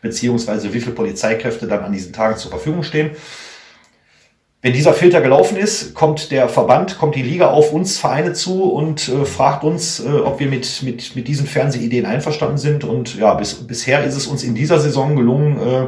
Beziehungsweise 0.02 0.74
wie 0.74 0.80
viele 0.80 0.94
Polizeikräfte 0.94 1.66
dann 1.66 1.82
an 1.84 1.90
diesen 1.90 2.12
Tagen 2.12 2.36
zur 2.36 2.50
Verfügung 2.50 2.82
stehen. 2.82 3.12
Wenn 4.60 4.74
dieser 4.74 4.92
Filter 4.92 5.22
gelaufen 5.22 5.56
ist, 5.56 5.94
kommt 5.94 6.30
der 6.32 6.50
Verband, 6.50 6.98
kommt 6.98 7.14
die 7.14 7.22
Liga 7.22 7.48
auf 7.48 7.72
uns 7.72 7.96
Vereine 7.96 8.34
zu 8.34 8.64
und 8.64 9.08
äh, 9.08 9.24
fragt 9.24 9.64
uns, 9.64 10.00
äh, 10.00 10.08
ob 10.08 10.38
wir 10.38 10.48
mit, 10.48 10.82
mit, 10.82 11.16
mit 11.16 11.28
diesen 11.28 11.46
Fernsehideen 11.46 12.04
einverstanden 12.04 12.58
sind. 12.58 12.84
Und 12.84 13.16
ja, 13.16 13.32
bis, 13.32 13.54
bisher 13.54 14.04
ist 14.04 14.16
es 14.16 14.26
uns 14.26 14.42
in 14.42 14.54
dieser 14.54 14.80
Saison 14.80 15.16
gelungen, 15.16 15.58
äh, 15.58 15.86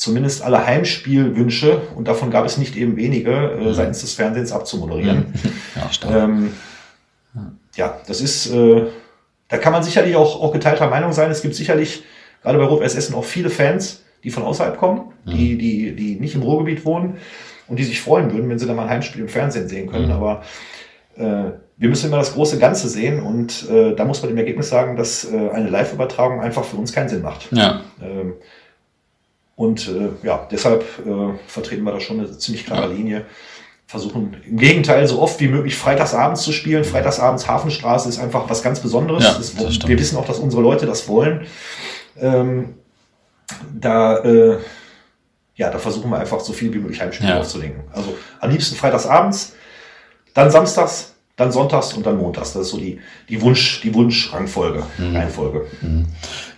zumindest 0.00 0.42
alle 0.42 0.66
Heimspielwünsche, 0.66 1.82
und 1.94 2.08
davon 2.08 2.30
gab 2.30 2.46
es 2.46 2.56
nicht 2.56 2.74
eben 2.74 2.96
wenige, 2.96 3.32
äh, 3.32 3.64
mhm. 3.64 3.74
seitens 3.74 4.00
des 4.00 4.14
Fernsehens 4.14 4.50
abzumoderieren. 4.50 5.18
Mhm. 5.18 5.52
Ja. 6.02 6.24
Ähm, 6.24 6.52
ja, 7.76 8.00
das 8.06 8.20
ist, 8.20 8.52
äh, 8.52 8.86
da 9.48 9.58
kann 9.58 9.72
man 9.72 9.84
sicherlich 9.84 10.16
auch, 10.16 10.42
auch 10.42 10.52
geteilter 10.52 10.90
Meinung 10.90 11.12
sein. 11.12 11.30
Es 11.30 11.42
gibt 11.42 11.54
sicherlich, 11.54 12.02
gerade 12.42 12.58
bei 12.58 12.64
Rot-Weiß 12.64 12.96
Essen, 12.96 13.14
auch 13.14 13.24
viele 13.24 13.50
Fans, 13.50 14.02
die 14.24 14.30
von 14.30 14.42
außerhalb 14.42 14.76
kommen, 14.78 15.12
mhm. 15.24 15.30
die, 15.30 15.56
die, 15.56 15.94
die 15.94 16.20
nicht 16.20 16.34
im 16.34 16.42
Ruhrgebiet 16.42 16.84
wohnen 16.84 17.18
und 17.68 17.78
die 17.78 17.84
sich 17.84 18.00
freuen 18.00 18.32
würden, 18.32 18.48
wenn 18.48 18.58
sie 18.58 18.66
dann 18.66 18.76
mal 18.76 18.84
ein 18.84 18.90
Heimspiel 18.90 19.22
im 19.22 19.28
Fernsehen 19.28 19.68
sehen 19.68 19.88
können. 19.88 20.06
Mhm. 20.06 20.12
Aber 20.12 20.42
äh, 21.16 21.52
wir 21.76 21.88
müssen 21.88 22.08
immer 22.08 22.18
das 22.18 22.34
große 22.34 22.58
Ganze 22.58 22.88
sehen 22.88 23.22
und 23.22 23.70
äh, 23.70 23.94
da 23.94 24.04
muss 24.04 24.22
man 24.22 24.32
im 24.32 24.38
Ergebnis 24.38 24.68
sagen, 24.68 24.96
dass 24.96 25.30
äh, 25.30 25.50
eine 25.50 25.70
Live-Übertragung 25.70 26.40
einfach 26.40 26.64
für 26.64 26.76
uns 26.76 26.92
keinen 26.92 27.08
Sinn 27.08 27.22
macht. 27.22 27.48
Ja. 27.52 27.82
Ähm, 28.02 28.34
und 29.60 29.88
äh, 29.88 30.08
ja, 30.26 30.48
deshalb 30.50 30.82
äh, 31.06 31.38
vertreten 31.46 31.84
wir 31.84 31.92
da 31.92 32.00
schon 32.00 32.18
eine 32.18 32.38
ziemlich 32.38 32.64
klare 32.64 32.90
Linie. 32.94 33.26
Versuchen 33.86 34.34
im 34.48 34.56
Gegenteil 34.56 35.06
so 35.06 35.20
oft 35.20 35.38
wie 35.38 35.48
möglich 35.48 35.76
freitagsabends 35.76 36.40
zu 36.40 36.52
spielen. 36.52 36.82
Freitagsabends 36.82 37.46
Hafenstraße 37.46 38.08
ist 38.08 38.18
einfach 38.18 38.48
was 38.48 38.62
ganz 38.62 38.80
Besonderes. 38.80 39.22
Ja, 39.22 39.34
das, 39.34 39.54
das 39.54 39.86
wir 39.86 39.98
wissen 39.98 40.16
auch, 40.16 40.24
dass 40.24 40.38
unsere 40.38 40.62
Leute 40.62 40.86
das 40.86 41.08
wollen. 41.08 41.46
Ähm, 42.18 42.76
da, 43.78 44.20
äh, 44.20 44.60
ja, 45.56 45.68
da 45.68 45.78
versuchen 45.78 46.10
wir 46.10 46.18
einfach 46.18 46.40
so 46.40 46.54
viel 46.54 46.72
wie 46.72 46.78
möglich 46.78 46.98
Heimspiele 46.98 47.28
ja. 47.28 47.38
aufzulenken. 47.38 47.82
Also 47.92 48.16
am 48.40 48.50
liebsten 48.50 48.76
freitagsabends, 48.76 49.56
dann 50.32 50.50
samstags, 50.50 51.16
dann 51.36 51.52
sonntags 51.52 51.92
und 51.92 52.06
dann 52.06 52.16
montags. 52.16 52.54
Das 52.54 52.62
ist 52.62 52.70
so 52.70 52.78
die, 52.78 52.98
die 53.28 53.42
Wunsch, 53.42 53.82
die 53.82 53.92
Wunschrangfolge, 53.92 54.84
mhm. 54.96 55.16
Reihenfolge. 55.16 55.66
Mhm. 55.82 56.06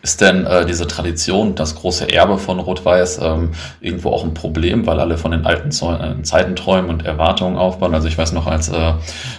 Ist 0.03 0.21
denn 0.21 0.47
äh, 0.47 0.67
diese 0.67 0.89
Tradition, 0.89 1.55
das 1.55 1.77
große 1.77 2.13
Erbe 2.13 2.37
von 2.37 2.59
Rot-Weiß, 2.59 3.21
ähm, 3.23 3.53
irgendwo 3.81 4.11
auch 4.11 4.25
ein 4.25 4.35
Problem, 4.35 4.85
weil 4.85 4.99
alle 4.99 5.17
von 5.17 5.31
den 5.31 5.47
alten 5.47 5.71
Zeu 5.71 5.95
äh, 5.95 6.21
Zeiten 6.25 6.57
träumen 6.57 6.91
und 6.91 7.07
Erwartungen 7.07 7.57
aufbauen? 7.57 7.95
Also 7.95 8.09
ich 8.09 8.19
weiß 8.19 8.33
noch, 8.33 8.49
als 8.49 8.69
äh, 8.69 8.95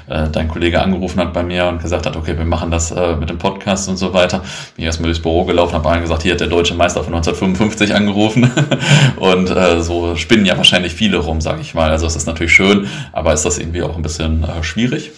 äh, 0.08 0.30
dein 0.32 0.48
Kollege 0.48 0.82
angerufen 0.82 1.20
hat 1.20 1.34
bei 1.34 1.44
mir 1.44 1.66
und 1.66 1.82
gesagt 1.82 2.06
hat, 2.06 2.16
okay, 2.16 2.38
wir 2.38 2.46
machen 2.46 2.72
das 2.72 2.92
äh, 2.92 3.18
mit 3.18 3.30
dem 3.30 3.40
Podcast 3.40 3.90
und 3.90 3.98
so 3.98 4.14
weiter, 4.14 4.40
bin 4.40 4.48
ich 4.78 4.86
erstmal 4.86 5.08
durchs 5.08 5.22
Büro 5.22 5.44
gelaufen, 5.44 5.74
habe 5.74 5.90
allen 5.90 6.02
gesagt, 6.02 6.24
hier 6.24 6.32
hat 6.32 6.40
der 6.40 6.48
deutsche 6.48 6.76
Meister 6.76 7.04
von 7.04 7.14
1955 7.14 7.94
angerufen 7.94 8.50
und 9.18 9.50
äh, 9.50 9.82
so 9.82 10.16
spinnen 10.16 10.46
ja 10.46 10.56
wahrscheinlich 10.56 10.94
viele 10.94 11.18
rum, 11.18 11.42
sage 11.42 11.60
ich 11.60 11.74
mal. 11.74 11.92
Also 11.92 12.08
es 12.08 12.16
ist 12.16 12.26
natürlich 12.26 12.54
schön, 12.54 12.88
aber 13.12 13.34
ist 13.34 13.44
das 13.44 13.58
irgendwie 13.58 13.84
auch 13.84 13.98
ein 13.98 14.02
bisschen 14.02 14.46
äh, 14.46 14.64
schwierig? 14.64 15.12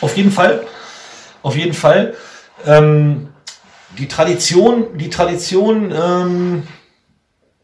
Auf 0.00 0.16
jeden 0.16 0.30
Fall, 0.30 0.62
auf 1.42 1.54
jeden 1.58 1.74
Fall. 1.74 2.14
Ähm 2.66 3.28
die 3.98 4.08
Tradition, 4.08 4.98
die 4.98 5.10
Tradition, 5.10 5.92
ähm, 5.92 6.62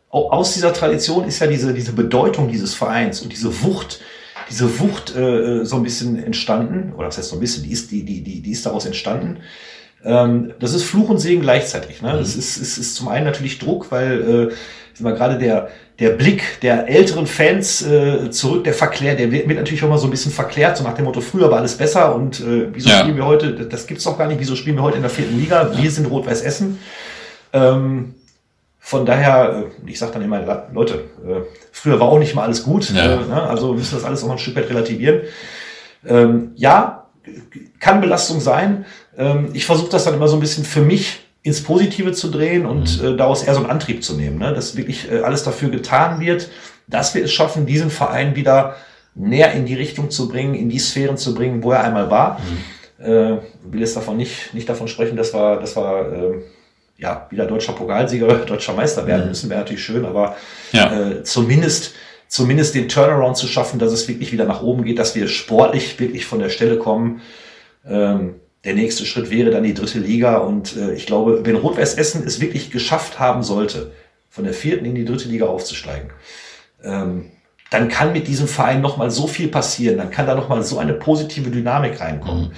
aus 0.09 0.55
dieser 0.55 0.75
Tradition 0.75 1.25
ist 1.25 1.38
ja 1.38 1.47
diese, 1.47 1.73
diese 1.73 1.92
Bedeutung 1.92 2.49
dieses 2.49 2.75
Vereins 2.75 3.23
und 3.23 3.33
diese 3.33 3.62
Wucht, 3.62 4.01
diese 4.51 4.79
Wucht 4.79 5.16
äh, 5.16 5.64
so 5.64 5.77
ein 5.77 5.83
bisschen 5.83 6.23
entstanden, 6.23 6.92
oder 6.92 7.07
das 7.07 7.18
heißt 7.18 7.31
so 7.31 7.37
ein 7.37 7.40
bisschen, 7.40 7.62
die 7.62 7.73
ist, 7.73 7.90
die, 7.90 8.05
die, 8.05 8.23
die, 8.23 8.42
die 8.42 8.51
ist 8.51 8.67
daraus 8.67 8.85
entstanden. 8.85 9.40
Ähm, 10.05 10.53
das 10.59 10.75
ist 10.75 10.85
Fluch 10.85 11.09
und 11.09 11.19
Segen 11.19 11.42
gleichzeitig. 11.42 12.03
Ne? 12.03 12.13
Das 12.13 12.35
mhm. 12.35 12.40
ist, 12.40 12.57
ist, 12.57 12.79
ist 12.79 12.94
zum 12.96 13.09
einen 13.09 13.25
natürlich 13.25 13.59
Druck, 13.59 13.90
weil 13.90 14.50
äh, 15.00 15.11
gerade 15.11 15.38
der, 15.38 15.69
der 15.98 16.11
Blick 16.11 16.61
der 16.61 16.88
älteren 16.88 17.27
Fans 17.27 17.83
äh, 17.83 18.31
zurück, 18.31 18.65
der 18.65 18.75
verklärt, 18.75 19.19
der 19.19 19.31
wird, 19.31 19.46
natürlich 19.46 19.83
auch 19.85 19.88
mal 19.88 19.98
so 19.98 20.07
ein 20.07 20.11
bisschen 20.11 20.33
verklärt, 20.33 20.77
so 20.77 20.85
nach 20.85 20.94
dem 20.94 21.05
Motto, 21.05 21.21
früher 21.21 21.50
war 21.50 21.59
alles 21.59 21.77
besser 21.77 22.15
und 22.15 22.40
äh, 22.40 22.69
wieso 22.73 22.90
ja. 22.90 23.00
spielen 23.00 23.17
wir 23.17 23.27
heute, 23.27 23.53
das 23.53 23.87
gibt's 23.87 24.05
doch 24.05 24.19
gar 24.19 24.27
nicht, 24.27 24.40
wieso 24.40 24.57
spielen 24.57 24.77
wir 24.77 24.83
heute 24.83 24.96
in 24.96 25.03
der 25.03 25.11
vierten 25.11 25.38
Liga? 25.38 25.73
Wir 25.77 25.90
sind 25.90 26.07
Rot-Weiß 26.07 26.42
Essen. 26.42 26.79
Ähm, 27.53 28.15
von 28.79 29.07
daher, 29.07 29.65
äh, 29.87 29.90
ich 29.90 29.98
sage 29.98 30.13
dann 30.13 30.23
immer, 30.23 30.67
Leute, 30.73 30.94
äh, 31.25 31.42
früher 31.71 32.00
war 32.00 32.09
auch 32.09 32.19
nicht 32.19 32.35
mal 32.35 32.42
alles 32.42 32.65
gut, 32.65 32.90
ja. 32.90 33.21
äh, 33.21 33.27
ne? 33.27 33.42
also 33.42 33.75
müssen 33.75 33.94
das 33.94 34.05
alles 34.05 34.23
auch 34.25 34.27
mal 34.27 34.35
ein 34.35 34.38
Stück 34.38 34.57
weit 34.57 34.69
relativieren. 34.69 35.21
Ähm, 36.05 36.50
ja, 36.57 37.02
kann 37.79 38.00
Belastung 38.00 38.40
sein. 38.40 38.85
Ähm, 39.16 39.50
ich 39.52 39.66
versuche 39.66 39.90
das 39.90 40.04
dann 40.04 40.14
immer 40.14 40.29
so 40.29 40.37
ein 40.37 40.40
bisschen 40.40 40.64
für 40.64 40.83
mich 40.83 41.20
ins 41.42 41.62
Positive 41.62 42.12
zu 42.12 42.31
drehen 42.31 42.66
und 42.66 43.00
mhm. 43.00 43.14
äh, 43.14 43.16
daraus 43.16 43.42
eher 43.42 43.54
so 43.54 43.60
einen 43.60 43.70
Antrieb 43.70 44.04
zu 44.04 44.14
nehmen, 44.14 44.38
ne? 44.38 44.52
dass 44.54 44.77
wirklich 44.77 45.10
äh, 45.10 45.20
alles 45.20 45.42
dafür 45.42 45.70
getan 45.70 46.20
wird, 46.20 46.48
dass 46.87 47.14
wir 47.14 47.25
es 47.25 47.33
schaffen, 47.33 47.66
diesen 47.66 47.90
Verein 47.90 48.37
wieder 48.37 48.77
näher 49.14 49.52
in 49.52 49.66
die 49.66 49.75
Richtung 49.75 50.10
zu 50.10 50.29
bringen, 50.29 50.54
in 50.54 50.68
die 50.68 50.79
Sphären 50.79 51.16
zu 51.16 51.35
bringen, 51.35 51.62
wo 51.62 51.73
er 51.73 51.85
einmal 51.85 52.10
war. 52.10 52.40
Mhm. 52.40 53.04
Äh, 53.04 53.38
will 53.64 53.81
jetzt 53.81 53.96
davon 53.96 54.16
nicht, 54.16 54.54
nicht 54.54 54.68
davon 54.68 54.88
sprechen, 54.88 55.16
dass 55.16 55.35
wir, 55.35 55.56
dass 55.56 55.77
wir 55.77 56.12
äh, 56.12 56.42
ja, 56.98 57.27
wieder 57.31 57.46
deutscher 57.46 57.73
Pokalsieger, 57.73 58.29
deutscher 58.46 58.75
Meister 58.75 59.06
werden 59.06 59.23
mhm. 59.23 59.29
müssen, 59.29 59.50
wäre 59.50 59.60
natürlich 59.60 59.85
schön, 59.85 60.04
aber 60.04 60.37
ja. 60.73 61.10
äh, 61.10 61.25
zumindest, 61.25 61.94
zumindest 62.33 62.74
den 62.74 62.88
Turnaround 62.88 63.37
zu 63.37 63.46
schaffen, 63.46 63.78
dass 63.78 63.92
es 63.92 64.08
wirklich 64.08 64.33
wieder 64.33 64.46
nach 64.46 64.62
oben 64.62 64.85
geht, 64.85 64.98
dass 64.98 65.14
wir 65.14 65.28
sportlich 65.28 66.00
wirklich 66.00 66.24
von 66.24 66.38
der 66.38 66.48
Stelle 66.48 66.78
kommen. 66.78 67.20
Ähm, 67.87 68.37
der 68.64 68.72
nächste 68.72 69.04
Schritt 69.04 69.30
wäre 69.30 69.50
dann 69.50 69.64
die 69.64 69.74
dritte 69.74 69.98
Liga 69.98 70.38
und 70.38 70.74
äh, 70.74 70.94
ich 70.94 71.04
glaube, 71.04 71.44
wenn 71.44 71.56
Rot-Weiß 71.56 71.92
Essen 71.92 72.26
es 72.26 72.40
wirklich 72.40 72.70
geschafft 72.70 73.20
haben 73.20 73.42
sollte, 73.42 73.92
von 74.30 74.44
der 74.44 74.54
vierten 74.54 74.87
in 74.87 74.94
die 74.94 75.04
dritte 75.04 75.28
Liga 75.28 75.44
aufzusteigen, 75.44 76.08
ähm, 76.83 77.33
dann 77.70 77.90
kann 77.90 78.14
mit 78.14 78.26
diesem 78.28 78.48
Verein 78.48 78.80
nochmal 78.80 79.10
so 79.10 79.26
viel 79.26 79.48
passieren, 79.48 79.98
dann 79.98 80.10
kann 80.10 80.26
da 80.26 80.35
nochmal 80.35 80.62
so 80.62 80.78
eine 80.78 80.94
positive 80.94 81.50
Dynamik 81.50 82.00
reinkommen. 82.00 82.44
Mhm. 82.44 82.52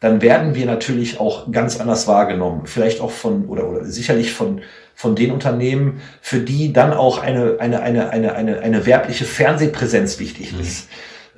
Dann 0.00 0.22
werden 0.22 0.56
wir 0.56 0.66
natürlich 0.66 1.20
auch 1.20 1.52
ganz 1.52 1.78
anders 1.78 2.08
wahrgenommen. 2.08 2.62
Vielleicht 2.64 3.00
auch 3.00 3.12
von, 3.12 3.46
oder, 3.46 3.68
oder 3.68 3.84
sicherlich 3.84 4.32
von, 4.32 4.62
von 5.00 5.16
den 5.16 5.30
Unternehmen, 5.30 6.02
für 6.20 6.40
die 6.40 6.74
dann 6.74 6.92
auch 6.92 7.22
eine, 7.22 7.56
eine, 7.58 7.80
eine, 7.80 8.10
eine, 8.10 8.34
eine, 8.34 8.60
eine 8.60 8.84
werbliche 8.84 9.24
Fernsehpräsenz 9.24 10.18
wichtig 10.18 10.52
mhm. 10.52 10.60
ist. 10.60 10.88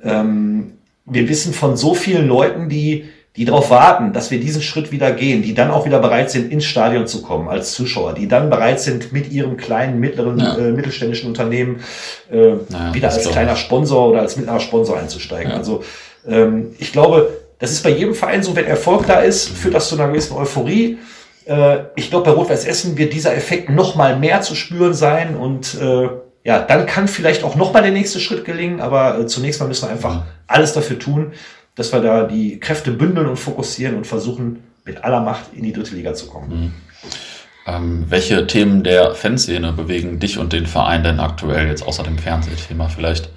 Ähm, 0.03 0.73
wir 1.05 1.29
wissen 1.29 1.53
von 1.53 1.77
so 1.77 1.93
vielen 1.95 2.27
Leuten, 2.27 2.67
die, 2.67 3.05
die 3.37 3.45
darauf 3.45 3.69
warten, 3.69 4.11
dass 4.11 4.31
wir 4.31 4.41
diesen 4.41 4.61
Schritt 4.61 4.91
wieder 4.91 5.13
gehen, 5.13 5.43
die 5.43 5.53
dann 5.53 5.71
auch 5.71 5.85
wieder 5.85 5.99
bereit 5.99 6.29
sind, 6.29 6.51
ins 6.51 6.65
Stadion 6.65 7.07
zu 7.07 7.21
kommen 7.21 7.47
als 7.47 7.71
Zuschauer, 7.71 8.15
die 8.15 8.27
dann 8.27 8.49
bereit 8.49 8.81
sind, 8.81 9.13
mit 9.13 9.31
ihrem 9.31 9.55
kleinen, 9.55 9.97
mittleren, 9.97 10.39
ja. 10.39 10.57
äh, 10.57 10.71
mittelständischen 10.71 11.29
Unternehmen 11.29 11.79
äh, 12.29 12.55
naja, 12.67 12.93
wieder 12.93 13.11
als 13.11 13.29
kleiner 13.29 13.55
Sponsor 13.55 14.09
oder 14.09 14.19
als 14.19 14.35
mittlerer 14.35 14.59
Sponsor 14.59 14.99
einzusteigen. 14.99 15.51
Ja. 15.51 15.57
Also 15.57 15.85
ähm, 16.27 16.75
ich 16.79 16.91
glaube, 16.91 17.29
das 17.59 17.71
ist 17.71 17.81
bei 17.81 17.91
jedem 17.91 18.13
Verein 18.13 18.43
so, 18.43 18.57
wenn 18.57 18.65
Erfolg 18.65 19.07
da 19.07 19.21
ist, 19.21 19.47
führt 19.47 19.73
das 19.73 19.87
zu 19.87 19.95
einer 19.95 20.09
gewissen 20.09 20.35
Euphorie. 20.35 20.97
Äh, 21.45 21.85
ich 21.95 22.09
glaube, 22.09 22.25
bei 22.25 22.31
Rot-Weiß 22.31 22.65
Essen 22.65 22.97
wird 22.97 23.13
dieser 23.13 23.35
Effekt 23.35 23.69
noch 23.69 23.95
mal 23.95 24.17
mehr 24.17 24.41
zu 24.41 24.55
spüren 24.55 24.93
sein 24.93 25.35
und 25.35 25.75
äh, 25.75 26.09
ja, 26.45 26.59
dann 26.59 26.85
kann 26.85 27.07
vielleicht 27.07 27.43
auch 27.43 27.55
noch 27.55 27.71
mal 27.73 27.81
der 27.81 27.91
nächste 27.91 28.19
Schritt 28.19 28.43
gelingen, 28.43 28.81
aber 28.81 29.19
äh, 29.19 29.27
zunächst 29.27 29.61
mal 29.61 29.67
müssen 29.67 29.87
wir 29.87 29.91
einfach 29.91 30.23
alles 30.47 30.73
dafür 30.73 30.99
tun, 30.99 31.33
dass 31.75 31.93
wir 31.93 32.01
da 32.01 32.23
die 32.23 32.59
Kräfte 32.59 32.91
bündeln 32.91 33.27
und 33.27 33.37
fokussieren 33.37 33.95
und 33.95 34.05
versuchen, 34.05 34.63
mit 34.85 35.03
aller 35.03 35.21
Macht 35.21 35.53
in 35.53 35.63
die 35.63 35.71
dritte 35.71 35.95
Liga 35.95 36.13
zu 36.13 36.27
kommen. 36.27 36.49
Mhm. 36.49 36.73
Ähm, 37.65 38.05
welche 38.09 38.45
Themen 38.45 38.83
der 38.83 39.15
Fanszene 39.15 39.71
bewegen 39.71 40.19
dich 40.19 40.37
und 40.37 40.51
den 40.51 40.65
Verein 40.65 41.03
denn 41.03 41.21
aktuell, 41.21 41.67
jetzt 41.67 41.83
außer 41.83 42.03
dem 42.03 42.17
Fernsehthema 42.17 42.89
vielleicht? 42.89 43.29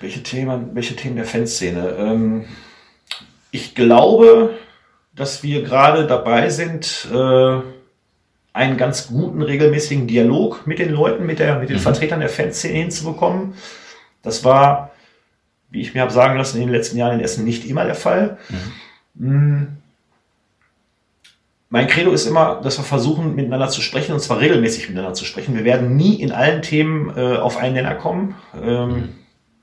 Welche 0.00 0.22
Themen, 0.22 0.74
welche 0.74 0.96
Themen 0.96 1.16
der 1.16 1.24
Fanszene? 1.24 1.96
Ähm, 1.98 2.44
ich 3.52 3.76
glaube, 3.76 4.58
dass 5.14 5.44
wir 5.44 5.62
gerade 5.62 6.08
dabei 6.08 6.50
sind, 6.50 7.06
äh, 7.12 7.60
einen 8.52 8.76
ganz 8.76 9.06
guten, 9.06 9.42
regelmäßigen 9.42 10.08
Dialog 10.08 10.66
mit 10.66 10.80
den 10.80 10.90
Leuten, 10.90 11.24
mit, 11.24 11.38
der, 11.38 11.60
mit 11.60 11.68
den 11.68 11.76
mhm. 11.76 11.82
Vertretern 11.82 12.20
der 12.20 12.28
Fanszene 12.28 12.78
hinzubekommen. 12.78 13.54
Das 14.22 14.44
war 14.44 14.92
wie 15.72 15.80
ich 15.80 15.94
mir 15.94 16.02
habe 16.02 16.12
sagen 16.12 16.36
lassen, 16.36 16.58
in 16.58 16.64
den 16.64 16.72
letzten 16.72 16.98
Jahren 16.98 17.18
in 17.18 17.24
Essen 17.24 17.44
nicht 17.44 17.64
immer 17.64 17.84
der 17.84 17.94
Fall. 17.94 18.36
Mhm. 19.14 19.68
Mein 21.70 21.86
Credo 21.86 22.12
ist 22.12 22.26
immer, 22.26 22.60
dass 22.62 22.78
wir 22.78 22.84
versuchen, 22.84 23.34
miteinander 23.34 23.70
zu 23.70 23.80
sprechen, 23.80 24.12
und 24.12 24.20
zwar 24.20 24.38
regelmäßig 24.40 24.90
miteinander 24.90 25.14
zu 25.14 25.24
sprechen. 25.24 25.56
Wir 25.56 25.64
werden 25.64 25.96
nie 25.96 26.20
in 26.20 26.30
allen 26.30 26.60
Themen 26.60 27.16
äh, 27.16 27.36
auf 27.36 27.56
einen 27.56 27.74
Nenner 27.74 27.94
kommen. 27.94 28.34
Ähm, 28.54 28.88
mhm. 28.88 29.08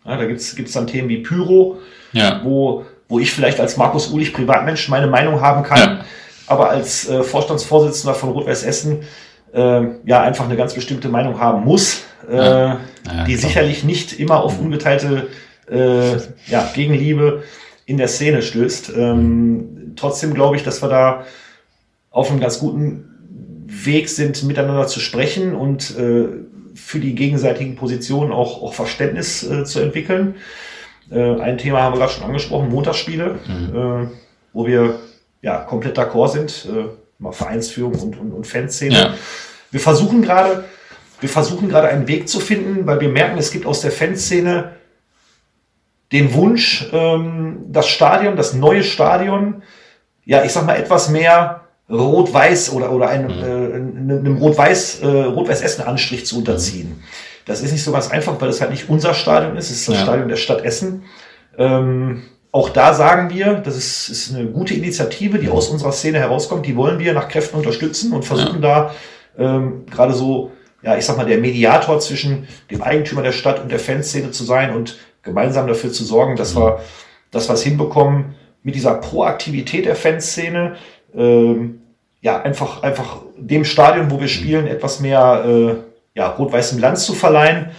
ja, 0.03 0.17
da 0.17 0.25
gibt 0.25 0.39
es 0.41 0.71
dann 0.71 0.87
Themen 0.87 1.09
wie 1.09 1.19
Pyro, 1.19 1.77
ja. 2.11 2.41
wo, 2.43 2.85
wo 3.09 3.19
ich 3.19 3.33
vielleicht 3.33 3.59
als 3.59 3.75
Markus 3.75 4.11
Ulich 4.11 4.33
Privatmensch 4.33 4.87
meine 4.87 5.07
Meinung 5.07 5.41
haben 5.41 5.63
kann, 5.63 5.79
ja. 5.79 6.05
aber 6.47 6.69
als 6.69 7.09
äh, 7.09 7.23
Vorstandsvorsitzender 7.23 8.13
von 8.13 8.29
Rot-Weiß 8.29 8.63
Essen 8.63 9.01
äh, 9.53 9.81
ja 10.05 10.21
einfach 10.21 10.45
eine 10.45 10.55
ganz 10.55 10.73
bestimmte 10.75 11.09
Meinung 11.09 11.39
haben 11.39 11.65
muss, 11.65 12.03
äh, 12.29 12.75
die 13.27 13.35
sicherlich 13.35 13.83
nicht 13.83 14.19
immer 14.19 14.43
auf 14.43 14.59
mhm. 14.59 14.67
ungeteilte 14.67 15.27
äh, 15.69 16.17
ja, 16.47 16.69
Gegenliebe 16.73 17.43
in 17.85 17.97
der 17.97 18.07
Szene 18.07 18.43
stößt. 18.43 18.93
Ähm, 18.95 19.93
trotzdem 19.95 20.35
glaube 20.35 20.55
ich, 20.55 20.63
dass 20.63 20.81
wir 20.83 20.89
da 20.89 21.25
auf 22.11 22.29
einem 22.29 22.39
ganz 22.39 22.59
guten 22.59 23.65
Weg 23.65 24.09
sind, 24.09 24.43
miteinander 24.43 24.87
zu 24.87 24.99
sprechen 24.99 25.55
und 25.55 25.97
äh, 25.97 26.27
für 26.75 26.99
die 26.99 27.15
gegenseitigen 27.15 27.75
Positionen 27.75 28.31
auch, 28.31 28.61
auch 28.61 28.73
Verständnis 28.73 29.43
äh, 29.43 29.63
zu 29.63 29.79
entwickeln. 29.79 30.35
Äh, 31.11 31.39
ein 31.41 31.57
Thema 31.57 31.81
haben 31.81 31.93
wir 31.93 31.99
gerade 31.99 32.13
schon 32.13 32.23
angesprochen, 32.23 32.69
Montagsspiele, 32.69 33.39
mhm. 33.47 33.75
äh, 33.75 34.07
wo 34.53 34.67
wir 34.67 34.99
ja 35.41 35.57
komplett 35.59 35.97
d'accord 35.97 36.29
sind, 36.29 36.67
äh, 36.69 36.85
mal 37.17 37.31
Vereinsführung 37.31 37.93
und, 37.93 38.19
und, 38.19 38.31
und 38.31 38.47
Fanszene. 38.47 38.95
Ja. 38.95 39.13
Wir 39.71 39.79
versuchen 39.79 40.21
gerade, 40.21 40.65
wir 41.19 41.29
versuchen 41.29 41.69
gerade 41.69 41.89
einen 41.89 42.07
Weg 42.07 42.29
zu 42.29 42.39
finden, 42.39 42.85
weil 42.87 42.99
wir 43.01 43.09
merken, 43.09 43.37
es 43.37 43.51
gibt 43.51 43.65
aus 43.65 43.81
der 43.81 43.91
Fanszene 43.91 44.71
den 46.11 46.33
Wunsch, 46.33 46.87
ähm, 46.91 47.65
das 47.67 47.87
Stadion, 47.87 48.35
das 48.35 48.53
neue 48.53 48.83
Stadion, 48.83 49.61
ja, 50.25 50.43
ich 50.43 50.51
sag 50.51 50.65
mal, 50.65 50.75
etwas 50.75 51.09
mehr 51.09 51.61
Rot-Weiß 51.89 52.71
oder, 52.73 52.91
oder 52.91 53.09
einem, 53.09 53.35
mhm. 53.35 54.09
äh, 54.11 54.17
einem 54.17 54.37
Rot-Weiß, 54.37 55.01
äh, 55.01 55.07
Rot-Weiß-Essen-Anstrich 55.07 56.25
zu 56.25 56.37
unterziehen. 56.37 56.89
Mhm. 56.89 57.03
Das 57.49 57.61
ist 57.63 57.71
nicht 57.71 57.83
so 57.83 57.91
ganz 57.91 58.11
einfach, 58.11 58.39
weil 58.39 58.49
es 58.49 58.61
halt 58.61 58.69
nicht 58.69 58.89
unser 58.89 59.15
Stadion 59.15 59.57
ist, 59.57 59.71
es 59.71 59.77
ist 59.77 59.87
das 59.87 59.95
ja. 59.95 60.01
Stadion 60.03 60.29
der 60.29 60.35
Stadt 60.35 60.63
Essen. 60.63 61.01
Ähm, 61.57 62.21
auch 62.51 62.69
da 62.69 62.93
sagen 62.93 63.31
wir, 63.31 63.55
das 63.55 63.75
ist, 63.75 64.07
ist 64.07 64.35
eine 64.35 64.45
gute 64.45 64.75
Initiative, 64.75 65.39
die 65.39 65.49
aus 65.49 65.67
unserer 65.69 65.91
Szene 65.91 66.19
herauskommt, 66.19 66.67
die 66.67 66.75
wollen 66.75 66.99
wir 66.99 67.11
nach 67.13 67.27
Kräften 67.27 67.57
unterstützen 67.57 68.13
und 68.13 68.23
versuchen 68.23 68.61
ja. 68.61 68.91
da 69.35 69.55
ähm, 69.57 69.87
gerade 69.87 70.13
so, 70.13 70.51
ja, 70.83 70.95
ich 70.95 71.03
sag 71.03 71.17
mal, 71.17 71.25
der 71.25 71.39
Mediator 71.39 71.99
zwischen 71.99 72.47
dem 72.69 72.83
Eigentümer 72.83 73.23
der 73.23 73.31
Stadt 73.31 73.59
und 73.59 73.71
der 73.71 73.79
Fanszene 73.79 74.29
zu 74.29 74.43
sein 74.43 74.75
und 74.75 74.99
gemeinsam 75.23 75.65
dafür 75.65 75.91
zu 75.91 76.03
sorgen, 76.03 76.35
dass 76.35 76.53
mhm. 76.53 76.59
wir, 76.59 76.79
dass 77.31 77.49
wir 77.49 77.55
es 77.55 77.63
hinbekommen, 77.63 78.35
mit 78.61 78.75
dieser 78.75 78.93
Proaktivität 78.93 79.87
der 79.87 79.95
Fanszene, 79.95 80.75
ähm, 81.15 81.81
ja, 82.21 82.43
einfach, 82.43 82.83
einfach 82.83 83.23
dem 83.37 83.65
Stadion, 83.65 84.11
wo 84.11 84.19
wir 84.19 84.27
spielen, 84.27 84.67
etwas 84.67 84.99
mehr 84.99 85.43
äh, 85.47 85.88
ja, 86.19 86.27
rot-weißem 86.29 86.77
Glanz 86.77 87.05
zu 87.05 87.13
verleihen. 87.13 87.71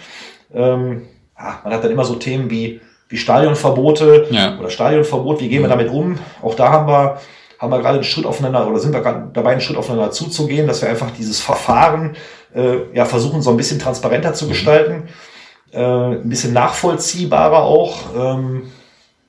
Ähm, 0.53 1.03
ja, 1.37 1.61
man 1.63 1.73
hat 1.73 1.83
dann 1.83 1.91
immer 1.91 2.03
so 2.03 2.15
Themen 2.15 2.49
wie, 2.49 2.81
wie 3.07 3.17
Stadionverbote 3.17 4.27
ja. 4.31 4.59
oder 4.59 4.69
Stadionverbot, 4.69 5.39
wie 5.39 5.47
gehen 5.47 5.61
wir 5.61 5.67
mhm. 5.67 5.71
damit 5.71 5.89
um? 5.89 6.19
Auch 6.41 6.55
da 6.55 6.71
haben 6.71 6.87
wir, 6.87 7.21
haben 7.59 7.71
wir 7.71 7.79
gerade 7.79 7.95
einen 7.95 8.03
Schritt 8.03 8.25
aufeinander 8.25 8.67
oder 8.67 8.79
sind 8.79 8.93
wir 8.93 9.01
gerade 9.01 9.29
dabei, 9.31 9.51
einen 9.51 9.61
Schritt 9.61 9.77
aufeinander 9.77 10.11
zuzugehen, 10.11 10.67
dass 10.67 10.81
wir 10.81 10.89
einfach 10.89 11.11
dieses 11.11 11.39
Verfahren 11.39 12.17
äh, 12.53 12.93
ja 12.93 13.05
versuchen, 13.05 13.41
so 13.41 13.51
ein 13.51 13.57
bisschen 13.57 13.79
transparenter 13.79 14.33
zu 14.33 14.45
mhm. 14.45 14.49
gestalten 14.49 15.09
äh, 15.71 16.15
ein 16.15 16.29
bisschen 16.29 16.53
nachvollziehbarer 16.53 17.63
auch. 17.63 18.15
Ähm, 18.15 18.71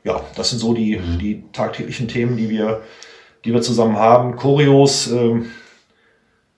ja, 0.04 0.20
das 0.36 0.50
sind 0.50 0.58
so 0.58 0.74
die, 0.74 0.96
mhm. 0.96 1.18
die 1.18 1.44
tagtäglichen 1.52 2.08
Themen, 2.08 2.36
die 2.36 2.50
wir, 2.50 2.82
die 3.44 3.52
wir 3.52 3.62
zusammen 3.62 3.96
haben. 3.96 4.36
Choreos, 4.36 5.10
äh, 5.10 5.42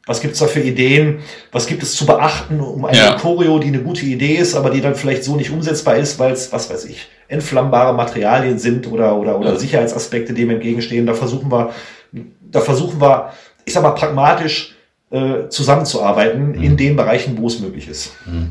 was 0.06 0.20
gibt's 0.20 0.38
da 0.38 0.46
für 0.46 0.60
Ideen? 0.60 1.20
Was 1.50 1.66
gibt 1.66 1.82
es 1.82 1.94
zu 1.94 2.04
beachten, 2.04 2.60
um 2.60 2.84
eine 2.84 2.96
ja. 2.98 3.18
Choreo, 3.18 3.58
die 3.58 3.68
eine 3.68 3.80
gute 3.80 4.04
Idee 4.04 4.34
ist, 4.34 4.54
aber 4.54 4.70
die 4.70 4.80
dann 4.80 4.94
vielleicht 4.94 5.24
so 5.24 5.36
nicht 5.36 5.50
umsetzbar 5.50 5.96
ist, 5.96 6.18
weil 6.18 6.32
es, 6.32 6.52
was 6.52 6.68
weiß 6.68 6.84
ich, 6.84 7.06
entflammbare 7.28 7.94
Materialien 7.94 8.58
sind 8.58 8.86
oder, 8.86 9.16
oder, 9.16 9.38
oder 9.38 9.52
ja. 9.52 9.58
Sicherheitsaspekte 9.58 10.34
dem 10.34 10.50
entgegenstehen. 10.50 11.06
Da 11.06 11.14
versuchen 11.14 11.50
wir, 11.50 11.70
da 12.50 12.60
versuchen 12.60 13.00
wir, 13.00 13.32
ich 13.64 13.72
sag 13.72 13.82
mal, 13.82 13.92
pragmatisch 13.92 14.74
äh, 15.10 15.48
zusammenzuarbeiten 15.48 16.48
mhm. 16.48 16.62
in 16.62 16.76
den 16.76 16.96
Bereichen, 16.96 17.38
wo 17.38 17.46
es 17.46 17.60
möglich 17.60 17.88
ist. 17.88 18.12
Mhm. 18.26 18.50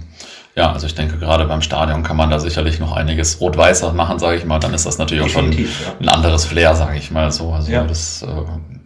Ja, 0.56 0.72
also 0.72 0.86
ich 0.86 0.94
denke, 0.94 1.18
gerade 1.18 1.46
beim 1.46 1.62
Stadion 1.62 2.04
kann 2.04 2.16
man 2.16 2.30
da 2.30 2.40
sicherlich 2.40 2.80
noch 2.80 2.92
einiges 2.92 3.42
rot-weißer 3.42 3.94
machen, 3.94 4.20
sage 4.20 4.38
ich 4.38 4.46
mal. 4.46 4.60
Dann 4.60 4.74
ist 4.74 4.86
das 4.86 5.00
natürlich 5.00 5.24
auch 5.24 5.30
schon 5.30 5.52
ein 6.00 6.10
anderes 6.10 6.46
Flair, 6.46 6.76
sage 6.76 6.98
ich 6.98 7.10
mal 7.10 7.32
so. 7.32 7.52
Also 7.52 7.72
ja. 7.72 7.84
das 7.84 8.22
äh, 8.22 8.28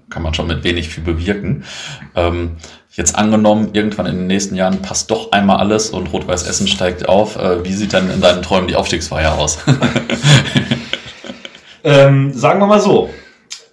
kann 0.10 0.24
man 0.24 0.34
schon 0.34 0.48
mit 0.48 0.64
wenig 0.64 0.90
viel 0.90 1.04
bewirken. 1.04 1.64
Ähm, 2.16 2.58
jetzt 2.92 3.16
angenommen, 3.16 3.70
irgendwann 3.74 4.06
in 4.06 4.16
den 4.18 4.28
nächsten 4.28 4.56
Jahren 4.56 4.82
passt 4.82 5.12
doch 5.12 5.32
einmal 5.32 5.58
alles 5.58 5.90
und 5.90 6.12
Rot-Weiß 6.14 6.48
Essen 6.48 6.68
steigt 6.68 7.08
auf. 7.08 7.36
Äh, 7.38 7.64
wie 7.64 7.74
sieht 7.74 7.94
dann 7.94 8.10
in 8.10 8.22
deinen 8.22 8.42
Träumen 8.42 8.68
die 8.68 8.76
Aufstiegsfeier 8.76 9.38
aus? 9.38 9.60
ähm, 11.84 12.34
sagen 12.34 12.60
wir 12.60 12.68
mal 12.68 12.82
so. 12.82 13.10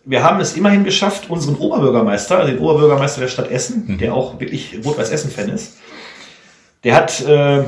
Wir 0.06 0.22
haben 0.22 0.40
es 0.40 0.54
immerhin 0.54 0.84
geschafft, 0.84 1.30
unseren 1.30 1.56
Oberbürgermeister, 1.56 2.44
den 2.44 2.58
Oberbürgermeister 2.58 3.22
der 3.22 3.28
Stadt 3.28 3.50
Essen, 3.50 3.84
mhm. 3.86 3.98
der 3.98 4.14
auch 4.14 4.38
wirklich 4.38 4.78
Rot-Weiß 4.84 5.10
Essen-Fan 5.10 5.48
ist, 5.48 5.78
der 6.82 6.94
hat 6.94 7.22
äh, 7.22 7.64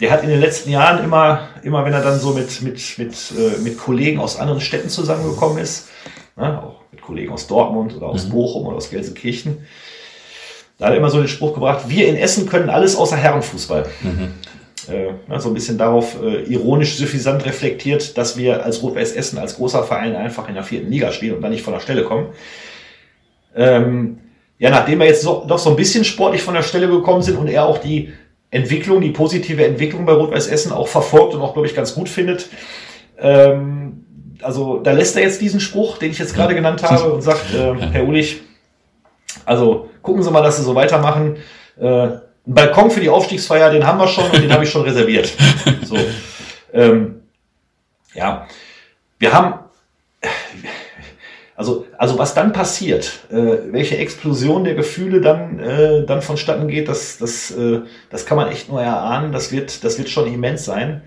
der 0.00 0.10
hat 0.10 0.22
in 0.22 0.28
den 0.28 0.40
letzten 0.40 0.70
Jahren 0.70 1.04
immer, 1.04 1.48
immer 1.62 1.84
wenn 1.84 1.92
er 1.92 2.02
dann 2.02 2.18
so 2.18 2.32
mit, 2.34 2.62
mit, 2.62 2.98
mit, 2.98 3.14
äh, 3.38 3.60
mit 3.62 3.78
Kollegen 3.78 4.18
aus 4.18 4.38
anderen 4.38 4.60
Städten 4.60 4.88
zusammengekommen 4.88 5.58
ist, 5.58 5.88
ne, 6.36 6.62
auch 6.62 6.83
mit 6.94 7.02
Kollegen 7.02 7.32
aus 7.32 7.46
Dortmund 7.46 7.96
oder 7.96 8.06
aus 8.06 8.26
mhm. 8.26 8.30
Bochum 8.30 8.66
oder 8.66 8.76
aus 8.76 8.90
Gelsenkirchen, 8.90 9.66
da 10.78 10.86
hat 10.86 10.92
er 10.92 10.98
immer 10.98 11.10
so 11.10 11.18
den 11.18 11.28
Spruch 11.28 11.54
gebracht, 11.54 11.84
wir 11.88 12.08
in 12.08 12.16
Essen 12.16 12.46
können 12.46 12.68
alles 12.68 12.96
außer 12.96 13.16
Herrenfußball. 13.16 13.86
Mhm. 14.02 14.34
äh, 14.92 15.40
so 15.40 15.48
ein 15.48 15.54
bisschen 15.54 15.78
darauf 15.78 16.20
äh, 16.22 16.42
ironisch 16.44 16.96
suffisant 16.96 17.44
reflektiert, 17.46 18.18
dass 18.18 18.36
wir 18.36 18.64
als 18.64 18.82
Rot-Weiß 18.82 19.12
Essen, 19.12 19.38
als 19.38 19.56
großer 19.56 19.84
Verein 19.84 20.16
einfach 20.16 20.48
in 20.48 20.54
der 20.54 20.64
vierten 20.64 20.90
Liga 20.90 21.12
stehen 21.12 21.34
und 21.34 21.42
dann 21.42 21.52
nicht 21.52 21.62
von 21.62 21.74
der 21.74 21.80
Stelle 21.80 22.04
kommen. 22.04 22.28
Ähm, 23.54 24.18
ja, 24.58 24.70
nachdem 24.70 25.00
wir 25.00 25.06
jetzt 25.06 25.22
so, 25.22 25.44
doch 25.46 25.58
so 25.58 25.70
ein 25.70 25.76
bisschen 25.76 26.04
sportlich 26.04 26.42
von 26.42 26.54
der 26.54 26.62
Stelle 26.62 26.88
gekommen 26.88 27.22
sind 27.22 27.36
und 27.36 27.48
er 27.48 27.66
auch 27.66 27.78
die 27.78 28.12
Entwicklung, 28.50 29.00
die 29.00 29.10
positive 29.10 29.64
Entwicklung 29.64 30.06
bei 30.06 30.12
Rot-Weiß 30.12 30.46
Essen 30.48 30.72
auch 30.72 30.88
verfolgt 30.88 31.34
und 31.34 31.40
auch, 31.40 31.54
glaube 31.54 31.66
ich, 31.66 31.74
ganz 31.74 31.94
gut 31.94 32.08
findet, 32.08 32.48
ähm, 33.18 34.03
also 34.44 34.78
da 34.78 34.92
lässt 34.92 35.16
er 35.16 35.22
jetzt 35.22 35.40
diesen 35.40 35.60
Spruch, 35.60 35.98
den 35.98 36.10
ich 36.10 36.18
jetzt 36.18 36.34
gerade 36.34 36.54
genannt 36.54 36.82
habe, 36.82 37.12
und 37.12 37.22
sagt, 37.22 37.54
äh, 37.54 37.74
Herr 37.92 38.06
Ulich, 38.06 38.42
also 39.44 39.90
gucken 40.02 40.22
Sie 40.22 40.30
mal, 40.30 40.42
dass 40.42 40.56
Sie 40.56 40.62
so 40.62 40.74
weitermachen. 40.74 41.36
Äh, 41.80 42.06
ein 42.46 42.54
Balkon 42.54 42.90
für 42.90 43.00
die 43.00 43.08
Aufstiegsfeier, 43.08 43.70
den 43.70 43.86
haben 43.86 43.98
wir 43.98 44.06
schon 44.06 44.30
und 44.30 44.42
den 44.42 44.52
habe 44.52 44.64
ich 44.64 44.70
schon 44.70 44.82
reserviert. 44.82 45.32
So. 45.84 45.96
Ähm, 46.72 47.22
ja, 48.14 48.46
wir 49.18 49.32
haben, 49.32 49.54
also, 51.56 51.86
also 51.98 52.18
was 52.18 52.34
dann 52.34 52.52
passiert, 52.52 53.20
äh, 53.30 53.58
welche 53.70 53.98
Explosion 53.98 54.64
der 54.64 54.74
Gefühle 54.74 55.20
dann, 55.20 55.58
äh, 55.60 56.04
dann 56.04 56.22
vonstatten 56.22 56.68
geht, 56.68 56.88
das, 56.88 57.18
das, 57.18 57.50
äh, 57.52 57.82
das 58.10 58.26
kann 58.26 58.36
man 58.36 58.48
echt 58.48 58.68
nur 58.68 58.82
erahnen. 58.82 59.32
Das 59.32 59.52
wird, 59.52 59.84
das 59.84 59.98
wird 59.98 60.08
schon 60.08 60.32
immens 60.32 60.64
sein. 60.64 61.02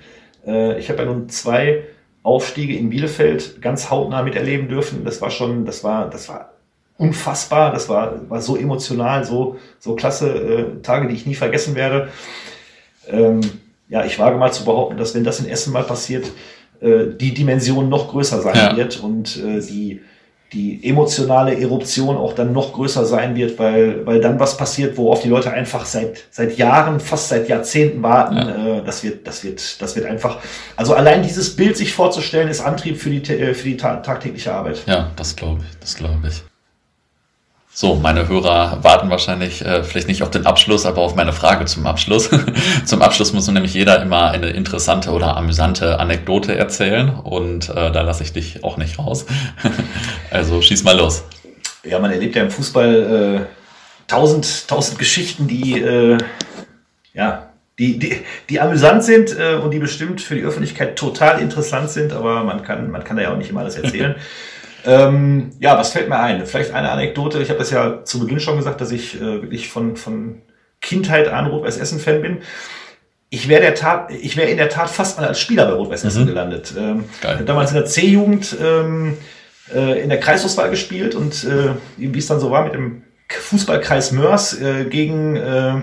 Äh, 0.45 0.79
ich 0.79 0.89
habe 0.89 0.99
ja 0.99 1.05
nun 1.05 1.27
zwei 1.29 1.83
Aufstiege 2.27 2.75
in 2.75 2.89
Bielefeld 2.89 3.61
ganz 3.61 3.89
hautnah 3.89 4.21
miterleben 4.21 4.67
dürfen. 4.67 5.05
Das 5.05 5.21
war 5.21 5.31
schon, 5.31 5.65
das 5.65 5.83
war, 5.83 6.09
das 6.09 6.27
war 6.29 6.51
unfassbar. 6.97 7.71
Das 7.71 7.89
war, 7.89 8.29
war 8.29 8.41
so 8.41 8.57
emotional, 8.57 9.23
so, 9.23 9.57
so 9.79 9.95
klasse 9.95 10.29
äh, 10.29 10.81
Tage, 10.81 11.07
die 11.07 11.15
ich 11.15 11.25
nie 11.25 11.35
vergessen 11.35 11.75
werde. 11.75 12.09
Ähm, 13.07 13.41
ja, 13.89 14.03
ich 14.03 14.19
wage 14.19 14.37
mal 14.37 14.51
zu 14.51 14.65
behaupten, 14.65 14.97
dass 14.97 15.15
wenn 15.15 15.23
das 15.23 15.39
in 15.39 15.47
Essen 15.47 15.71
mal 15.71 15.83
passiert, 15.83 16.25
äh, 16.81 17.05
die 17.19 17.33
Dimension 17.33 17.87
noch 17.87 18.09
größer 18.09 18.41
sein 18.41 18.55
ja. 18.55 18.75
wird 18.75 18.99
und 18.99 19.37
äh, 19.37 19.61
die, 19.61 20.01
die 20.53 20.87
emotionale 20.87 21.59
Eruption 21.59 22.15
auch 22.15 22.33
dann 22.33 22.53
noch 22.53 22.73
größer 22.73 23.05
sein 23.05 23.35
wird, 23.35 23.59
weil, 23.59 24.05
weil 24.05 24.21
dann 24.21 24.39
was 24.39 24.55
passiert, 24.55 24.97
worauf 24.97 25.21
die 25.21 25.27
Leute 25.27 25.51
einfach 25.51 25.85
seit, 25.85 26.23
seit 26.31 26.57
Jahren, 26.57 26.99
fast 27.01 27.29
seit 27.29 27.49
Jahrzehnten 27.49 28.01
warten. 28.01 28.37
Ja. 28.37 28.77
Äh, 28.77 28.83
das 28.83 29.03
wird, 29.03 29.27
das 29.27 29.43
wird, 29.43 29.81
das 29.81 29.95
wird 29.95 30.05
einfach, 30.05 30.39
also 30.77 30.93
allein 30.93 31.21
dieses 31.21 31.55
Bild 31.55 31.75
sich 31.75 31.93
vorzustellen, 31.93 32.47
ist 32.47 32.61
Antrieb 32.61 32.97
für 32.97 33.09
die, 33.09 33.21
äh, 33.33 33.53
für 33.53 33.67
die 33.67 33.77
tagtägliche 33.77 34.53
Arbeit. 34.53 34.83
Ja, 34.85 35.11
das 35.17 35.35
glaube 35.35 35.63
ich, 35.69 35.79
das 35.79 35.95
glaube 35.95 36.27
ich. 36.27 36.43
So, 37.79 37.93
meine 37.93 38.27
Hörer 38.27 38.79
warten 38.81 39.11
wahrscheinlich 39.11 39.63
äh, 39.63 39.83
vielleicht 39.83 40.07
nicht 40.07 40.23
auf 40.23 40.31
den 40.31 40.47
Abschluss, 40.47 40.87
aber 40.87 41.01
auf 41.01 41.13
meine 41.13 41.31
Frage 41.31 41.65
zum 41.65 41.85
Abschluss. 41.85 42.27
zum 42.85 43.03
Abschluss 43.03 43.33
muss 43.33 43.47
nämlich 43.49 43.75
jeder 43.75 44.01
immer 44.01 44.31
eine 44.31 44.49
interessante 44.49 45.11
oder 45.11 45.37
amüsante 45.37 45.99
Anekdote 45.99 46.57
erzählen 46.57 47.09
und 47.11 47.69
äh, 47.69 47.91
da 47.91 48.01
lasse 48.01 48.23
ich 48.23 48.33
dich 48.33 48.63
auch 48.63 48.77
nicht 48.77 48.97
raus. 48.97 49.27
also 50.31 50.59
schieß 50.59 50.85
mal 50.85 50.97
los. 50.97 51.23
Ja, 51.83 51.99
man 51.99 52.09
erlebt 52.09 52.35
ja 52.35 52.41
im 52.41 52.49
Fußball 52.49 53.45
äh, 53.45 53.45
tausend, 54.07 54.67
tausend 54.67 54.97
Geschichten, 54.97 55.47
die 55.47 55.79
äh, 55.79 56.17
ja, 57.13 57.49
die, 57.77 57.99
die, 57.99 58.21
die 58.49 58.59
amüsant 58.59 59.03
sind 59.03 59.37
äh, 59.37 59.53
und 59.53 59.69
die 59.69 59.77
bestimmt 59.77 60.19
für 60.19 60.33
die 60.33 60.41
Öffentlichkeit 60.41 60.95
total 60.95 61.39
interessant 61.41 61.91
sind, 61.91 62.11
aber 62.11 62.43
man 62.43 62.63
kann, 62.63 62.89
man 62.89 63.03
kann 63.03 63.17
da 63.17 63.21
ja 63.21 63.31
auch 63.31 63.37
nicht 63.37 63.51
immer 63.51 63.59
alles 63.59 63.75
erzählen. 63.75 64.15
Ähm, 64.85 65.51
ja, 65.59 65.77
was 65.77 65.91
fällt 65.91 66.09
mir 66.09 66.19
ein? 66.19 66.45
Vielleicht 66.45 66.73
eine 66.73 66.91
Anekdote. 66.91 67.41
Ich 67.41 67.49
habe 67.49 67.59
das 67.59 67.71
ja 67.71 68.03
zu 68.03 68.19
Beginn 68.19 68.39
schon 68.39 68.57
gesagt, 68.57 68.81
dass 68.81 68.91
ich 68.91 69.15
äh, 69.15 69.41
wirklich 69.41 69.69
von, 69.69 69.97
von 69.97 70.41
Kindheit 70.81 71.27
an 71.27 71.47
Rot-Weiß 71.47 71.77
Essen-Fan 71.77 72.21
bin. 72.21 72.37
Ich 73.29 73.49
wäre 73.49 73.61
der 73.61 73.75
Tat, 73.75 74.11
ich 74.11 74.37
wäre 74.37 74.49
in 74.49 74.57
der 74.57 74.69
Tat 74.69 74.89
fast 74.89 75.19
mal 75.19 75.27
als 75.27 75.39
Spieler 75.39 75.65
bei 75.65 75.73
Rot-Weiß 75.73 76.05
Essen 76.05 76.23
mhm. 76.23 76.27
gelandet. 76.27 76.73
Ähm. 76.77 77.05
Damals 77.45 77.71
in 77.71 77.77
der 77.77 77.85
C-Jugend 77.85 78.55
ähm, 78.61 79.17
äh, 79.73 80.01
in 80.01 80.09
der 80.09 80.19
Kreisauswahl 80.19 80.69
gespielt 80.69 81.15
und 81.15 81.43
äh, 81.43 81.71
wie 81.97 82.17
es 82.17 82.27
dann 82.27 82.39
so 82.39 82.51
war 82.51 82.63
mit 82.63 82.73
dem 82.73 83.03
Fußballkreis 83.29 84.11
Mörs 84.13 84.59
äh, 84.61 84.85
gegen, 84.85 85.35
äh, 85.35 85.81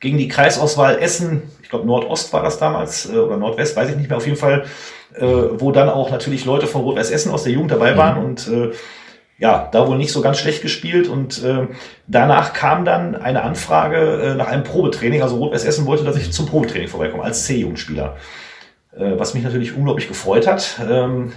gegen 0.00 0.18
die 0.18 0.28
Kreisauswahl 0.28 0.98
Essen, 0.98 1.42
ich 1.62 1.70
glaube 1.70 1.86
Nordost 1.86 2.32
war 2.32 2.42
das 2.42 2.58
damals, 2.58 3.10
äh, 3.10 3.16
oder 3.16 3.38
Nordwest, 3.38 3.76
weiß 3.76 3.90
ich 3.90 3.96
nicht 3.96 4.10
mehr, 4.10 4.18
auf 4.18 4.26
jeden 4.26 4.38
Fall 4.38 4.64
äh, 5.16 5.60
wo 5.60 5.72
dann 5.72 5.88
auch 5.88 6.10
natürlich 6.10 6.44
Leute 6.44 6.66
von 6.66 6.82
Rot-Weiß 6.82 7.10
Essen 7.10 7.32
aus 7.32 7.44
der 7.44 7.52
Jugend 7.52 7.70
dabei 7.70 7.96
waren 7.96 8.18
mhm. 8.18 8.24
und 8.24 8.48
äh, 8.48 8.70
ja, 9.38 9.68
da 9.72 9.88
wohl 9.88 9.98
nicht 9.98 10.12
so 10.12 10.20
ganz 10.20 10.38
schlecht 10.38 10.62
gespielt 10.62 11.08
und 11.08 11.42
äh, 11.42 11.66
danach 12.06 12.52
kam 12.52 12.84
dann 12.84 13.16
eine 13.16 13.42
Anfrage 13.42 13.96
äh, 13.96 14.34
nach 14.36 14.46
einem 14.46 14.62
Probetraining. 14.62 15.20
Also 15.20 15.36
Rot-Weiß 15.36 15.64
Essen 15.64 15.86
wollte, 15.86 16.04
dass 16.04 16.16
ich 16.16 16.32
zum 16.32 16.46
Probetraining 16.46 16.86
vorbeikomme 16.86 17.24
als 17.24 17.44
C-Jugendspieler, 17.44 18.16
äh, 18.96 19.12
was 19.16 19.34
mich 19.34 19.42
natürlich 19.42 19.74
unglaublich 19.74 20.06
gefreut 20.06 20.46
hat. 20.46 20.80
Ähm, 20.88 21.32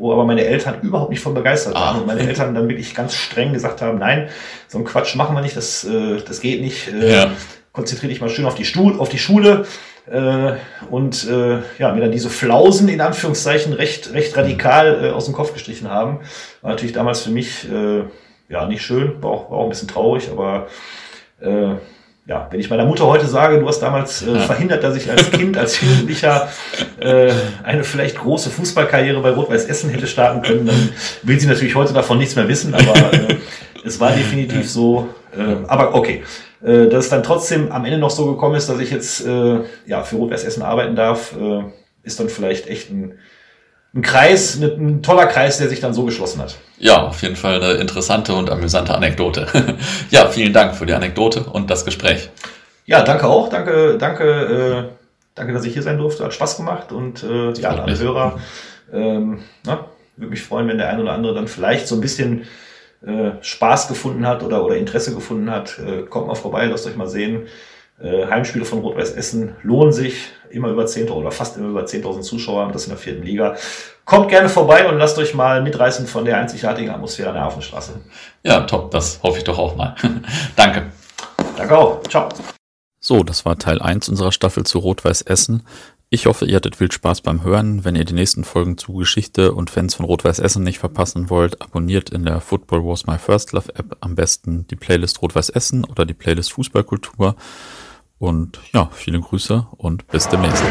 wo 0.00 0.12
aber 0.12 0.24
meine 0.24 0.44
Eltern 0.44 0.80
überhaupt 0.80 1.10
nicht 1.10 1.20
von 1.20 1.34
begeistert 1.34 1.74
waren 1.74 1.96
ah. 1.96 2.00
und 2.00 2.06
meine 2.06 2.20
Eltern 2.20 2.54
dann 2.54 2.68
wirklich 2.68 2.94
ganz 2.94 3.14
streng 3.14 3.52
gesagt 3.52 3.82
haben, 3.82 3.98
nein, 3.98 4.30
so 4.66 4.78
ein 4.78 4.84
Quatsch 4.84 5.14
machen 5.14 5.36
wir 5.36 5.42
nicht, 5.42 5.56
das, 5.56 5.84
äh, 5.84 6.22
das 6.26 6.40
geht 6.40 6.62
nicht. 6.62 6.88
Äh, 6.88 7.12
ja. 7.12 7.30
Konzentriere 7.72 8.10
dich 8.10 8.20
mal 8.20 8.30
schön 8.30 8.46
auf 8.46 8.54
die, 8.54 8.64
Stuhl, 8.64 8.98
auf 8.98 9.10
die 9.10 9.18
Schule 9.18 9.66
äh, 10.10 10.54
und 10.90 11.28
äh, 11.28 11.58
ja, 11.78 11.92
mir 11.92 12.00
dann 12.00 12.10
diese 12.10 12.30
Flausen 12.30 12.88
in 12.88 13.00
Anführungszeichen 13.00 13.72
recht, 13.72 14.12
recht 14.12 14.36
radikal 14.36 15.04
äh, 15.04 15.10
aus 15.10 15.26
dem 15.26 15.34
Kopf 15.34 15.52
gestrichen 15.52 15.88
haben. 15.88 16.20
War 16.62 16.72
natürlich 16.72 16.92
damals 16.92 17.20
für 17.20 17.30
mich 17.30 17.70
äh, 17.70 18.02
ja 18.48 18.66
nicht 18.66 18.82
schön, 18.82 19.22
war 19.22 19.30
auch, 19.30 19.50
war 19.50 19.58
auch 19.58 19.64
ein 19.64 19.68
bisschen 19.68 19.88
traurig, 19.88 20.28
aber 20.30 20.66
äh, 21.40 21.74
ja, 22.26 22.48
wenn 22.50 22.60
ich 22.60 22.70
meiner 22.70 22.84
Mutter 22.84 23.06
heute 23.06 23.26
sage, 23.26 23.60
du 23.60 23.68
hast 23.68 23.80
damals 23.80 24.26
äh, 24.26 24.38
verhindert, 24.40 24.82
dass 24.82 24.96
ich 24.96 25.10
als 25.10 25.30
Kind, 25.30 25.56
als 25.56 25.80
Jugendlicher 25.80 26.48
eine 27.64 27.82
vielleicht 27.82 28.18
große 28.18 28.50
Fußballkarriere 28.50 29.20
bei 29.20 29.30
Rot-Weiß 29.30 29.64
Essen 29.64 29.88
hätte 29.90 30.06
starten 30.06 30.42
können, 30.42 30.66
dann 30.66 30.90
will 31.22 31.40
sie 31.40 31.46
natürlich 31.46 31.74
heute 31.74 31.94
davon 31.94 32.18
nichts 32.18 32.36
mehr 32.36 32.46
wissen, 32.46 32.74
aber 32.74 33.10
es 33.84 33.98
war 33.98 34.12
definitiv 34.12 34.70
so. 34.70 35.08
Aber 35.66 35.94
okay, 35.94 36.22
äh, 36.62 36.88
dass 36.88 37.04
es 37.04 37.10
dann 37.10 37.22
trotzdem 37.22 37.72
am 37.72 37.84
Ende 37.84 37.98
noch 37.98 38.10
so 38.10 38.26
gekommen 38.26 38.56
ist, 38.56 38.68
dass 38.68 38.80
ich 38.80 38.90
jetzt 38.90 39.26
äh, 39.26 39.60
ja, 39.86 40.02
für 40.02 40.16
Rot-Weiß 40.16 40.44
Essen 40.44 40.62
arbeiten 40.62 40.96
darf, 40.96 41.34
äh, 41.36 41.64
ist 42.02 42.20
dann 42.20 42.28
vielleicht 42.28 42.66
echt 42.66 42.90
ein, 42.90 43.18
ein 43.94 44.02
Kreis, 44.02 44.56
ein 44.60 45.02
toller 45.02 45.26
Kreis, 45.26 45.58
der 45.58 45.68
sich 45.68 45.80
dann 45.80 45.94
so 45.94 46.04
geschlossen 46.04 46.40
hat. 46.40 46.56
Ja, 46.78 47.06
auf 47.06 47.22
jeden 47.22 47.36
Fall 47.36 47.62
eine 47.62 47.74
interessante 47.74 48.34
und 48.34 48.50
amüsante 48.50 48.94
Anekdote. 48.94 49.46
ja, 50.10 50.28
vielen 50.28 50.52
Dank 50.52 50.74
für 50.74 50.86
die 50.86 50.92
Anekdote 50.92 51.44
und 51.44 51.70
das 51.70 51.84
Gespräch. 51.84 52.30
Ja, 52.86 53.02
danke 53.02 53.26
auch. 53.26 53.48
Danke, 53.48 53.96
danke, 53.98 54.24
äh, 54.24 54.96
danke, 55.34 55.52
dass 55.52 55.64
ich 55.64 55.72
hier 55.72 55.82
sein 55.82 55.98
durfte. 55.98 56.24
Hat 56.24 56.34
Spaß 56.34 56.56
gemacht 56.56 56.92
und 56.92 57.22
äh, 57.22 57.52
ja, 57.52 57.70
alle 57.70 57.98
Hörer. 57.98 58.38
Ähm, 58.92 59.40
na, 59.64 59.86
würde 60.16 60.30
mich 60.30 60.42
freuen, 60.42 60.68
wenn 60.68 60.78
der 60.78 60.88
ein 60.88 61.00
oder 61.00 61.12
andere 61.12 61.34
dann 61.34 61.48
vielleicht 61.48 61.88
so 61.88 61.94
ein 61.94 62.00
bisschen 62.00 62.46
äh, 63.06 63.32
Spaß 63.40 63.88
gefunden 63.88 64.26
hat 64.26 64.42
oder, 64.42 64.64
oder 64.64 64.76
Interesse 64.76 65.14
gefunden 65.14 65.50
hat, 65.50 65.78
äh, 65.78 66.02
kommt 66.02 66.26
mal 66.26 66.34
vorbei, 66.34 66.66
lasst 66.66 66.86
euch 66.86 66.96
mal 66.96 67.08
sehen. 67.08 67.46
Äh, 68.02 68.26
Heimspiele 68.26 68.64
von 68.64 68.80
Rot-Weiß 68.80 69.12
Essen 69.12 69.56
lohnen 69.62 69.92
sich. 69.92 70.28
Immer 70.50 70.68
über 70.68 70.84
10.000 70.84 71.10
oder 71.12 71.30
fast 71.30 71.56
immer 71.56 71.68
über 71.68 71.84
10.000 71.84 72.22
Zuschauer, 72.22 72.70
das 72.72 72.84
in 72.84 72.90
der 72.90 72.98
vierten 72.98 73.22
Liga. 73.22 73.56
Kommt 74.04 74.28
gerne 74.28 74.48
vorbei 74.48 74.88
und 74.88 74.98
lasst 74.98 75.16
euch 75.18 75.34
mal 75.34 75.62
mitreißen 75.62 76.06
von 76.06 76.24
der 76.24 76.38
einzigartigen 76.38 76.90
Atmosphäre 76.90 77.28
an 77.28 77.34
der 77.36 77.44
Hafenstraße. 77.44 78.00
Ja, 78.42 78.62
top, 78.62 78.90
das 78.90 79.20
hoffe 79.22 79.38
ich 79.38 79.44
doch 79.44 79.58
auch 79.58 79.76
mal. 79.76 79.94
Danke. 80.56 80.86
Danke 81.56 81.78
auch. 81.78 82.02
Ciao. 82.08 82.28
So, 82.98 83.22
das 83.22 83.44
war 83.44 83.58
Teil 83.58 83.80
1 83.80 84.08
unserer 84.08 84.32
Staffel 84.32 84.64
zu 84.64 84.78
Rot-Weiß 84.78 85.22
Essen. 85.22 85.62
Ich 86.12 86.26
hoffe, 86.26 86.44
ihr 86.44 86.56
hattet 86.56 86.74
viel 86.74 86.90
Spaß 86.90 87.20
beim 87.20 87.44
Hören. 87.44 87.84
Wenn 87.84 87.94
ihr 87.94 88.04
die 88.04 88.14
nächsten 88.14 88.42
Folgen 88.42 88.76
zu 88.76 88.94
Geschichte 88.94 89.52
und 89.52 89.70
Fans 89.70 89.94
von 89.94 90.04
Rot-Weiß 90.04 90.40
Essen 90.40 90.64
nicht 90.64 90.80
verpassen 90.80 91.30
wollt, 91.30 91.62
abonniert 91.62 92.10
in 92.10 92.24
der 92.24 92.40
Football 92.40 92.84
Wars 92.84 93.06
My 93.06 93.16
First 93.16 93.52
Love 93.52 93.72
App 93.76 93.96
am 94.00 94.16
besten 94.16 94.66
die 94.66 94.74
Playlist 94.74 95.22
Rot-Weiß 95.22 95.50
Essen 95.50 95.84
oder 95.84 96.04
die 96.04 96.14
Playlist 96.14 96.52
Fußballkultur. 96.54 97.36
Und 98.18 98.58
ja, 98.72 98.90
viele 98.92 99.20
Grüße 99.20 99.68
und 99.76 100.08
bis 100.08 100.26
demnächst. 100.28 100.64